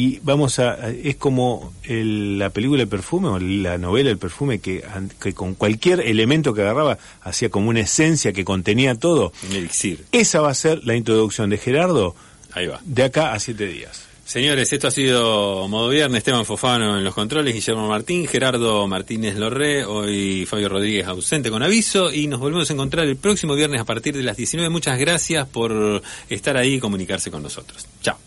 y 0.00 0.20
vamos 0.22 0.58
a 0.58 0.90
es 0.90 1.16
como 1.16 1.72
el- 1.82 2.38
la 2.38 2.50
película 2.50 2.82
El 2.82 2.88
perfume 2.88 3.28
o 3.28 3.38
la 3.38 3.78
novela 3.78 4.10
El 4.10 4.18
perfume 4.18 4.60
que, 4.60 4.84
que 5.20 5.32
con 5.32 5.54
cualquier 5.54 6.00
elemento 6.00 6.52
que 6.54 6.62
agarraba 6.62 6.98
hacía 7.22 7.48
como 7.48 7.68
una 7.70 7.80
esencia 7.80 8.32
que 8.32 8.44
contenía 8.44 8.94
todo 8.94 9.32
Un 9.50 9.56
elixir. 9.56 10.04
esa 10.12 10.40
va 10.40 10.50
a 10.50 10.54
ser 10.54 10.84
la 10.84 10.94
introducción 10.94 11.50
de 11.50 11.58
Gerardo 11.58 12.14
Ahí 12.52 12.66
va. 12.66 12.80
de 12.84 13.02
acá 13.04 13.32
a 13.32 13.38
siete 13.40 13.66
días 13.66 14.04
Señores, 14.24 14.70
esto 14.74 14.88
ha 14.88 14.90
sido 14.90 15.66
Modo 15.68 15.88
Viernes, 15.88 16.18
Esteban 16.18 16.44
Fofano 16.44 16.98
en 16.98 17.02
los 17.02 17.14
controles, 17.14 17.54
Guillermo 17.54 17.88
Martín, 17.88 18.26
Gerardo 18.26 18.86
Martínez 18.86 19.36
Lorré, 19.36 19.86
hoy 19.86 20.44
Fabio 20.44 20.68
Rodríguez 20.68 21.06
ausente 21.06 21.48
con 21.50 21.62
aviso 21.62 22.12
y 22.12 22.26
nos 22.26 22.38
volvemos 22.38 22.68
a 22.68 22.74
encontrar 22.74 23.06
el 23.06 23.16
próximo 23.16 23.54
viernes 23.54 23.80
a 23.80 23.84
partir 23.86 24.14
de 24.14 24.22
las 24.22 24.36
19. 24.36 24.68
Muchas 24.68 24.98
gracias 24.98 25.48
por 25.48 26.02
estar 26.28 26.58
ahí 26.58 26.74
y 26.74 26.78
comunicarse 26.78 27.30
con 27.30 27.42
nosotros. 27.42 27.86
Chao. 28.02 28.18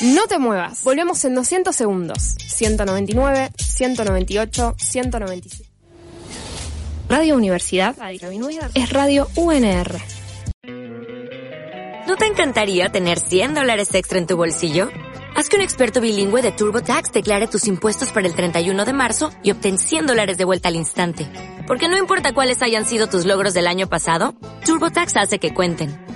No 0.00 0.26
te 0.26 0.38
muevas. 0.38 0.82
Volvemos 0.84 1.24
en 1.24 1.34
200 1.34 1.74
segundos. 1.74 2.36
199, 2.48 3.50
198, 3.56 4.74
197. 4.76 5.70
Radio 7.08 7.36
Universidad 7.36 7.96
es 8.74 8.90
Radio 8.90 9.28
UNR. 9.36 9.98
¿No 12.06 12.16
te 12.16 12.26
encantaría 12.26 12.90
tener 12.90 13.18
100 13.18 13.54
dólares 13.54 13.94
extra 13.94 14.18
en 14.18 14.26
tu 14.26 14.36
bolsillo? 14.36 14.90
Haz 15.34 15.48
que 15.48 15.56
un 15.56 15.62
experto 15.62 16.00
bilingüe 16.00 16.42
de 16.42 16.52
TurboTax 16.52 17.12
declare 17.12 17.46
tus 17.46 17.66
impuestos 17.66 18.10
para 18.10 18.26
el 18.26 18.34
31 18.34 18.84
de 18.84 18.92
marzo 18.92 19.30
y 19.42 19.50
obtén 19.50 19.78
100 19.78 20.06
dólares 20.06 20.36
de 20.36 20.44
vuelta 20.44 20.68
al 20.68 20.76
instante. 20.76 21.26
Porque 21.66 21.88
no 21.88 21.96
importa 21.96 22.34
cuáles 22.34 22.60
hayan 22.62 22.84
sido 22.86 23.06
tus 23.06 23.24
logros 23.24 23.54
del 23.54 23.66
año 23.66 23.88
pasado, 23.88 24.34
TurboTax 24.66 25.16
hace 25.16 25.38
que 25.38 25.54
cuenten. 25.54 26.15